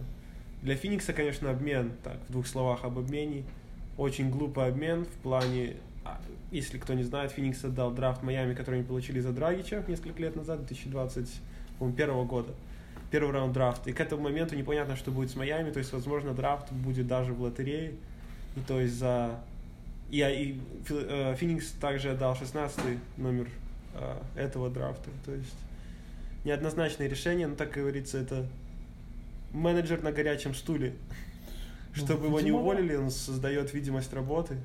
Для 0.63 0.77
Феникса, 0.77 1.13
конечно, 1.13 1.51
обмен, 1.51 1.93
так, 2.05 2.19
в 2.29 2.33
двух 2.33 2.47
словах 2.47 2.85
об 2.85 2.99
обмене. 2.99 3.45
Очень 3.97 4.31
глупый 4.31 4.67
обмен 4.69 5.05
в 5.05 5.23
плане, 5.23 5.77
а, 6.05 6.21
если 6.51 6.79
кто 6.79 6.95
не 6.95 7.03
знает, 7.03 7.33
Феникс 7.33 7.65
отдал 7.65 7.91
драфт 7.91 8.23
Майами, 8.23 8.55
который 8.55 8.77
они 8.77 8.85
получили 8.85 9.21
за 9.21 9.33
Драгича 9.33 9.83
несколько 9.89 10.23
лет 10.23 10.37
назад, 10.37 10.65
2021 10.67 12.27
года. 12.27 12.53
Первый 13.11 13.33
раунд 13.33 13.53
драфта. 13.53 13.91
И 13.91 13.93
к 13.93 14.01
этому 14.01 14.23
моменту 14.23 14.55
непонятно, 14.57 14.97
что 14.97 15.11
будет 15.11 15.31
с 15.31 15.37
Майами, 15.37 15.71
то 15.71 15.79
есть, 15.79 15.93
возможно, 15.93 16.33
драфт 16.33 16.73
будет 16.73 17.07
даже 17.09 17.33
в 17.33 17.43
лотерее. 17.43 17.95
И 18.57 18.61
то 18.61 18.81
есть 18.81 18.95
за... 18.95 19.41
И, 20.11 20.21
а, 20.23 20.31
и 20.31 20.59
э, 20.89 21.37
Феникс 21.37 21.73
также 21.81 22.11
отдал 22.11 22.37
16 22.37 22.81
номер 23.17 23.49
э, 23.95 24.17
этого 24.37 24.71
драфта. 24.71 25.11
То 25.25 25.33
есть 25.33 25.55
неоднозначное 26.45 27.09
решение, 27.09 27.47
но, 27.47 27.55
так 27.55 27.73
говорится, 27.73 28.19
это 28.19 28.47
менеджер 29.53 30.03
на 30.03 30.13
горячем 30.13 30.55
стуле. 30.55 30.95
Ну, 31.97 32.05
Чтобы 32.05 32.27
его 32.27 32.41
не 32.41 32.53
уволили, 32.53 32.95
он 32.95 33.11
создает 33.11 33.73
видимость 33.75 34.13
работы. 34.13 34.57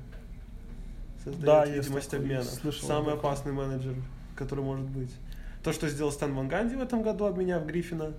Создает 1.24 1.44
Да, 1.44 1.66
видимость 1.66 2.14
обмена. 2.14 2.44
слышал 2.44 2.86
Самый 2.86 3.14
опасный 3.14 3.52
менеджер, 3.52 3.94
который 4.36 4.64
может 4.64 4.86
быть. 4.86 5.10
То, 5.64 5.72
что 5.72 5.88
сделал 5.88 6.12
Стэн 6.12 6.34
Ван 6.34 6.46
Ганди 6.46 6.76
в 6.76 6.80
этом 6.80 7.02
году, 7.02 7.24
обменяв 7.24 7.66
Гриффина, 7.66 8.12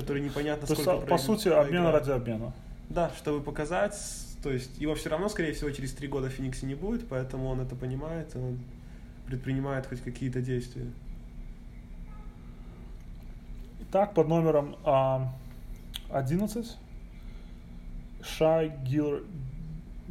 который 0.00 0.22
непонятно 0.22 0.66
То 0.66 0.72
есть, 0.72 0.82
сколько 0.82 1.04
а, 1.04 1.06
по 1.06 1.18
сути, 1.18 1.48
обмен 1.48 1.86
ради 1.86 2.10
обмена. 2.10 2.52
Да, 2.88 3.10
чтобы 3.16 3.42
показать, 3.42 3.94
то 4.42 4.50
есть 4.50 4.78
его 4.78 4.94
все 4.94 5.10
равно, 5.10 5.28
скорее 5.28 5.52
всего, 5.52 5.70
через 5.70 5.92
три 5.92 6.08
года 6.08 6.28
в 6.28 6.32
Фениксе 6.32 6.66
не 6.66 6.74
будет, 6.74 7.06
поэтому 7.08 7.48
он 7.48 7.60
это 7.60 7.76
понимает, 7.76 8.34
и 8.34 8.38
он 8.38 8.58
предпринимает 9.26 9.86
хоть 9.86 10.00
какие-то 10.00 10.40
действия. 10.40 10.86
Итак, 13.82 14.14
под 14.14 14.28
номером 14.28 14.76
а, 14.84 15.32
11 16.10 16.76
Шай 18.22 18.72
Гил... 18.84 19.20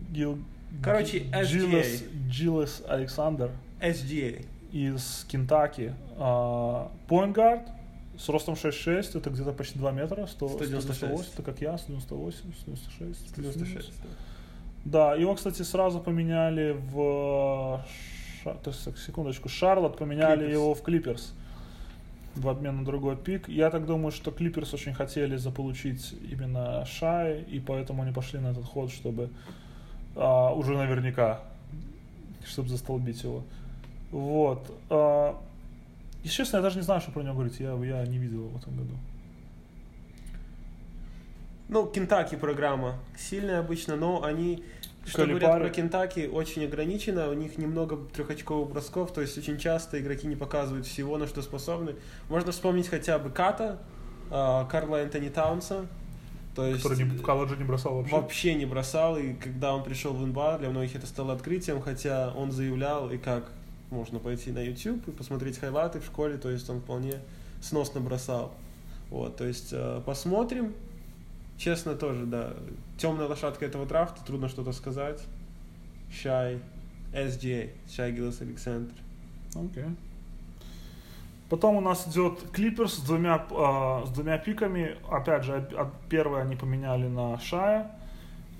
Гил... 0.10 0.40
Короче, 0.84 1.24
SGA. 1.32 1.44
Джилес, 1.44 2.04
Джилес 2.30 2.84
Александр 2.88 3.52
SGA. 3.82 4.46
из 4.72 5.26
Кентаки. 5.30 5.94
А, 6.18 6.92
Поингард 7.08 7.79
с 8.20 8.28
ростом 8.30 8.56
6'6, 8.56 9.18
это 9.18 9.30
где-то 9.30 9.54
почти 9.54 9.80
2 9.80 9.92
метра, 9.92 10.28
100, 10.28 10.50
196. 10.50 10.98
198, 10.98 11.34
это 11.34 11.44
как 11.44 11.62
я, 11.62 11.78
198, 11.78 12.40
196. 12.62 13.36
96. 13.36 13.92
Да, 14.86 15.16
его, 15.16 15.36
кстати, 15.36 15.62
сразу 15.62 16.00
поменяли 16.00 16.78
в... 16.92 17.82
Ша- 18.44 18.56
То 18.56 18.72
есть, 18.72 18.84
так, 18.86 18.98
секундочку, 18.98 19.48
Шарлот 19.50 19.98
поменяли 19.98 20.48
Clippers. 20.48 20.52
его 20.52 20.74
в 20.74 20.82
Клиперс 20.82 21.34
в 22.36 22.48
обмен 22.48 22.78
на 22.78 22.86
другой 22.86 23.16
пик. 23.16 23.48
Я 23.50 23.70
так 23.70 23.86
думаю, 23.86 24.12
что 24.12 24.32
Клиперс 24.32 24.74
очень 24.74 24.94
хотели 24.94 25.38
заполучить 25.38 26.14
именно 26.32 26.86
Шай, 26.86 27.42
и 27.42 27.60
поэтому 27.60 28.04
они 28.04 28.12
пошли 28.12 28.40
на 28.40 28.52
этот 28.52 28.66
ход, 28.66 28.92
чтобы 28.92 29.30
а, 30.16 30.54
уже 30.54 30.78
наверняка, 30.78 31.42
чтобы 32.46 32.70
застолбить 32.70 33.24
его. 33.24 33.44
Вот. 34.12 34.72
А, 34.90 35.36
если 36.24 36.38
честно, 36.38 36.58
я 36.58 36.64
даже 36.64 36.78
не 36.78 36.84
знаю, 36.84 37.02
что 37.02 37.12
про 37.12 37.22
него 37.22 37.34
говорить. 37.34 37.60
Я, 37.60 37.74
я 37.84 38.06
не 38.06 38.18
видел 38.18 38.40
его 38.40 38.50
в 38.50 38.58
этом 38.58 38.76
году. 38.76 38.96
Ну, 41.70 41.86
Кентаки 41.86 42.36
программа 42.36 43.00
сильная 43.16 43.60
обычно, 43.60 43.96
но 43.96 44.24
они, 44.24 44.64
что 45.06 45.18
Калипари. 45.18 45.40
говорят 45.40 45.62
про 45.62 45.70
Кентаки, 45.70 46.28
очень 46.28 46.66
ограничено, 46.66 47.30
у 47.30 47.34
них 47.34 47.60
немного 47.60 47.96
трехочковых 48.12 48.72
бросков, 48.72 49.14
то 49.14 49.22
есть 49.22 49.38
очень 49.38 49.60
часто 49.60 50.02
игроки 50.02 50.26
не 50.26 50.36
показывают 50.36 50.88
всего, 50.88 51.18
на 51.18 51.28
что 51.28 51.44
способны. 51.44 51.96
Можно 52.28 52.52
вспомнить 52.54 52.88
хотя 52.88 53.20
бы 53.20 53.30
Ката, 53.30 53.78
а, 54.32 54.66
Карла 54.66 54.98
Энтони 54.98 55.30
Таунса. 55.30 55.86
То 56.56 56.66
есть, 56.66 56.82
который 56.82 57.04
не, 57.04 57.04
в 57.04 57.22
колледже 57.22 57.56
не 57.56 57.64
бросал 57.64 57.98
вообще? 57.98 58.16
Вообще 58.16 58.56
не 58.56 58.66
бросал, 58.66 59.18
и 59.18 59.34
когда 59.34 59.76
он 59.76 59.84
пришел 59.84 60.14
в 60.14 60.26
НБА, 60.26 60.58
для 60.58 60.72
многих 60.72 60.96
это 60.96 61.06
стало 61.06 61.34
открытием, 61.34 61.82
хотя 61.82 62.34
он 62.36 62.52
заявлял, 62.52 63.12
и 63.12 63.20
как 63.20 63.52
можно 63.90 64.20
пойти 64.20 64.52
на 64.52 64.60
YouTube 64.60 65.08
и 65.08 65.12
посмотреть 65.12 65.58
хайлайты 65.58 66.00
в 66.00 66.06
школе, 66.06 66.38
то 66.38 66.50
есть 66.50 66.70
он 66.70 66.82
вполне 66.82 67.20
сносно 67.62 68.00
бросал. 68.00 68.54
Вот, 69.10 69.38
то 69.38 69.46
есть 69.46 69.70
э, 69.72 70.02
посмотрим. 70.06 70.74
Честно 71.58 71.96
тоже, 71.96 72.26
да. 72.26 72.54
Темная 72.98 73.28
лошадка 73.28 73.66
этого 73.66 73.86
драфта, 73.86 74.24
трудно 74.24 74.48
что-то 74.48 74.72
сказать. 74.72 75.22
Шай, 76.12 76.60
SGA, 77.14 77.72
Шай 77.90 78.12
Гиллес 78.12 78.42
Александр. 78.42 78.94
Окей. 79.56 79.86
Потом 81.50 81.78
у 81.78 81.82
нас 81.82 82.08
идет 82.08 82.52
Клиперс 82.54 82.94
с 82.94 83.02
двумя, 83.02 83.46
э, 83.50 84.06
с 84.06 84.10
двумя 84.12 84.38
пиками. 84.38 84.98
Опять 85.10 85.44
же, 85.44 85.56
от, 85.56 85.92
первые 86.08 86.44
они 86.44 86.56
поменяли 86.56 87.08
на 87.08 87.40
Шая 87.40 87.92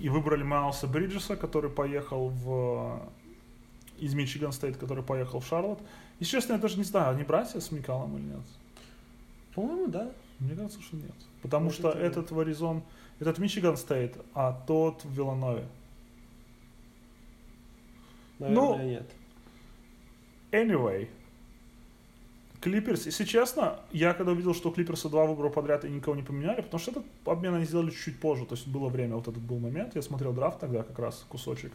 и 0.00 0.08
выбрали 0.08 0.42
Майлса 0.42 0.88
Бриджеса, 0.88 1.36
который 1.36 1.70
поехал 1.70 2.28
в 2.30 3.00
из 4.00 4.14
Мичиган 4.14 4.52
Стейт, 4.52 4.76
который 4.76 5.04
поехал 5.04 5.40
в 5.40 5.46
Шарлотт. 5.46 5.80
И 6.18 6.24
честно, 6.24 6.54
я 6.54 6.58
даже 6.58 6.76
не 6.76 6.84
знаю, 6.84 7.14
они 7.14 7.24
братья 7.24 7.60
с 7.60 7.70
Микалом 7.70 8.16
или 8.16 8.24
нет. 8.24 8.40
По-моему, 9.54 9.88
да. 9.88 10.10
Мне 10.38 10.54
кажется, 10.54 10.80
что 10.80 10.96
нет. 10.96 11.14
Потому 11.42 11.66
Может, 11.66 11.80
что 11.80 11.90
этот 11.90 12.30
в 12.30 12.40
Аризон, 12.40 12.82
этот 13.18 13.38
Мичиган 13.38 13.76
Стейт, 13.76 14.16
а 14.34 14.52
тот 14.66 15.04
в 15.04 15.12
Вилланове. 15.12 15.66
Наверное, 18.38 18.62
ну, 18.62 18.82
нет. 18.82 19.10
Anyway, 20.50 21.08
Клиперс, 22.60 23.06
если 23.06 23.24
честно, 23.24 23.80
я 23.90 24.12
когда 24.12 24.32
увидел, 24.32 24.54
что 24.54 24.70
Клиперсы 24.70 25.08
два 25.08 25.24
выбора 25.24 25.48
подряд 25.48 25.84
и 25.84 25.88
никого 25.88 26.14
не 26.14 26.22
поменяли, 26.22 26.60
потому 26.60 26.78
что 26.78 26.90
этот 26.90 27.04
обмен 27.24 27.54
они 27.54 27.64
сделали 27.64 27.90
чуть-чуть 27.90 28.20
позже, 28.20 28.44
то 28.44 28.54
есть 28.54 28.66
было 28.66 28.88
время, 28.88 29.16
вот 29.16 29.28
этот 29.28 29.42
был 29.42 29.58
момент, 29.58 29.94
я 29.94 30.02
смотрел 30.02 30.32
драфт 30.32 30.60
тогда 30.60 30.82
как 30.82 30.98
раз, 30.98 31.24
кусочек. 31.28 31.72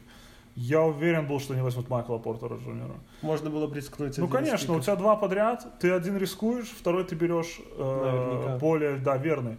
Я 0.55 0.81
уверен 0.81 1.27
был, 1.27 1.39
что 1.41 1.53
они 1.53 1.61
возьмут 1.61 1.89
Майкла 1.89 2.17
Портера 2.17 2.55
Джуниора. 2.55 2.95
Можно 3.21 3.49
было 3.49 3.67
бы 3.67 3.75
рискнуть. 3.75 4.17
Ну, 4.17 4.29
конечно, 4.29 4.73
у 4.73 4.79
тебя 4.79 4.95
два 4.95 5.17
подряд, 5.17 5.67
ты 5.79 5.91
один 5.91 6.17
рискуешь, 6.17 6.69
второй 6.69 7.03
ты 7.03 7.15
берешь 7.15 7.59
э, 7.77 8.57
более, 8.59 8.97
да, 8.97 9.17
верный. 9.17 9.57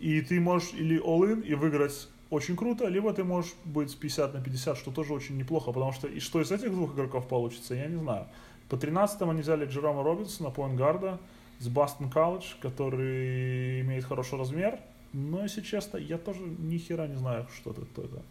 И 0.00 0.20
ты 0.20 0.40
можешь 0.40 0.72
или 0.74 1.00
all-in 1.00 1.42
и 1.42 1.54
выиграть 1.54 2.08
очень 2.30 2.56
круто, 2.56 2.88
либо 2.88 3.12
ты 3.12 3.22
можешь 3.22 3.54
быть 3.64 3.96
50 3.96 4.34
на 4.34 4.40
50, 4.42 4.76
что 4.76 4.90
тоже 4.90 5.12
очень 5.12 5.36
неплохо, 5.36 5.70
потому 5.70 5.92
что 5.92 6.08
и 6.08 6.18
что 6.18 6.40
из 6.40 6.50
этих 6.50 6.72
двух 6.72 6.94
игроков 6.94 7.28
получится, 7.28 7.74
я 7.74 7.86
не 7.86 7.96
знаю. 7.96 8.26
По 8.68 8.76
13 8.76 9.22
они 9.22 9.40
взяли 9.40 9.66
Джерома 9.66 10.02
Робинсона, 10.02 10.50
поингарда 10.50 11.20
с 11.60 11.68
Бастон 11.68 12.10
Колледж, 12.10 12.54
который 12.60 13.82
имеет 13.82 14.04
хороший 14.04 14.38
размер. 14.38 14.80
Но, 15.12 15.42
если 15.42 15.60
честно, 15.60 15.96
я 15.98 16.18
тоже 16.18 16.40
ни 16.40 16.76
хера 16.78 17.06
не 17.06 17.14
знаю, 17.14 17.46
что 17.54 17.70
это. 17.70 17.82
Кто 17.82 18.02
это. 18.02 18.22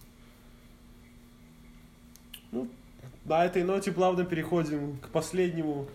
Ну, 2.53 2.67
на 3.25 3.45
этой 3.45 3.63
ноте 3.63 3.91
плавно 3.91 4.25
переходим 4.25 4.97
к 4.97 5.07
последнему 5.07 5.87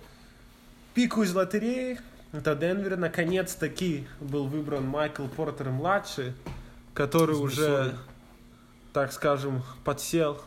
пику 0.93 1.23
из 1.23 1.33
лотереи. 1.33 2.01
Это 2.33 2.57
Денвер. 2.57 2.97
Наконец-таки 2.97 4.09
был 4.21 4.49
выбран 4.49 4.85
Майкл 4.85 5.27
Портер-младший, 5.29 6.33
который 6.95 7.37
уже, 7.37 7.95
так 8.93 9.13
скажем, 9.13 9.63
подсел 9.85 10.41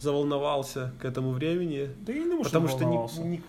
заволновался 0.00 0.92
к 1.00 1.04
этому 1.04 1.30
времени. 1.30 1.88
Да 2.00 2.12
не 2.12 2.24
думаю, 2.24 2.42
потому 2.42 2.66
что, 2.66 2.78
что 3.08 3.22
не, 3.22 3.28
не, 3.28 3.42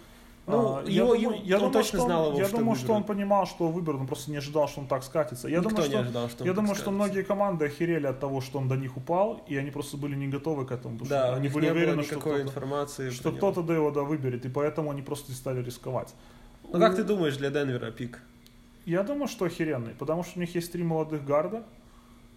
ну, 0.48 0.78
а, 0.78 0.84
его, 0.84 1.16
я 1.16 1.24
думаю, 1.24 1.42
я 1.44 1.56
он 1.56 1.60
думаю, 1.64 1.74
точно 1.74 2.00
что 2.00 2.08
знал 2.08 2.28
его, 2.28 2.38
Я 2.38 2.46
что 2.46 2.58
думаю, 2.58 2.76
что 2.76 2.94
он 2.94 3.04
понимал, 3.04 3.48
что 3.48 3.68
выберет, 3.68 4.00
он 4.02 4.08
просто 4.08 4.30
не 4.30 4.38
ожидал, 4.38 4.68
что 4.68 4.82
он 4.82 4.88
так 4.88 5.04
скатится. 5.04 5.48
Я 5.48 5.58
Никто 5.58 5.70
думаю, 5.70 5.86
что, 5.86 5.98
не 5.98 6.02
ожидал, 6.04 6.30
что 6.30 6.46
Я 6.46 6.54
думаю, 6.54 6.76
что 6.76 6.92
многие 6.92 7.24
команды 7.24 7.66
охерели 7.66 8.06
от 8.06 8.20
того, 8.20 8.42
что 8.42 8.60
он 8.60 8.68
до 8.68 8.76
них 8.76 8.96
упал, 8.96 9.44
и 9.48 9.58
они 9.58 9.72
просто 9.72 9.98
были 9.98 10.16
не 10.16 10.28
готовы 10.28 10.66
к 10.66 10.72
этому. 10.72 11.00
Да, 11.06 11.36
они 11.36 11.50
были 11.50 11.70
уверены, 11.70 12.04
что 12.04 12.20
кто-то, 12.20 12.42
информации 12.42 13.10
что 13.10 13.32
кто-то 13.32 13.64
до 13.64 13.74
его 13.74 13.90
да, 13.90 14.04
выберет, 14.04 14.46
и 14.46 14.50
поэтому 14.50 14.92
они 14.92 15.02
просто 15.02 15.32
не 15.32 15.36
стали 15.36 15.64
рисковать. 15.64 16.14
Ну, 16.72 16.80
как 16.80 16.96
ты 16.96 17.04
думаешь 17.04 17.38
для 17.38 17.50
Денвера 17.50 17.90
пик? 17.92 18.22
Я 18.86 19.02
думаю, 19.02 19.28
что 19.28 19.46
охеренный, 19.46 19.96
потому 19.98 20.24
что 20.24 20.34
у 20.38 20.42
них 20.42 20.54
есть 20.54 20.72
три 20.72 20.84
молодых 20.84 21.26
гарда, 21.26 21.64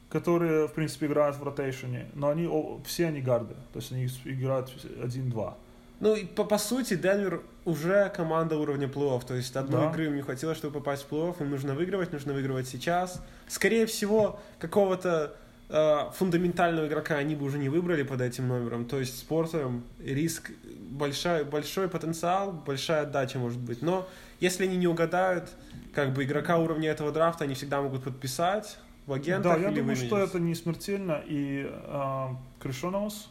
которые, 0.08 0.66
в 0.66 0.72
принципе, 0.72 1.06
играют 1.06 1.36
в 1.36 1.42
ротейшене, 1.42 2.06
но 2.14 2.30
они 2.30 2.48
все 2.86 3.08
они 3.08 3.20
гарды, 3.20 3.54
то 3.72 3.80
есть 3.80 3.92
они 3.92 4.08
играют 4.24 4.72
один-два. 5.02 5.58
Ну, 6.00 6.14
и 6.14 6.24
по, 6.24 6.44
по 6.44 6.58
сути, 6.58 6.94
Денвер 6.94 7.42
уже 7.64 8.10
команда 8.14 8.56
уровня 8.56 8.86
плей-офф. 8.86 9.26
То 9.26 9.34
есть 9.34 9.56
одной 9.56 9.82
да. 9.82 9.90
игры 9.90 10.06
им 10.06 10.16
не 10.16 10.22
хватило, 10.22 10.54
чтобы 10.54 10.74
попасть 10.78 11.04
в 11.04 11.12
плей-офф. 11.12 11.42
Им 11.42 11.50
нужно 11.50 11.74
выигрывать, 11.74 12.12
нужно 12.12 12.32
выигрывать 12.32 12.68
сейчас. 12.68 13.22
Скорее 13.48 13.86
всего, 13.86 14.40
какого-то 14.60 15.34
э, 15.68 16.10
фундаментального 16.14 16.86
игрока 16.86 17.16
они 17.16 17.34
бы 17.34 17.44
уже 17.44 17.58
не 17.58 17.68
выбрали 17.68 18.04
под 18.04 18.20
этим 18.20 18.48
номером. 18.48 18.84
То 18.84 19.00
есть 19.00 19.18
спортом 19.18 19.82
риск, 19.98 20.52
большой, 20.90 21.44
большой 21.44 21.88
потенциал, 21.88 22.52
большая 22.52 23.02
отдача 23.02 23.38
может 23.38 23.58
быть. 23.58 23.82
Но 23.82 24.08
если 24.40 24.64
они 24.64 24.76
не 24.76 24.86
угадают, 24.86 25.50
как 25.94 26.14
бы 26.14 26.24
игрока 26.24 26.58
уровня 26.58 26.90
этого 26.90 27.10
драфта 27.10 27.44
они 27.44 27.54
всегда 27.54 27.82
могут 27.82 28.04
подписать 28.04 28.78
в 29.06 29.12
агентах 29.12 29.54
Да, 29.54 29.58
я 29.58 29.68
думаю, 29.68 29.84
выменить. 29.84 30.06
что 30.06 30.18
это 30.18 30.38
не 30.38 30.54
смертельно. 30.54 31.22
И 31.26 31.68
э, 31.68 32.26
Кришоновос, 32.60 33.30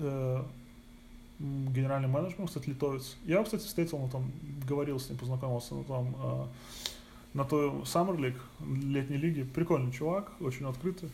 э, 0.00 0.42
генеральный 1.42 2.08
менеджер, 2.08 2.36
кстати, 2.46 2.68
литовец. 2.68 3.16
Я, 3.24 3.42
кстати, 3.42 3.62
встретил, 3.62 3.98
ну, 3.98 4.08
там, 4.08 4.30
говорил 4.66 4.98
с 4.98 5.08
ним, 5.08 5.18
познакомился, 5.18 5.74
ну, 5.74 5.84
там, 5.84 6.16
э, 6.22 6.46
на 7.34 7.44
той 7.44 7.70
Summer 7.82 8.16
League, 8.16 8.38
летней 8.60 9.16
лиге. 9.16 9.44
Прикольный 9.44 9.92
чувак, 9.92 10.32
очень 10.40 10.66
открытый. 10.66 11.10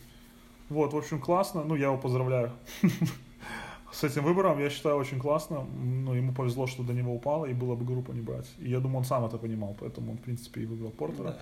Вот, 0.69 0.93
в 0.93 0.97
общем, 0.97 1.21
классно. 1.21 1.65
Ну, 1.65 1.77
я 1.77 1.87
его 1.87 1.99
поздравляю. 1.99 2.53
С 3.93 4.05
этим 4.05 4.23
выбором, 4.23 4.59
я 4.59 4.69
считаю, 4.69 4.97
очень 4.97 5.19
классно. 5.19 5.65
Ну, 5.65 6.13
ему 6.13 6.33
повезло, 6.33 6.67
что 6.67 6.83
до 6.83 6.93
него 6.93 7.15
упало, 7.15 7.47
и 7.47 7.55
было 7.55 7.75
бы 7.75 7.87
группу 7.87 8.13
не 8.13 8.21
брать. 8.21 8.49
И 8.59 8.69
я 8.69 8.81
думаю, 8.81 8.99
он 8.99 9.05
сам 9.05 9.25
это 9.25 9.39
понимал, 9.39 9.75
поэтому 9.81 10.13
он, 10.13 10.19
в 10.19 10.21
принципе, 10.21 10.63
и 10.63 10.67
выбрал 10.67 10.91
Портера. 10.91 11.31
Да. 11.31 11.39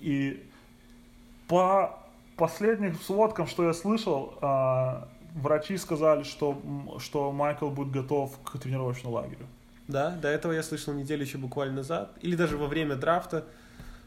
И 0.00 0.42
по 1.46 1.98
последним 2.36 2.94
сводкам, 2.94 3.46
что 3.46 3.64
я 3.64 3.74
слышал, 3.74 4.34
а, 4.40 5.08
врачи 5.34 5.76
сказали, 5.76 6.22
что, 6.22 6.60
что 6.98 7.32
Майкл 7.32 7.68
будет 7.68 7.90
готов 7.90 8.38
к 8.44 8.58
тренировочному 8.58 9.14
лагерю. 9.14 9.46
Да, 9.88 10.10
до 10.10 10.28
этого 10.28 10.52
я 10.52 10.62
слышал 10.62 10.94
неделю 10.94 11.24
еще 11.24 11.36
буквально 11.38 11.76
назад, 11.76 12.12
или 12.22 12.36
даже 12.36 12.56
во 12.56 12.66
время 12.68 12.96
драфта 12.96 13.44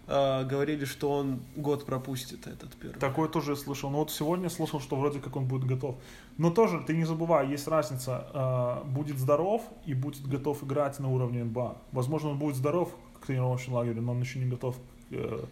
э, 0.08 0.44
говорили, 0.46 0.86
что 0.86 1.12
он 1.12 1.42
год 1.56 1.86
пропустит 1.86 2.48
этот 2.48 2.74
первый. 2.76 3.00
Такое 3.00 3.30
тоже 3.30 3.52
я 3.52 3.58
слышал. 3.58 3.92
Но 3.92 4.00
вот 4.00 4.12
сегодня 4.12 4.50
слышал, 4.50 4.80
что 4.80 4.96
вроде 4.96 5.20
как 5.20 5.36
он 5.36 5.46
будет 5.46 5.66
готов. 5.66 5.98
Но 6.38 6.50
тоже, 6.50 6.82
ты 6.82 6.96
не 6.96 7.06
забывай, 7.06 7.48
есть 7.48 7.68
разница. 7.68 8.28
Э, 8.34 8.88
будет 8.88 9.20
здоров 9.20 9.62
и 9.86 9.94
будет 9.94 10.26
готов 10.28 10.64
играть 10.64 10.98
на 11.00 11.10
уровне 11.10 11.44
НБА. 11.44 11.78
Возможно, 11.92 12.30
он 12.30 12.40
будет 12.40 12.56
здоров 12.56 12.96
к 13.22 13.28
тренировочному 13.28 13.78
лагерю, 13.78 14.02
но 14.02 14.14
он 14.14 14.22
еще 14.22 14.40
не 14.40 14.50
готов 14.50 14.78
э, 15.12 15.44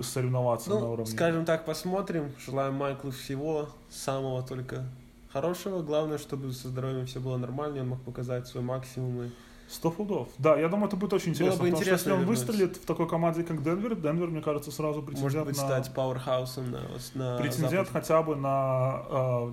соревноваться 0.00 0.70
ну, 0.70 0.80
на 0.80 0.88
уровне. 0.90 1.12
Скажем 1.12 1.44
так, 1.44 1.64
посмотрим. 1.64 2.32
Желаем 2.44 2.74
Майклу 2.74 3.12
всего 3.12 3.68
самого 3.88 4.42
только 4.42 4.84
хорошего. 5.32 5.82
Главное, 5.82 6.18
чтобы 6.18 6.52
со 6.52 6.68
здоровьем 6.68 7.06
все 7.06 7.20
было 7.20 7.36
нормально, 7.36 7.80
он 7.80 7.88
мог 7.88 8.00
показать 8.02 8.46
свой 8.46 8.62
максимум. 8.62 9.22
И... 9.22 9.28
Сто 9.68 9.90
пудов. 9.92 10.28
Да, 10.38 10.58
я 10.58 10.68
думаю, 10.68 10.88
это 10.88 10.96
будет 10.96 11.12
очень 11.12 11.30
интересно. 11.30 11.58
Было 11.58 11.62
бы 11.62 11.70
потому 11.70 11.82
интересно 11.82 11.98
что 11.98 12.10
если 12.10 12.22
он 12.22 12.28
выстрелит 12.28 12.76
в 12.76 12.84
такой 12.84 13.08
команде, 13.08 13.44
как 13.44 13.62
Денвер, 13.62 13.94
Денвер, 13.94 14.26
мне 14.26 14.40
кажется, 14.40 14.72
сразу 14.72 15.00
претендент 15.00 15.22
Может 15.22 15.46
быть, 15.46 15.56
на... 15.56 15.62
стать 15.62 15.94
пауэрхаусом 15.94 16.70
на, 16.72 16.80
на 17.14 17.38
Претендент 17.38 17.86
Западе. 17.86 17.90
хотя 17.92 18.22
бы 18.22 18.34
на 18.34 19.02
э, 19.08 19.52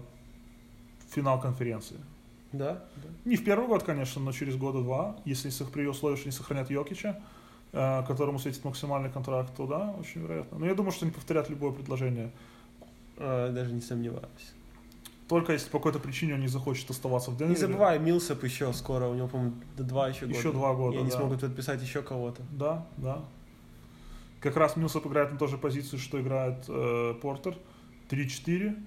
финал 1.12 1.40
конференции. 1.40 1.98
Да, 2.52 2.84
да. 2.96 3.10
Не 3.26 3.36
в 3.36 3.44
первый 3.44 3.68
год, 3.68 3.84
конечно, 3.84 4.20
но 4.20 4.32
через 4.32 4.56
года 4.56 4.82
два, 4.82 5.18
если 5.26 5.52
при 5.66 5.86
условии, 5.86 6.16
что 6.16 6.26
не 6.28 6.32
сохранят 6.32 6.72
Йокича, 6.72 7.22
э, 7.74 8.04
которому 8.08 8.40
светит 8.40 8.64
максимальный 8.66 9.12
контракт, 9.12 9.56
то 9.56 9.68
да, 9.68 9.94
очень 10.00 10.22
вероятно. 10.22 10.58
Но 10.58 10.66
я 10.66 10.74
думаю, 10.74 10.94
что 10.94 11.06
они 11.06 11.14
повторят 11.14 11.48
любое 11.50 11.72
предложение. 11.74 12.32
Э, 13.18 13.52
даже 13.52 13.72
не 13.72 13.82
сомневаюсь. 13.82 14.54
Только 15.28 15.54
если 15.54 15.70
по 15.70 15.80
какой-то 15.80 16.00
причине 16.00 16.36
он 16.36 16.40
не 16.40 16.48
захочет 16.48 16.90
оставаться 16.90 17.32
в 17.32 17.38
Денвере. 17.38 17.56
Не 17.56 17.60
забывай, 17.60 18.00
Милсоп 18.00 18.44
еще 18.44 18.72
скоро, 18.72 19.08
у 19.08 19.14
него, 19.14 19.28
по-моему, 19.28 19.56
два 19.76 20.08
еще 20.08 20.26
года. 20.26 20.38
Еще 20.38 20.52
два 20.54 20.74
года, 20.74 20.96
И 20.96 21.00
они 21.02 21.10
да. 21.10 21.18
смогут 21.18 21.42
подписать 21.42 21.82
еще 21.82 22.02
кого-то. 22.02 22.44
Да, 22.52 22.86
да. 22.96 23.26
Как 24.40 24.56
раз 24.56 24.78
Милсоп 24.78 25.06
играет 25.08 25.32
на 25.34 25.38
той 25.38 25.50
же 25.50 25.58
позиции, 25.58 25.98
что 25.98 26.22
играет 26.22 26.64
э, 26.70 27.16
Портер. 27.22 27.58
3-4. 28.10 28.82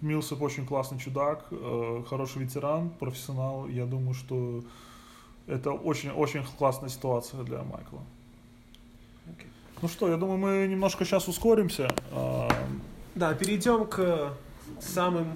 Милсоп 0.00 0.42
очень 0.42 0.64
классный 0.64 0.98
чудак, 0.98 1.46
э, 1.50 2.02
хороший 2.08 2.42
ветеран, 2.42 2.90
профессионал. 2.90 3.66
Я 3.66 3.86
думаю, 3.86 4.14
что 4.14 4.62
это 5.48 5.72
очень-очень 5.72 6.44
классная 6.56 6.88
ситуация 6.88 7.42
для 7.42 7.62
Майкла. 7.62 8.00
Okay. 9.26 9.46
Ну 9.82 9.88
что, 9.88 10.08
я 10.08 10.16
думаю, 10.16 10.38
мы 10.38 10.66
немножко 10.68 11.04
сейчас 11.04 11.26
ускоримся. 11.26 11.88
Да, 13.14 13.34
перейдем 13.34 13.86
к 13.86 14.36
самым, 14.80 15.28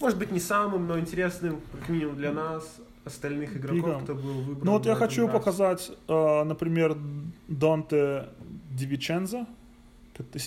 может 0.00 0.18
быть, 0.18 0.30
не 0.30 0.40
самым, 0.40 0.86
но 0.86 0.98
интересным, 0.98 1.60
как 1.72 1.88
минимум 1.88 2.16
для 2.16 2.32
нас, 2.32 2.80
остальных 3.04 3.56
игроков, 3.56 3.76
Пиком. 3.76 4.02
кто 4.04 4.14
был 4.14 4.40
выбран. 4.42 4.64
Ну 4.64 4.72
вот 4.72 4.86
я 4.86 4.94
хочу 4.94 5.26
раз. 5.26 5.32
показать, 5.32 5.90
э, 6.08 6.44
например, 6.44 6.96
Донте 7.48 8.28
Дивиченза, 8.70 9.46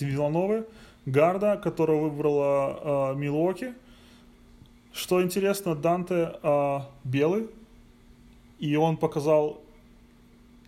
Вилановы, 0.00 0.66
Гарда, 1.06 1.56
которого 1.56 2.08
выбрала 2.08 3.12
э, 3.12 3.18
Милоки. 3.18 3.74
Что 4.92 5.22
интересно, 5.22 5.74
Данте 5.74 6.34
э, 6.42 6.78
белый, 7.02 7.48
и 8.60 8.76
он 8.76 8.96
показал, 8.96 9.60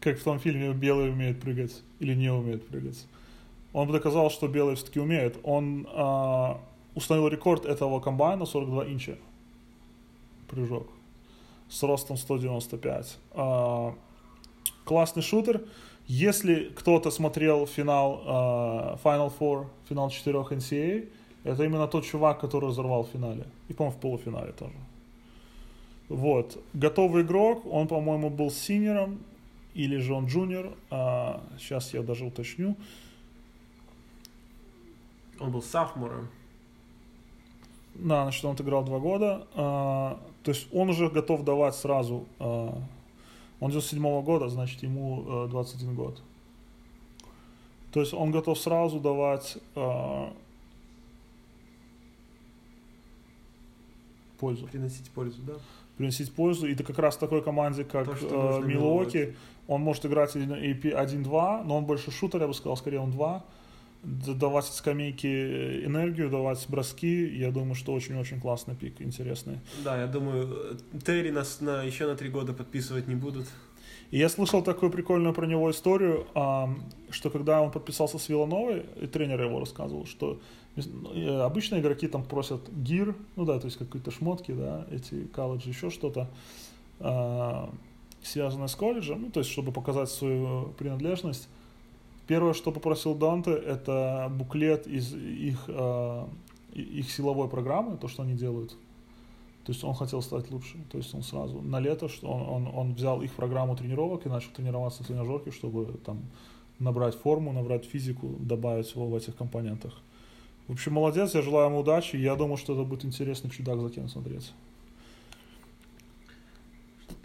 как 0.00 0.18
в 0.18 0.24
том 0.24 0.40
фильме 0.40 0.72
белые 0.72 1.12
умеют 1.12 1.40
прыгать 1.40 1.82
или 2.00 2.14
не 2.14 2.30
умеют 2.30 2.66
прыгать. 2.66 3.06
Он 3.72 3.90
доказал, 3.90 4.30
что 4.30 4.48
белые 4.48 4.76
все-таки 4.76 4.98
умеют. 4.98 5.38
Он 5.44 5.86
э, 5.86 6.54
установил 6.96 7.28
рекорд 7.28 7.64
этого 7.64 8.00
комбайна 8.00 8.46
42 8.46 8.88
инча 8.88 9.16
прыжок 10.48 10.88
с 11.68 11.82
ростом 11.82 12.16
195. 12.16 13.18
Э, 13.34 13.92
классный 14.84 15.22
шутер. 15.22 15.64
Если 16.06 16.72
кто-то 16.76 17.10
смотрел 17.10 17.66
финал 17.66 18.22
uh, 18.24 19.02
Final 19.02 19.32
Four, 19.36 19.66
финал 19.88 20.08
четырех 20.08 20.52
NCAA, 20.52 21.08
это 21.42 21.64
именно 21.64 21.88
тот 21.88 22.04
чувак, 22.04 22.38
который 22.38 22.70
взорвал 22.70 23.02
в 23.02 23.08
финале. 23.08 23.44
И, 23.66 23.72
по-моему, 23.72 23.98
в 23.98 24.00
полуфинале 24.00 24.52
тоже. 24.52 24.76
Вот. 26.08 26.62
Готовый 26.74 27.22
игрок, 27.22 27.66
он, 27.66 27.88
по-моему, 27.88 28.30
был 28.30 28.52
senior 28.52 28.96
ом, 28.96 29.18
или 29.74 29.96
же 29.98 30.14
он 30.14 30.26
junior. 30.26 30.72
А, 30.90 31.42
сейчас 31.58 31.92
я 31.92 32.02
даже 32.02 32.24
уточню. 32.24 32.76
Он 35.40 35.50
был 35.50 35.62
sophomore 35.62 36.12
ом. 36.12 36.28
Да, 37.98 38.22
значит, 38.22 38.44
он 38.44 38.52
отыграл 38.52 38.84
два 38.84 38.98
года. 38.98 39.46
А, 39.54 40.20
то 40.42 40.50
есть 40.50 40.68
он 40.72 40.90
уже 40.90 41.08
готов 41.08 41.44
давать 41.44 41.74
сразу 41.74 42.26
а, 42.38 42.80
он 43.60 43.70
97 43.70 44.02
-го 44.02 44.22
года, 44.22 44.48
значит, 44.48 44.82
ему 44.82 45.24
э, 45.46 45.48
21 45.48 45.94
год. 45.94 46.22
То 47.92 48.00
есть 48.00 48.12
он 48.12 48.30
готов 48.30 48.58
сразу 48.58 49.00
давать 49.00 49.56
э, 49.74 50.28
пользу. 54.38 54.66
Приносить 54.66 55.10
пользу, 55.10 55.40
да. 55.42 55.54
Приносить 55.96 56.34
пользу. 56.34 56.66
И 56.66 56.74
это 56.74 56.84
как 56.84 56.98
раз 56.98 57.16
такой 57.16 57.42
команде, 57.42 57.84
как 57.84 58.08
э, 58.08 58.62
Милоки, 58.62 59.34
он 59.66 59.80
может 59.80 60.04
играть 60.04 60.36
AP 60.36 60.82
1-2, 60.82 61.64
но 61.64 61.78
он 61.78 61.86
больше 61.86 62.10
шутер, 62.10 62.42
я 62.42 62.46
бы 62.46 62.54
сказал, 62.54 62.76
скорее 62.76 63.00
он 63.00 63.10
2 63.10 63.42
давать 64.06 64.66
скамейки 64.66 65.84
энергию, 65.84 66.30
давать 66.30 66.64
броски. 66.68 67.26
Я 67.36 67.50
думаю, 67.50 67.74
что 67.74 67.92
очень-очень 67.92 68.40
классный 68.40 68.76
пик, 68.76 69.02
интересный. 69.02 69.60
Да, 69.84 70.00
я 70.00 70.06
думаю, 70.06 70.78
Терри 71.04 71.30
нас 71.30 71.60
на, 71.60 71.82
еще 71.82 72.06
на 72.06 72.14
три 72.14 72.28
года 72.28 72.52
подписывать 72.52 73.08
не 73.08 73.16
будут. 73.16 73.46
И 74.12 74.18
я 74.18 74.28
слышал 74.28 74.62
такую 74.62 74.92
прикольную 74.92 75.34
про 75.34 75.46
него 75.46 75.70
историю, 75.70 76.26
что 77.10 77.30
когда 77.30 77.60
он 77.60 77.72
подписался 77.72 78.18
с 78.18 78.28
Вилановой, 78.28 78.86
и 79.00 79.06
тренер 79.08 79.42
его 79.42 79.58
рассказывал, 79.58 80.06
что 80.06 80.40
э, 80.76 81.40
обычно 81.40 81.80
игроки 81.80 82.06
там 82.06 82.22
просят 82.22 82.70
гир, 82.72 83.16
ну 83.34 83.44
да, 83.44 83.58
то 83.58 83.66
есть 83.66 83.76
какие-то 83.76 84.12
шмотки, 84.12 84.52
да, 84.52 84.86
эти 84.92 85.24
колледжи, 85.26 85.70
еще 85.70 85.90
что-то, 85.90 86.30
а, 87.00 87.68
связанное 88.22 88.68
с 88.68 88.76
колледжем, 88.76 89.22
ну, 89.22 89.30
то 89.30 89.40
есть 89.40 89.50
чтобы 89.50 89.72
показать 89.72 90.08
свою 90.08 90.72
принадлежность. 90.78 91.48
Первое, 92.26 92.54
что 92.54 92.72
попросил 92.72 93.14
Данте, 93.14 93.52
это 93.52 94.30
буклет 94.30 94.86
из 94.86 95.14
их, 95.14 95.64
э, 95.68 96.26
их 96.74 97.10
силовой 97.10 97.48
программы, 97.48 97.96
то, 97.96 98.08
что 98.08 98.22
они 98.22 98.34
делают. 98.34 98.76
То 99.64 99.72
есть 99.72 99.82
он 99.84 99.94
хотел 99.94 100.22
стать 100.22 100.50
лучше. 100.50 100.78
То 100.90 100.98
есть 100.98 101.14
он 101.14 101.22
сразу 101.22 101.60
на 101.60 101.80
лето, 101.80 102.08
что 102.08 102.28
он, 102.28 102.42
он, 102.42 102.74
он 102.74 102.94
взял 102.94 103.22
их 103.22 103.32
программу 103.32 103.76
тренировок 103.76 104.26
и 104.26 104.28
начал 104.28 104.50
тренироваться 104.50 105.02
в 105.02 105.06
тренажерке, 105.06 105.50
чтобы 105.50 105.86
там 106.04 106.22
набрать 106.78 107.14
форму, 107.14 107.52
набрать 107.52 107.84
физику, 107.84 108.28
добавить 108.40 108.92
его 108.94 109.06
в 109.06 109.14
этих 109.14 109.36
компонентах. 109.36 109.94
В 110.68 110.72
общем, 110.72 110.94
молодец, 110.94 111.34
я 111.34 111.42
желаю 111.42 111.68
ему 111.68 111.80
удачи. 111.80 112.16
Я 112.16 112.34
думаю, 112.34 112.56
что 112.56 112.74
это 112.74 112.82
будет 112.82 113.04
интересный 113.04 113.50
чудак 113.50 113.80
за 113.80 113.90
кем 113.90 114.08
смотреть. 114.08 114.52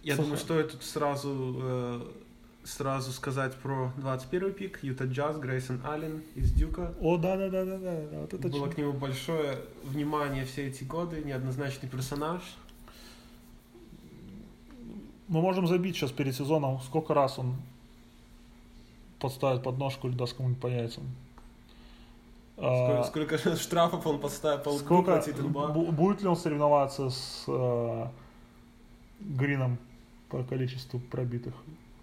Я 0.04 0.16
Слушай. 0.16 0.26
думаю, 0.26 0.38
стоит 0.40 0.72
тут 0.72 0.84
сразу 0.84 1.56
э, 1.60 2.02
сразу 2.64 3.12
сказать 3.12 3.56
про 3.56 3.92
21 3.98 4.54
пик. 4.54 4.84
Юта 4.84 5.06
Джаз, 5.06 5.38
Грейсон 5.38 5.82
Аллен 5.86 6.24
из 6.36 6.52
Дюка. 6.52 6.94
О, 7.00 7.18
да-да-да-да-да. 7.18 8.20
Вот 8.20 8.34
это 8.34 8.48
Было 8.48 8.68
ч... 8.68 8.76
к 8.76 8.78
нему 8.78 8.94
большое 8.94 9.60
внимание 9.84 10.46
все 10.46 10.68
эти 10.68 10.84
годы, 10.84 11.22
неоднозначный 11.24 11.90
персонаж. 11.90 12.42
Мы 15.28 15.42
можем 15.42 15.66
забить 15.66 15.96
сейчас 15.96 16.12
перед 16.12 16.36
сезоном, 16.36 16.82
сколько 16.82 17.14
раз 17.14 17.40
он 17.40 17.56
подставит 19.20 19.64
подножку 19.64 20.08
или 20.08 20.16
даст 20.16 20.36
кому-нибудь 20.36 20.62
по 20.62 20.68
яйцам. 20.68 21.04
Сколько, 22.58 23.00
а, 23.00 23.04
сколько 23.06 23.38
штрафов 23.58 24.06
он 24.06 24.20
подставит 24.20 24.64
по 24.64 24.72
сколько, 24.78 25.24
Будет 25.92 26.22
ли 26.22 26.28
он 26.28 26.36
соревноваться 26.36 27.10
с 27.10 27.46
э, 27.48 28.08
Грином 29.20 29.80
по 30.30 30.44
количеству 30.44 31.00
пробитых 31.00 31.56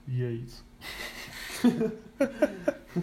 яиц. 0.09 0.63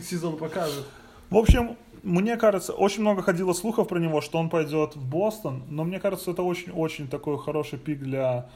Сезон 0.02 0.38
покажет. 0.38 0.86
В 1.30 1.38
общем, 1.38 1.78
мне 2.04 2.38
кажется, 2.38 2.74
очень 2.74 3.02
много 3.02 3.22
ходило 3.22 3.54
слухов 3.54 3.88
про 3.88 4.00
него, 4.00 4.22
что 4.22 4.38
он 4.38 4.50
пойдет 4.50 4.96
в 4.96 5.04
Бостон, 5.08 5.64
но 5.70 5.84
мне 5.84 6.00
кажется, 6.00 6.32
это 6.32 6.44
очень-очень 6.44 7.08
такой 7.08 7.38
хороший 7.38 7.80
пик 7.80 8.00
для 8.00 8.50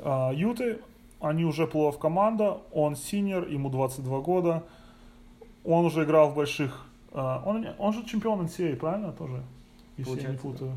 э, 0.00 0.30
Юты. 0.34 0.80
Они 1.20 1.44
уже 1.44 1.66
плей 1.66 1.92
команда, 1.92 2.58
он 2.72 2.96
синер, 2.96 3.48
ему 3.48 3.70
22 3.70 4.20
года, 4.20 4.64
он 5.64 5.86
уже 5.86 6.04
играл 6.04 6.30
в 6.30 6.34
больших... 6.34 6.86
Э, 7.12 7.38
он, 7.44 7.66
он 7.78 7.92
же 7.92 8.04
чемпион 8.04 8.42
NCAA, 8.42 8.76
правильно, 8.76 9.12
тоже? 9.12 9.42
Если 9.96 10.10
Получается, 10.10 10.26
я 10.26 10.32
не 10.32 10.38
путаю. 10.38 10.70
Да. 10.70 10.76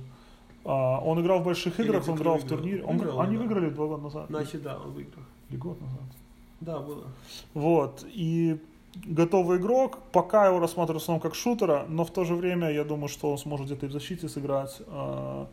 Uh, 0.66 1.02
он 1.06 1.22
играл 1.22 1.40
в 1.40 1.46
больших 1.46 1.80
играх, 1.80 2.08
он 2.08 2.18
играл 2.18 2.38
в 2.38 2.44
турнире. 2.44 2.84
Он, 2.84 2.98
выиграл, 2.98 3.22
они 3.22 3.38
да. 3.38 3.44
выиграли 3.44 3.70
два 3.70 3.88
года 3.88 4.04
назад. 4.04 4.26
Значит, 4.30 4.62
да, 4.62 4.78
он 4.78 4.92
выиграл. 4.92 5.24
Или 5.50 5.58
год 5.58 5.80
назад. 5.82 6.04
Да, 6.62 6.80
было. 6.80 7.05
Вот. 7.53 8.05
И 8.07 8.60
готовый 9.05 9.57
игрок. 9.57 9.99
Пока 10.12 10.47
его 10.47 10.60
рассматриваю 10.60 10.99
в 10.99 11.03
основном 11.03 11.22
как 11.22 11.36
шутера, 11.36 11.86
но 11.88 12.03
в 12.03 12.12
то 12.12 12.26
же 12.26 12.36
время 12.36 12.72
я 12.72 12.84
думаю, 12.84 13.07
что 13.07 13.32
он 13.32 13.38
сможет 13.38 13.68
где-то 13.68 13.86
и 13.86 13.89
в 13.89 13.91
защите 13.91 14.28
сыграть 14.30 14.82
э, 14.86 15.45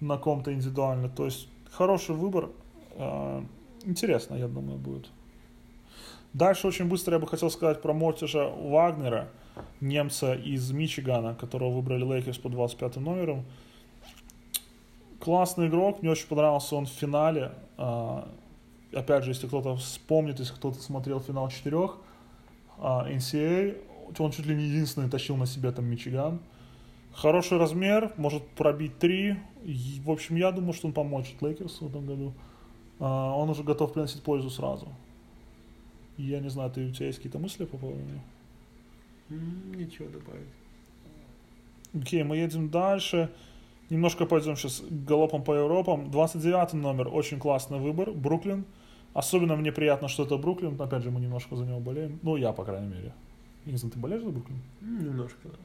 на 0.00 0.18
ком-то 0.18 0.52
индивидуально. 0.52 1.08
То 1.08 1.24
есть 1.24 1.48
хороший 1.70 2.14
выбор. 2.14 2.50
Э, 2.92 3.42
интересно, 3.84 4.34
я 4.36 4.48
думаю, 4.48 4.78
будет. 4.78 5.08
Дальше 6.32 6.66
очень 6.66 6.86
быстро 6.86 7.14
я 7.14 7.20
бы 7.20 7.28
хотел 7.28 7.50
сказать 7.50 7.80
про 7.80 7.92
Морица 7.92 8.48
Вагнера, 8.48 9.28
немца 9.80 10.34
из 10.34 10.72
Мичигана, 10.72 11.36
которого 11.36 11.70
выбрали 11.70 12.02
Лейкерс 12.02 12.38
по 12.38 12.48
25 12.48 12.96
номером. 12.96 13.44
Классный 15.20 15.68
игрок, 15.68 16.02
мне 16.02 16.10
очень 16.10 16.26
понравился 16.26 16.74
он 16.74 16.86
в 16.86 16.90
финале. 16.90 17.52
Э, 17.78 18.24
опять 18.94 19.24
же, 19.24 19.30
если 19.30 19.46
кто-то 19.46 19.76
вспомнит, 19.76 20.38
если 20.38 20.54
кто-то 20.54 20.80
смотрел 20.80 21.20
финал 21.20 21.48
четырех 21.48 21.98
а, 22.78 23.08
NCAA, 23.08 23.80
он 24.18 24.30
чуть 24.30 24.46
ли 24.46 24.54
не 24.54 24.64
единственный 24.64 25.10
тащил 25.10 25.36
на 25.36 25.46
себе 25.46 25.72
там 25.72 25.86
Мичиган. 25.86 26.40
Хороший 27.12 27.58
размер, 27.58 28.12
может 28.16 28.46
пробить 28.50 28.98
три. 28.98 29.36
в 30.04 30.10
общем, 30.10 30.36
я 30.36 30.50
думаю, 30.50 30.72
что 30.72 30.88
он 30.88 30.92
поможет 30.92 31.40
Лейкерс 31.40 31.80
в 31.80 31.86
этом 31.86 32.06
году. 32.06 32.32
А, 32.98 33.32
он 33.32 33.50
уже 33.50 33.62
готов 33.62 33.92
приносить 33.92 34.22
пользу 34.22 34.50
сразу. 34.50 34.88
Я 36.16 36.40
не 36.40 36.48
знаю, 36.48 36.70
ты, 36.70 36.86
у 36.86 36.92
тебя 36.92 37.06
есть 37.06 37.18
какие-то 37.18 37.38
мысли 37.38 37.64
по 37.64 37.76
поводу 37.76 38.00
него? 38.00 38.20
Ничего 39.76 40.08
добавить. 40.08 40.46
Окей, 41.94 42.22
okay, 42.22 42.24
мы 42.24 42.36
едем 42.36 42.70
дальше. 42.70 43.30
Немножко 43.90 44.26
пойдем 44.26 44.56
сейчас 44.56 44.82
галопом 44.88 45.42
по 45.42 45.54
Европам. 45.54 46.10
29 46.10 46.74
номер, 46.74 47.08
очень 47.08 47.38
классный 47.38 47.78
выбор. 47.78 48.10
Бруклин. 48.10 48.64
Особенно 49.14 49.56
мне 49.56 49.70
приятно, 49.70 50.08
что 50.08 50.24
это 50.24 50.36
Бруклин. 50.36 50.80
Опять 50.80 51.04
же, 51.04 51.10
мы 51.10 51.20
немножко 51.20 51.56
за 51.56 51.64
него 51.64 51.78
болеем. 51.78 52.18
Ну, 52.22 52.36
я, 52.36 52.52
по 52.52 52.64
крайней 52.64 52.88
мере. 52.88 53.12
Я 53.64 53.72
не 53.72 53.78
знаю, 53.78 53.92
ты 53.92 53.98
болеешь 53.98 54.22
за 54.22 54.30
Бруклин? 54.30 54.58
Немножко, 54.80 55.38
да. 55.44 55.58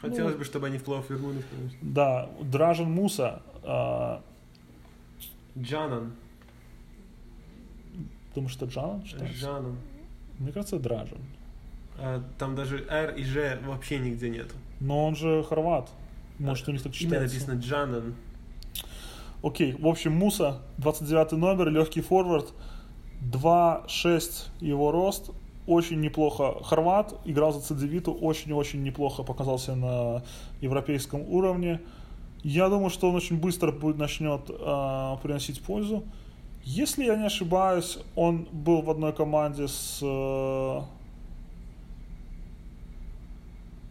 Хотелось 0.00 0.32
ну, 0.32 0.38
бы, 0.38 0.44
чтобы 0.44 0.66
они 0.66 0.78
в 0.78 0.84
плей 0.84 1.00
вернулись, 1.08 1.44
конечно. 1.50 1.78
Да, 1.82 2.30
Дражен 2.40 2.90
Муса. 2.90 3.42
Э, 3.62 4.20
Джанан. 5.58 6.12
Думаешь, 8.34 8.52
что 8.52 8.66
Джанан 8.66 9.04
считается? 9.04 9.38
Джанан. 9.38 9.76
Мне 10.38 10.52
кажется, 10.52 10.78
Дражен. 10.78 11.18
А, 11.98 12.22
там 12.38 12.54
даже 12.54 12.86
R 12.88 13.14
и 13.16 13.24
Ж 13.24 13.58
вообще 13.66 13.98
нигде 13.98 14.30
нету. 14.30 14.54
Но 14.80 15.06
он 15.06 15.16
же 15.16 15.42
хорват. 15.42 15.90
Может, 16.38 16.68
у 16.68 16.72
них 16.72 16.82
так 16.82 16.92
читается. 16.92 17.16
Имя 17.16 17.24
написано 17.24 17.60
Джанан. 17.60 18.14
Окей, 19.42 19.72
в 19.72 19.86
общем, 19.86 20.12
Муса, 20.12 20.60
29 20.78 21.32
номер, 21.32 21.68
легкий 21.68 22.00
форвард. 22.00 22.52
2-6 23.22 24.48
его 24.60 24.90
рост, 24.90 25.30
очень 25.66 26.00
неплохо. 26.00 26.62
Хорват 26.64 27.14
играл 27.24 27.52
за 27.52 27.60
Цедевиту, 27.60 28.12
очень-очень 28.12 28.82
неплохо 28.82 29.22
показался 29.22 29.74
на 29.74 30.22
европейском 30.60 31.22
уровне. 31.22 31.80
Я 32.42 32.68
думаю, 32.68 32.90
что 32.90 33.08
он 33.10 33.16
очень 33.16 33.38
быстро 33.38 33.70
будет, 33.70 33.98
начнет 33.98 34.42
э, 34.48 35.16
приносить 35.22 35.62
пользу. 35.62 36.04
Если 36.64 37.04
я 37.04 37.16
не 37.16 37.26
ошибаюсь, 37.26 37.98
он 38.16 38.48
был 38.50 38.82
в 38.82 38.90
одной 38.90 39.12
команде 39.12 39.68
с... 39.68 40.00
Э, 40.02 40.80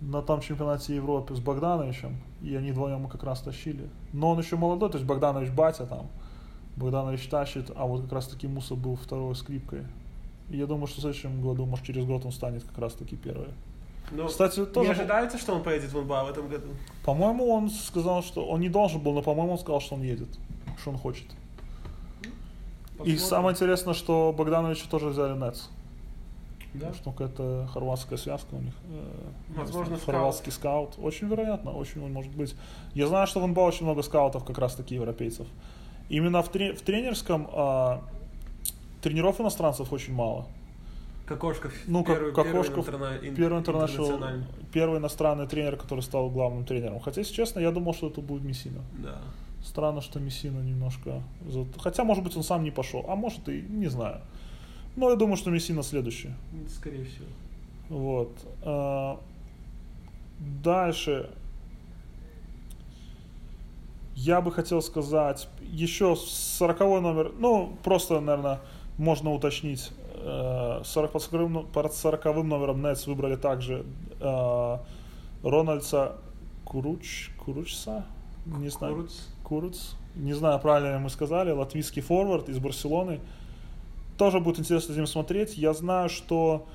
на 0.01 0.21
том 0.21 0.39
чемпионате 0.41 0.95
Европы 0.95 1.36
с 1.36 1.39
Богдановичем, 1.39 2.17
и 2.41 2.55
они 2.55 2.71
вдвоем 2.71 3.07
как 3.07 3.23
раз 3.23 3.41
тащили. 3.41 3.89
Но 4.13 4.30
он 4.30 4.39
еще 4.39 4.55
молодой, 4.55 4.89
то 4.89 4.97
есть 4.97 5.05
Богданович 5.05 5.49
батя 5.51 5.86
там, 5.86 6.07
Богданович 6.80 7.27
тащит, 7.27 7.71
а 7.75 7.86
вот 7.86 8.03
как 8.03 8.13
раз 8.13 8.27
таки 8.27 8.47
Муса 8.47 8.75
был 8.75 8.95
второй 8.95 9.36
скрипкой. 9.36 9.84
И 10.49 10.57
я 10.57 10.65
думаю, 10.65 10.88
что 10.88 10.97
в 10.97 11.01
следующем 11.01 11.41
году, 11.41 11.65
может 11.65 11.86
через 11.86 12.05
год 12.05 12.25
он 12.25 12.32
станет 12.32 12.63
как 12.63 12.77
раз 12.80 12.93
таки 12.93 13.15
первый. 13.15 13.49
Ну, 14.11 14.25
Кстати, 14.27 14.65
тоже... 14.65 14.88
Не 14.88 14.93
ожидается, 14.93 15.38
что 15.38 15.53
он 15.53 15.61
поедет 15.61 15.91
в 15.93 16.01
НБА 16.01 16.23
в 16.23 16.30
этом 16.30 16.47
году? 16.47 16.69
По-моему, 17.05 17.47
он 17.49 17.69
сказал, 17.69 18.23
что 18.23 18.45
он 18.47 18.61
не 18.61 18.69
должен 18.69 19.01
был, 19.01 19.13
но, 19.13 19.21
по-моему, 19.21 19.51
он 19.53 19.59
сказал, 19.59 19.82
что 19.82 19.95
он 19.95 20.01
едет, 20.01 20.30
что 20.80 20.89
он 20.91 20.97
хочет. 20.97 21.27
Посмотрим. 22.91 23.15
И 23.15 23.17
самое 23.17 23.53
интересное, 23.53 23.93
что 23.93 24.34
Богдановича 24.36 24.86
тоже 24.89 25.09
взяли 25.09 25.38
Нетс. 25.38 25.67
Да? 26.73 26.88
Потому 26.88 26.95
что 26.95 27.11
какая-то 27.11 27.69
хорватская 27.73 28.17
связка 28.17 28.55
у 28.55 28.61
них. 28.61 28.73
э, 28.91 29.32
Возможно, 29.55 29.97
хорватский 29.97 30.51
скаут. 30.51 30.95
Очень 30.97 31.27
вероятно, 31.27 31.71
очень 31.71 32.07
может 32.11 32.32
быть. 32.32 32.55
Я 32.93 33.07
знаю, 33.07 33.27
что 33.27 33.39
в 33.39 33.47
НБА 33.47 33.61
очень 33.61 33.86
много 33.86 34.01
скаутов 34.01 34.43
как 34.43 34.57
раз 34.57 34.75
таки 34.75 34.95
европейцев. 34.95 35.47
Именно 36.10 36.41
в, 36.41 36.49
тре- 36.49 36.74
в 36.74 36.82
тренерском 36.82 37.47
а, 37.53 38.01
тренеров 39.01 39.39
иностранцев 39.39 39.93
очень 39.93 40.14
мало. 40.14 40.45
Кокошков. 41.28 41.74
Ну, 41.88 42.03
как 42.03 42.16
первый, 42.18 42.34
Кокошков, 42.34 42.86
первый, 42.86 43.10
интерна- 43.20 43.28
ин- 43.28 43.36
Первый 43.36 43.60
первый 44.74 44.99
иностранный 44.99 45.47
тренер, 45.47 45.78
который 45.78 46.01
стал 46.01 46.30
главным 46.32 46.66
тренером. 46.66 46.99
Хотя, 46.99 47.22
если 47.22 47.34
честно, 47.36 47.60
я 47.60 47.72
думал, 47.72 47.93
что 47.93 48.07
это 48.07 48.22
будет 48.22 48.43
Мессина. 48.43 48.82
Да. 49.03 49.22
Странно, 49.64 50.01
что 50.01 50.20
Мессина 50.20 50.60
немножко... 50.62 51.22
Хотя, 51.78 52.03
может 52.03 52.24
быть, 52.24 52.36
он 52.38 52.43
сам 52.43 52.64
не 52.64 52.72
пошел. 52.72 53.05
А 53.07 53.16
может 53.16 53.47
и 53.49 53.62
не 53.62 53.88
знаю. 53.89 54.22
Но 54.95 55.10
я 55.12 55.16
думаю, 55.16 55.38
что 55.38 55.51
Мессина 55.51 55.84
следующий. 55.84 56.30
Скорее 56.68 57.05
всего. 57.05 57.26
Вот. 57.89 58.32
А, 58.64 59.20
Дальше. 60.64 61.30
Я 64.22 64.41
бы 64.41 64.51
хотел 64.51 64.82
сказать, 64.82 65.47
еще 65.61 66.17
40 66.17 66.80
номер, 67.01 67.32
ну, 67.39 67.78
просто, 67.84 68.20
наверное, 68.20 68.59
можно 68.97 69.34
уточнить, 69.34 69.91
э, 70.15 70.82
40, 70.84 71.11
под 71.11 71.22
40, 71.22 71.49
ну, 71.49 71.63
под 71.63 71.93
40 71.93 72.43
номером 72.43 72.82
Нетс 72.82 73.07
выбрали 73.07 73.38
также 73.38 73.86
э, 74.20 74.78
Рональдса 75.41 76.17
Куруч, 76.65 77.30
Куручса, 77.38 78.03
не 78.45 78.67
знаю, 78.67 78.95
Куруц. 78.95 79.13
Куруц, 79.45 79.78
не 80.15 80.34
знаю, 80.34 80.59
правильно 80.59 80.97
ли 80.97 80.99
мы 80.99 81.09
сказали, 81.09 81.51
латвийский 81.51 82.01
форвард 82.01 82.49
из 82.49 82.59
Барселоны. 82.59 83.22
Тоже 84.17 84.41
будет 84.41 84.59
интересно 84.59 84.95
за 84.95 84.99
ним 84.99 85.07
смотреть. 85.07 85.57
Я 85.57 85.74
знаю, 85.74 86.09
что 86.09 86.67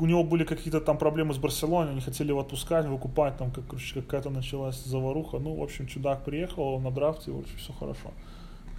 у 0.00 0.06
него 0.06 0.24
были 0.24 0.44
какие-то 0.44 0.80
там 0.80 0.98
проблемы 0.98 1.34
с 1.34 1.38
Барселоной, 1.38 1.92
они 1.92 2.00
хотели 2.00 2.28
его 2.28 2.40
отпускать, 2.40 2.86
выкупать, 2.86 3.36
там 3.36 3.50
как, 3.50 3.66
короче, 3.66 4.00
какая-то 4.00 4.30
началась 4.30 4.82
заваруха. 4.84 5.38
Ну, 5.38 5.54
в 5.54 5.62
общем, 5.62 5.86
чудак 5.86 6.24
приехал 6.24 6.80
на 6.80 6.90
драфте, 6.90 7.30
в 7.30 7.38
общем, 7.38 7.56
все 7.58 7.72
хорошо. 7.72 8.10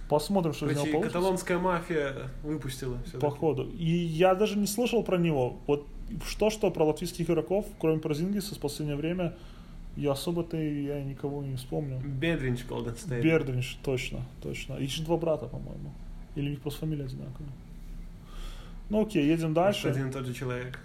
Посмотрим, 0.08 0.52
что 0.52 0.66
из 0.66 0.70
него 0.70 0.80
Короче, 0.80 0.92
получится. 0.92 1.18
каталонская 1.18 1.58
мафия 1.58 2.12
выпустила 2.44 2.98
все 3.06 3.18
По 3.18 3.30
ходу. 3.30 3.68
И 3.70 3.90
я 3.90 4.34
даже 4.34 4.56
не 4.56 4.66
слышал 4.66 5.02
про 5.02 5.16
него. 5.16 5.56
Вот 5.66 5.86
что-что 6.24 6.70
про 6.70 6.84
латвийских 6.84 7.28
игроков, 7.28 7.66
кроме 7.80 7.98
Порзингиса, 7.98 8.54
в 8.54 8.58
последнее 8.58 8.96
время, 8.96 9.34
я 9.96 10.12
особо-то 10.12 10.56
и 10.56 10.84
я 10.84 11.02
никого 11.02 11.42
не 11.42 11.56
вспомню. 11.56 11.98
Бедринч 12.04 12.66
Голден 12.66 12.94
Стейт. 12.96 13.24
Бердринч, 13.24 13.78
точно, 13.82 14.20
точно. 14.42 14.74
Их 14.74 14.90
же 14.90 15.02
два 15.02 15.16
брата, 15.16 15.46
по-моему. 15.46 15.90
Или 16.36 16.48
у 16.48 16.50
них 16.50 16.60
просто 16.60 16.80
фамилия 16.80 17.04
одинаковая. 17.04 17.50
Ну 18.90 19.02
окей, 19.02 19.26
едем 19.26 19.54
дальше. 19.54 19.88
Один 19.88 20.10
и 20.10 20.12
тот 20.12 20.26
же 20.26 20.34
человек. 20.34 20.78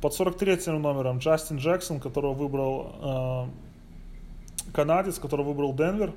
Под 0.00 0.14
43 0.14 0.72
номером 0.78 1.18
Джастин 1.18 1.58
Джексон, 1.58 2.00
которого 2.00 2.32
выбрал 2.32 2.92
э, 3.02 4.72
канадец, 4.72 5.18
который 5.18 5.44
выбрал 5.44 5.74
Денвер 5.74 6.14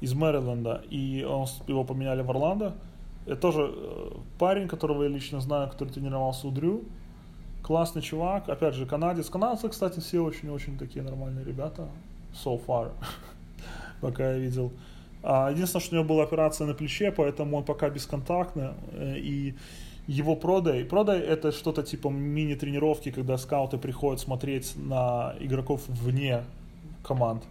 из 0.00 0.12
Мэриленда, 0.12 0.82
и 0.90 1.24
он, 1.24 1.46
его 1.68 1.84
поменяли 1.84 2.22
в 2.22 2.30
Орландо. 2.30 2.74
Это 3.24 3.36
тоже 3.36 3.72
э, 3.74 4.10
парень, 4.38 4.68
которого 4.68 5.04
я 5.04 5.08
лично 5.08 5.40
знаю, 5.40 5.70
который 5.70 5.88
тренировался 5.88 6.48
у 6.48 6.50
Дрю. 6.50 6.82
Классный 7.62 8.02
чувак, 8.02 8.48
опять 8.48 8.74
же, 8.74 8.84
канадец. 8.84 9.30
Канадцы, 9.30 9.68
кстати, 9.68 10.00
все 10.00 10.20
очень-очень 10.20 10.76
такие 10.76 11.02
нормальные 11.02 11.44
ребята. 11.44 11.88
So 12.44 12.60
far, 12.66 12.90
пока 14.00 14.32
я 14.32 14.38
видел. 14.38 14.72
А, 15.22 15.50
единственное, 15.50 15.82
что 15.82 15.94
у 15.94 15.98
него 15.98 16.08
была 16.08 16.24
операция 16.24 16.66
на 16.66 16.74
плече, 16.74 17.12
поэтому 17.12 17.58
он 17.58 17.64
пока 17.64 17.88
бесконтактный. 17.88 18.70
э, 18.92 19.16
И 19.18 19.54
его 20.06 20.36
продай. 20.36 20.84
Продай 20.84 21.20
это 21.20 21.52
что-то 21.52 21.82
типа 21.82 22.08
мини-тренировки, 22.08 23.10
когда 23.10 23.38
скауты 23.38 23.78
приходят 23.78 24.20
смотреть 24.20 24.74
на 24.76 25.34
игроков 25.40 25.82
вне 25.88 26.44
команд. 27.02 27.44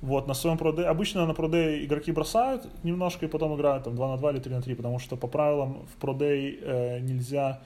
Вот, 0.00 0.28
на 0.28 0.34
своем 0.34 0.58
проде, 0.58 0.84
обычно 0.84 1.26
на 1.26 1.34
проде 1.34 1.84
игроки 1.84 2.12
бросают 2.12 2.68
немножко 2.84 3.26
и 3.26 3.28
потом 3.28 3.56
играют 3.56 3.84
там 3.84 3.96
2 3.96 4.08
на 4.08 4.16
2 4.16 4.30
или 4.30 4.38
3 4.38 4.54
на 4.54 4.62
3, 4.62 4.74
потому 4.76 5.00
что 5.00 5.16
по 5.16 5.26
правилам 5.26 5.86
в 5.92 6.00
проде 6.00 6.56
э, 6.60 7.00
нельзя 7.00 7.60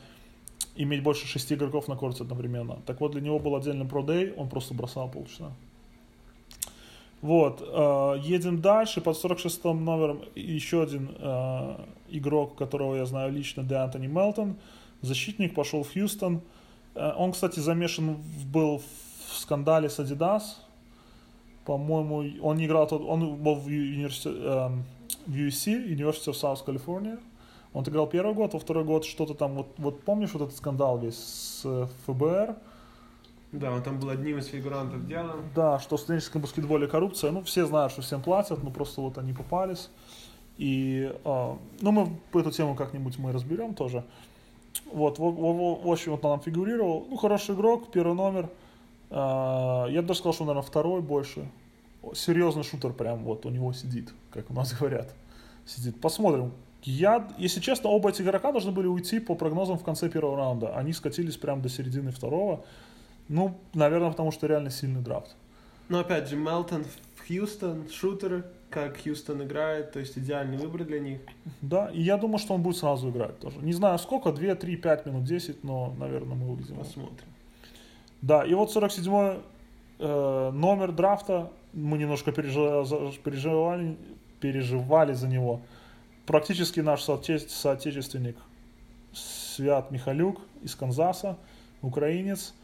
иметь 0.77 1.03
больше 1.03 1.27
шести 1.27 1.55
игроков 1.55 1.89
на 1.89 1.97
корте 1.97 2.23
одновременно. 2.23 2.79
Так 2.87 3.01
вот, 3.01 3.12
для 3.12 3.20
него 3.20 3.39
был 3.39 3.55
отдельный 3.55 3.87
продей, 3.87 4.33
он 4.37 4.49
просто 4.49 4.73
бросал 4.73 5.11
полчаса. 5.11 5.53
Вот, 7.23 7.62
э, 7.62 8.18
едем 8.20 8.61
дальше, 8.61 9.01
под 9.01 9.16
46 9.16 9.64
номером 9.64 10.23
еще 10.35 10.83
один 10.83 11.11
э, 11.20 11.77
игрок, 12.11 12.57
которого 12.57 12.97
я 12.97 13.07
знаю 13.07 13.33
лично, 13.33 13.62
Де 13.62 13.77
Антони 13.77 14.09
Мелтон, 14.09 14.57
защитник, 15.03 15.55
пошел 15.55 15.85
в 15.85 15.93
Хьюстон. 15.93 16.41
Э, 16.97 17.12
он, 17.16 17.31
кстати, 17.31 17.61
замешан 17.61 18.16
был 18.53 18.83
в 19.29 19.37
скандале 19.39 19.89
с 19.89 20.01
Adidas. 20.01 20.43
По-моему, 21.64 22.25
он 22.43 22.57
не 22.57 22.66
играл, 22.66 22.89
тот- 22.89 23.09
он 23.09 23.37
был 23.37 23.55
в, 23.55 23.66
университете, 23.66 24.37
эм, 24.43 24.85
в 25.27 25.37
USC, 25.37 25.95
University 25.95 26.33
of 26.33 26.35
South 26.35 26.64
California. 26.66 27.20
Он 27.73 27.85
играл 27.85 28.09
первый 28.09 28.35
год, 28.35 28.53
во 28.53 28.59
второй 28.59 28.83
год 28.85 29.05
что-то 29.05 29.35
там, 29.35 29.55
вот, 29.55 29.68
вот 29.79 30.03
помнишь 30.03 30.33
вот 30.33 30.43
этот 30.43 30.57
скандал 30.57 30.99
весь 30.99 31.18
с 31.18 31.62
э, 31.64 31.87
ФБР? 32.07 32.57
Да, 33.53 33.70
он 33.70 33.82
там 33.82 34.00
был 34.00 34.09
одним 34.09 34.38
из 34.38 34.46
фигурантов 34.46 35.07
дела. 35.07 35.36
Да, 35.55 35.78
что 35.78 35.96
в 35.96 36.00
студенческом 36.00 36.40
баскетболе 36.42 36.86
коррупция. 36.86 37.30
Ну, 37.32 37.42
все 37.42 37.66
знают, 37.66 37.92
что 37.92 38.00
всем 38.03 38.22
платят, 38.22 38.62
но 38.62 38.70
просто 38.70 39.00
вот 39.03 39.18
они 39.18 39.32
попались. 39.34 39.90
И, 40.57 41.12
а, 41.24 41.59
ну, 41.80 41.90
мы 41.92 42.40
эту 42.40 42.50
тему 42.50 42.74
как-нибудь 42.74 43.18
мы 43.18 43.32
разберем 43.32 43.74
тоже. 43.74 44.05
Вот, 44.90 45.18
в, 45.18 45.22
в- 45.22 45.84
в- 45.84 45.90
общем, 45.90 46.12
вот 46.12 46.24
он 46.24 46.30
нам 46.32 46.40
фигурировал. 46.40 47.07
Ну, 47.11 47.16
хороший 47.16 47.55
игрок, 47.55 47.90
первый 47.92 48.14
номер. 48.14 48.48
А, 49.11 49.86
я 49.88 50.00
бы 50.00 50.09
даже 50.09 50.20
сказал, 50.20 50.32
что, 50.32 50.44
наверное, 50.44 50.66
второй 50.66 51.03
больше. 51.03 51.46
Серьезный 52.14 52.62
шутер 52.64 52.92
прям 52.92 53.22
вот 53.24 53.44
у 53.46 53.50
него 53.50 53.72
сидит, 53.74 54.12
как 54.30 54.50
у 54.50 54.55
нас 54.55 54.72
говорят. 54.78 55.14
Сидит. 55.66 56.00
Посмотрим. 56.00 56.53
Я, 56.84 57.28
если 57.38 57.61
честно, 57.61 57.90
оба 57.90 58.09
этих 58.09 58.22
игрока 58.24 58.50
должны 58.50 58.72
были 58.72 58.86
уйти 58.88 59.20
по 59.20 59.34
прогнозам 59.34 59.78
в 59.78 59.84
конце 59.84 60.09
первого 60.09 60.36
раунда. 60.36 60.74
Они 60.74 60.92
скатились 60.92 61.36
прям 61.36 61.61
до 61.62 61.68
середины 61.68 62.11
второго. 62.11 62.64
Ну, 63.29 63.57
наверное, 63.75 64.11
потому 64.11 64.31
что 64.33 64.47
реально 64.47 64.70
сильный 64.70 65.01
драфт. 65.01 65.35
Но 65.89 66.01
опять 66.01 66.29
же, 66.29 66.37
Мелтон 66.37 66.85
в 66.85 67.27
Хьюстон, 67.29 67.89
шутер, 67.91 68.45
как 68.70 69.03
Хьюстон 69.03 69.43
играет, 69.43 69.93
то 69.93 70.01
есть 70.01 70.16
идеальный 70.18 70.57
выбор 70.57 70.85
для 70.85 70.99
них. 71.01 71.20
Да, 71.61 71.91
и 71.93 72.01
я 72.03 72.16
думаю, 72.16 72.39
что 72.39 72.55
он 72.55 72.62
будет 72.62 72.77
сразу 72.77 73.11
играть 73.11 73.39
тоже. 73.39 73.59
Не 73.61 73.73
знаю 73.73 73.99
сколько, 73.99 74.33
2, 74.33 74.55
3, 74.55 74.77
5 74.77 75.07
минут, 75.07 75.25
10, 75.25 75.64
но, 75.64 75.95
наверное, 75.99 76.35
мы 76.37 76.51
увидим. 76.51 76.77
Посмотрим. 76.77 77.27
Да, 78.23 78.45
и 78.45 78.55
вот 78.55 78.70
47 78.73 79.41
э, 79.99 80.51
номер 80.53 80.93
драфта, 80.93 81.51
мы 81.73 81.99
немножко 81.99 82.31
пережи- 82.33 82.85
за- 82.85 83.12
переживали, 83.23 83.97
переживали 84.41 85.12
за 85.12 85.29
него. 85.29 85.61
Практически 86.27 86.81
наш 86.81 87.03
соотече- 87.03 87.49
соотечественник 87.49 88.37
Свят 89.12 89.91
Михалюк 89.91 90.41
из 90.62 90.75
Канзаса, 90.75 91.37
украинец. 91.83 92.55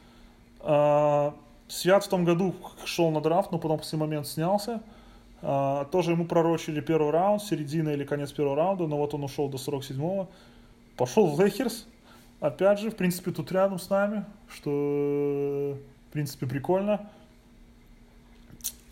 А, 0.60 1.34
Свят 1.68 2.04
в 2.04 2.08
том 2.08 2.24
году 2.24 2.54
шел 2.84 3.10
на 3.10 3.20
драфт, 3.20 3.52
но 3.52 3.58
потом 3.58 3.78
в 3.78 3.80
последний 3.80 4.06
момент 4.06 4.26
снялся. 4.26 4.82
А, 5.42 5.84
тоже 5.86 6.12
ему 6.12 6.24
пророчили 6.24 6.80
первый 6.80 7.10
раунд, 7.10 7.42
середина 7.42 7.90
или 7.90 8.04
конец 8.04 8.32
первого 8.32 8.56
раунда, 8.56 8.86
но 8.86 8.96
вот 8.96 9.14
он 9.14 9.24
ушел 9.24 9.48
до 9.48 9.58
47-го. 9.58 10.28
Пошел 10.96 11.26
в 11.26 11.40
Лейкерс. 11.40 11.86
Опять 12.40 12.80
же, 12.80 12.90
в 12.90 12.96
принципе, 12.96 13.32
тут 13.32 13.52
рядом 13.52 13.78
с 13.78 13.90
нами, 13.90 14.24
что, 14.48 15.76
в 16.08 16.12
принципе, 16.12 16.46
прикольно. 16.46 17.08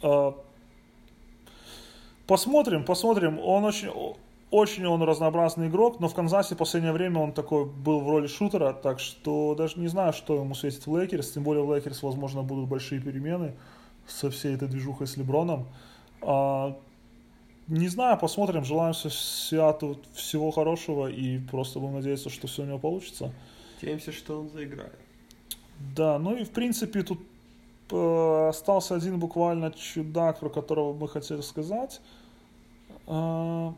А, 0.02 0.34
Посмотрим, 2.26 2.84
посмотрим. 2.84 3.38
Он 3.38 3.64
очень, 3.64 3.88
очень 4.50 4.86
он 4.86 5.02
разнообразный 5.02 5.68
игрок, 5.68 5.98
но 5.98 6.08
в 6.08 6.14
Канзасе 6.14 6.54
в 6.54 6.58
последнее 6.58 6.92
время 6.92 7.20
он 7.20 7.32
такой 7.32 7.64
был 7.64 8.00
в 8.00 8.08
роли 8.08 8.28
шутера, 8.28 8.72
так 8.72 9.00
что 9.00 9.54
даже 9.56 9.78
не 9.80 9.88
знаю, 9.88 10.12
что 10.12 10.36
ему 10.36 10.54
светит 10.54 10.86
в 10.86 10.96
Лейкерс. 10.96 11.32
Тем 11.32 11.42
более 11.42 11.64
в 11.64 11.72
Лейкерс, 11.72 12.02
возможно, 12.02 12.42
будут 12.42 12.68
большие 12.68 13.00
перемены 13.00 13.54
со 14.06 14.30
всей 14.30 14.54
этой 14.54 14.68
движухой 14.68 15.08
с 15.08 15.16
Леброном. 15.16 15.66
А, 16.22 16.76
не 17.66 17.88
знаю, 17.88 18.18
посмотрим. 18.18 18.64
Желаем 18.64 18.94
Святу 18.94 19.98
всего 20.14 20.52
хорошего 20.52 21.08
и 21.08 21.38
просто 21.38 21.80
будем 21.80 21.94
надеяться, 21.94 22.30
что 22.30 22.46
все 22.46 22.62
у 22.62 22.66
него 22.66 22.78
получится. 22.78 23.32
Надеемся, 23.80 24.12
что 24.12 24.40
он 24.40 24.50
заиграет. 24.50 24.98
Да, 25.96 26.18
ну 26.18 26.36
и 26.36 26.44
в 26.44 26.50
принципе 26.50 27.02
тут 27.02 27.20
э, 27.90 28.48
остался 28.48 28.94
один 28.94 29.18
буквально 29.18 29.72
чудак, 29.72 30.38
про 30.38 30.48
которого 30.48 30.94
мы 30.94 31.08
хотели 31.08 31.40
сказать. 31.40 32.00
Э, 33.06 33.72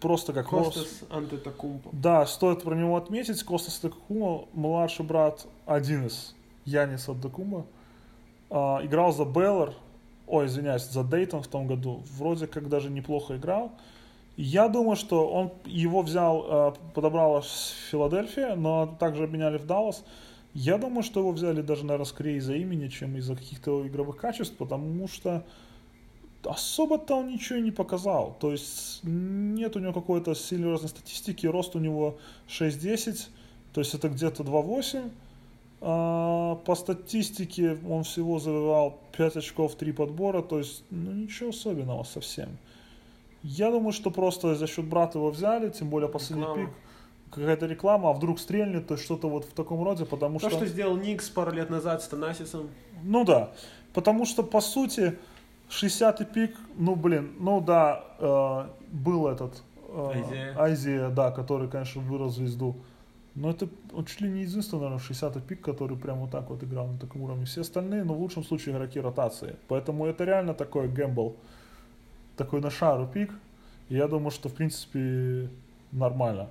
просто 0.00 0.32
как 0.32 0.48
Костас 0.48 1.04
Антетокумпо. 1.10 1.90
Да, 1.92 2.26
стоит 2.26 2.62
про 2.62 2.74
него 2.74 2.96
отметить. 2.96 3.42
Костас 3.42 3.82
Антетокумпо, 3.82 4.48
младший 4.52 5.04
брат 5.04 5.46
один 5.66 6.06
из 6.06 6.34
Янис 6.64 7.08
Антетокумпо, 7.08 7.66
э, 8.50 8.54
играл 8.56 9.12
за 9.12 9.24
Беллар, 9.24 9.74
ой, 10.26 10.46
извиняюсь, 10.46 10.84
за 10.84 11.04
Дейтон 11.04 11.42
в 11.42 11.48
том 11.48 11.66
году. 11.66 12.02
Вроде 12.16 12.46
как 12.46 12.68
даже 12.68 12.90
неплохо 12.90 13.36
играл. 13.36 13.72
Я 14.36 14.68
думаю, 14.68 14.94
что 14.94 15.28
он 15.28 15.52
его 15.64 16.02
взял, 16.02 16.46
э, 16.48 16.72
подобрал 16.94 17.42
с 17.42 17.74
Филадельфия, 17.90 18.54
но 18.54 18.86
также 19.00 19.24
обменяли 19.24 19.58
в 19.58 19.66
Даллас. 19.66 20.04
Я 20.54 20.78
думаю, 20.78 21.02
что 21.02 21.20
его 21.20 21.32
взяли 21.32 21.60
даже, 21.60 21.84
наверное, 21.84 22.06
скорее 22.06 22.36
из-за 22.38 22.54
имени, 22.54 22.88
чем 22.88 23.16
из-за 23.16 23.36
каких-то 23.36 23.86
игровых 23.86 24.16
качеств, 24.16 24.56
потому 24.56 25.08
что 25.08 25.44
особо-то 26.44 27.16
он 27.16 27.28
ничего 27.28 27.58
не 27.58 27.70
показал. 27.70 28.36
То 28.40 28.52
есть 28.52 29.00
нет 29.02 29.76
у 29.76 29.80
него 29.80 29.92
какой-то 29.92 30.34
серьезной 30.34 30.88
статистики, 30.88 31.46
рост 31.46 31.76
у 31.76 31.78
него 31.78 32.18
6-10, 32.48 33.28
то 33.72 33.80
есть 33.80 33.94
это 33.94 34.08
где-то 34.08 34.42
2-8. 34.42 35.10
А, 35.80 36.56
по 36.56 36.74
статистике 36.74 37.78
он 37.88 38.02
всего 38.02 38.38
завоевал 38.38 38.98
5 39.16 39.36
очков, 39.36 39.74
3 39.74 39.92
подбора, 39.92 40.42
то 40.42 40.58
есть 40.58 40.82
ну, 40.90 41.12
ничего 41.12 41.50
особенного 41.50 42.04
совсем. 42.04 42.48
Я 43.42 43.70
думаю, 43.70 43.92
что 43.92 44.10
просто 44.10 44.56
за 44.56 44.66
счет 44.66 44.84
брата 44.84 45.18
его 45.18 45.30
взяли, 45.30 45.70
тем 45.70 45.88
более 45.88 46.08
последний 46.08 46.42
реклама. 46.42 46.66
пик. 46.66 46.74
Какая-то 47.30 47.66
реклама, 47.66 48.10
а 48.10 48.12
вдруг 48.12 48.40
стрельнет, 48.40 48.88
то 48.88 48.96
что-то 48.96 49.28
вот 49.28 49.44
в 49.44 49.52
таком 49.52 49.84
роде, 49.84 50.06
потому 50.06 50.40
То, 50.40 50.48
что... 50.48 50.58
что 50.58 50.66
сделал 50.66 50.96
Никс 50.96 51.28
пару 51.28 51.52
лет 51.52 51.70
назад 51.70 52.02
с 52.02 52.08
Танасисом. 52.08 52.70
Ну 53.04 53.24
да, 53.24 53.52
потому 53.92 54.24
что, 54.24 54.42
по 54.42 54.60
сути, 54.60 55.18
60-й 55.68 56.24
пик, 56.24 56.56
ну 56.76 56.94
блин, 56.94 57.34
ну 57.38 57.60
да, 57.60 58.04
э, 58.18 58.68
был 58.90 59.28
этот... 59.28 59.62
Э, 59.88 60.12
Айзия. 60.14 60.54
Айзия, 60.58 61.08
да, 61.10 61.30
который, 61.30 61.68
конечно, 61.68 62.00
вырос 62.00 62.36
звезду. 62.36 62.76
Но 63.34 63.50
это 63.50 63.68
он 63.92 64.04
чуть 64.04 64.20
ли 64.20 64.28
не 64.28 64.42
единственный, 64.42 64.80
наверное, 64.80 64.98
60-й 64.98 65.40
пик, 65.40 65.60
который 65.60 65.96
прямо 65.96 66.22
вот 66.22 66.30
так 66.30 66.50
вот 66.50 66.62
играл 66.64 66.88
на 66.88 66.98
таком 66.98 67.22
уровне. 67.22 67.44
Все 67.44 67.60
остальные, 67.60 68.04
ну, 68.04 68.14
в 68.14 68.20
лучшем 68.20 68.42
случае, 68.42 68.74
игроки 68.74 68.98
ротации. 68.98 69.56
Поэтому 69.68 70.06
это 70.06 70.24
реально 70.24 70.54
такой 70.54 70.88
гэмбл 70.88 71.36
такой 72.36 72.60
на 72.60 72.70
шару 72.70 73.06
пик. 73.06 73.30
И 73.88 73.94
я 73.94 74.08
думаю, 74.08 74.30
что 74.30 74.48
в 74.48 74.54
принципе 74.54 75.50
нормально. 75.92 76.48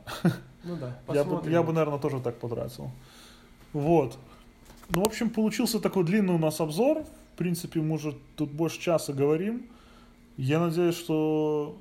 Ну 0.63 0.75
да, 0.75 0.97
я 1.13 1.23
бы, 1.23 1.49
я 1.49 1.63
бы, 1.63 1.73
наверное, 1.73 1.99
тоже 1.99 2.19
так 2.19 2.35
потратил. 2.39 2.91
Вот. 3.73 4.17
Ну, 4.89 5.03
в 5.03 5.07
общем, 5.07 5.29
получился 5.29 5.79
такой 5.79 6.03
длинный 6.03 6.35
у 6.35 6.37
нас 6.37 6.61
обзор. 6.61 7.03
В 7.37 7.39
принципе, 7.39 7.81
мы 7.81 7.97
уже 7.97 8.15
тут 8.35 8.51
больше 8.51 8.79
часа 8.79 9.13
говорим. 9.13 9.67
Я 10.37 10.59
надеюсь, 10.59 10.97
что 10.97 11.77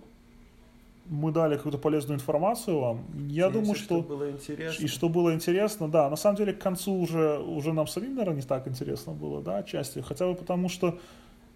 мы 1.06 1.32
дали 1.32 1.56
какую-то 1.56 1.78
полезную 1.78 2.18
информацию 2.18 2.78
вам. 2.78 3.06
Я 3.26 3.46
Надеюсь, 3.46 3.52
думаю, 3.52 3.74
что... 3.74 3.84
что 3.84 4.02
было 4.02 4.30
интересно. 4.32 4.84
И 4.84 4.86
что 4.86 5.08
было 5.08 5.32
интересно, 5.32 5.88
да. 5.88 6.10
На 6.10 6.16
самом 6.16 6.36
деле, 6.36 6.52
к 6.52 6.58
концу 6.58 6.92
уже, 6.92 7.38
уже 7.38 7.72
нам 7.72 7.86
самим, 7.86 8.16
наверное, 8.16 8.36
не 8.36 8.42
так 8.42 8.68
интересно 8.68 9.14
было, 9.14 9.42
да, 9.42 9.56
отчасти. 9.56 10.00
Хотя 10.00 10.26
бы 10.26 10.34
потому, 10.34 10.68
что, 10.68 10.98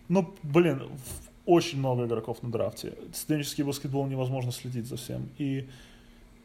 ну, 0.09 0.33
блин, 0.45 0.81
очень 1.45 1.79
много 1.79 2.07
игроков 2.07 2.43
на 2.43 2.51
драфте. 2.51 2.95
Студенческий 3.13 3.65
баскетбол 3.65 4.07
невозможно 4.07 4.51
следить 4.51 4.87
за 4.87 4.97
всем. 4.97 5.29
И 5.37 5.69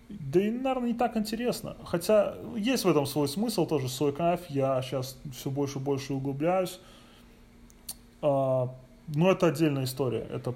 да 0.09 0.41
и, 0.41 0.51
наверное, 0.51 0.89
не 0.89 0.93
так 0.93 1.15
интересно. 1.15 1.77
Хотя 1.85 2.35
есть 2.57 2.83
в 2.83 2.89
этом 2.89 3.05
свой 3.05 3.29
смысл, 3.29 3.65
тоже 3.65 3.87
свой 3.87 4.11
кайф. 4.11 4.41
Я 4.49 4.81
сейчас 4.81 5.17
все 5.33 5.49
больше 5.49 5.79
и 5.79 5.81
больше 5.81 6.13
углубляюсь. 6.13 6.81
А, 8.25 8.73
но 9.13 9.31
это 9.31 9.47
отдельная 9.47 9.83
история. 9.83 10.27
Это 10.31 10.55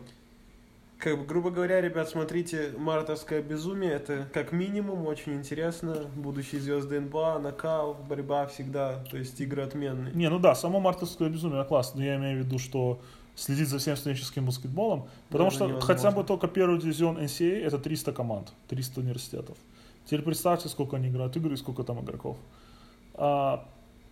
как 0.97 1.17
бы, 1.17 1.23
грубо 1.23 1.49
говоря, 1.49 1.79
ребят, 1.79 2.09
смотрите 2.09 2.73
«Мартовское 2.77 3.41
безумие». 3.41 3.91
Это 3.91 4.27
как 4.33 4.51
минимум 4.51 5.07
очень 5.07 5.35
интересно. 5.35 5.95
Будущие 6.15 6.59
звезды 6.59 6.99
НБА, 6.99 7.39
накал, 7.39 7.93
борьба 7.93 8.47
всегда. 8.47 9.01
То 9.09 9.15
есть 9.15 9.39
игры 9.39 9.61
отменные. 9.61 10.13
Не, 10.13 10.29
ну 10.29 10.39
да, 10.39 10.55
само 10.55 10.81
«Мартовское 10.81 11.29
безумие» 11.29 11.63
классно. 11.63 12.01
Но 12.01 12.05
я 12.05 12.17
имею 12.17 12.41
в 12.41 12.45
виду, 12.45 12.59
что 12.59 12.99
следить 13.35 13.69
за 13.69 13.77
всем 13.77 13.95
студенческим 13.95 14.45
баскетболом, 14.45 15.07
потому 15.29 15.51
что 15.51 15.67
невозможно. 15.67 15.95
хотя 15.95 16.11
бы 16.11 16.25
только 16.25 16.49
первый 16.49 16.81
дивизион 16.81 17.17
NCAA 17.17 17.63
это 17.63 17.77
300 17.77 18.11
команд, 18.11 18.51
300 18.67 18.99
университетов. 18.99 19.57
Теперь 20.03 20.23
представьте, 20.23 20.67
сколько 20.67 20.97
они 20.97 21.07
играют 21.07 21.37
игры 21.37 21.53
и 21.53 21.57
сколько 21.57 21.83
там 21.83 22.03
игроков. 22.03 22.35
А, 23.13 23.65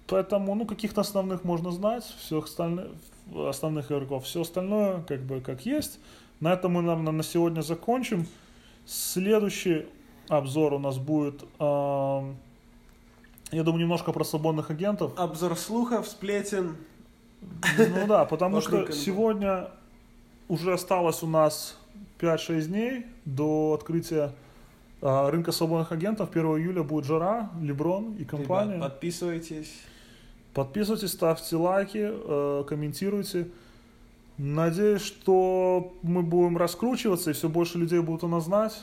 поэтому, 0.07 0.55
ну, 0.55 0.65
каких-то 0.65 1.01
основных 1.01 1.43
можно 1.43 1.71
знать, 1.71 2.05
всех 2.05 2.45
остальных, 2.45 2.91
основных 3.35 3.91
игроков. 3.91 4.25
Все 4.25 4.41
остальное, 4.41 5.01
как 5.01 5.21
бы, 5.21 5.41
как 5.41 5.65
есть. 5.65 5.99
На 6.39 6.53
этом 6.53 6.73
мы, 6.73 6.81
наверное, 6.81 7.13
на 7.13 7.23
сегодня 7.23 7.61
закончим. 7.61 8.27
Следующий 8.85 9.85
обзор 10.29 10.73
у 10.73 10.79
нас 10.79 10.97
будет, 10.97 11.43
э, 11.59 12.33
я 13.51 13.63
думаю, 13.63 13.81
немножко 13.81 14.11
про 14.11 14.23
свободных 14.23 14.69
агентов. 14.69 15.13
Обзор 15.17 15.57
слухов, 15.57 16.07
сплетен, 16.07 16.77
ну 17.77 18.07
да, 18.07 18.25
потому 18.25 18.61
что 18.61 18.91
сегодня 18.91 19.69
уже 20.47 20.73
осталось 20.73 21.23
у 21.23 21.27
нас 21.27 21.77
5-6 22.19 22.67
дней 22.67 23.05
до 23.25 23.73
открытия 23.73 24.33
а, 25.01 25.29
рынка 25.29 25.51
свободных 25.51 25.91
агентов. 25.91 26.29
1 26.31 26.45
июля 26.45 26.83
будет 26.83 27.05
жара, 27.05 27.51
Леброн 27.61 28.15
и 28.15 28.25
компания. 28.25 28.75
Ребят, 28.75 28.93
подписывайтесь. 28.93 29.71
Подписывайтесь, 30.57 31.11
ставьте 31.11 31.55
лайки, 31.55 32.09
э, 32.11 32.63
комментируйте. 32.67 33.47
Надеюсь, 34.39 35.03
что 35.03 35.93
мы 36.01 36.23
будем 36.23 36.57
раскручиваться, 36.57 37.29
и 37.29 37.33
все 37.33 37.47
больше 37.47 37.77
людей 37.77 37.99
будут 37.99 38.23
о 38.23 38.27
нас 38.27 38.45
знать, 38.45 38.73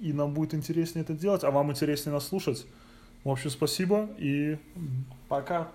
и 0.00 0.14
нам 0.14 0.32
будет 0.32 0.54
интереснее 0.54 1.02
это 1.02 1.12
делать, 1.12 1.44
а 1.44 1.50
вам 1.50 1.70
интереснее 1.70 2.14
нас 2.14 2.26
слушать. 2.26 2.66
В 3.24 3.28
общем, 3.28 3.50
спасибо 3.50 4.08
и 4.16 4.56
пока. 5.28 5.68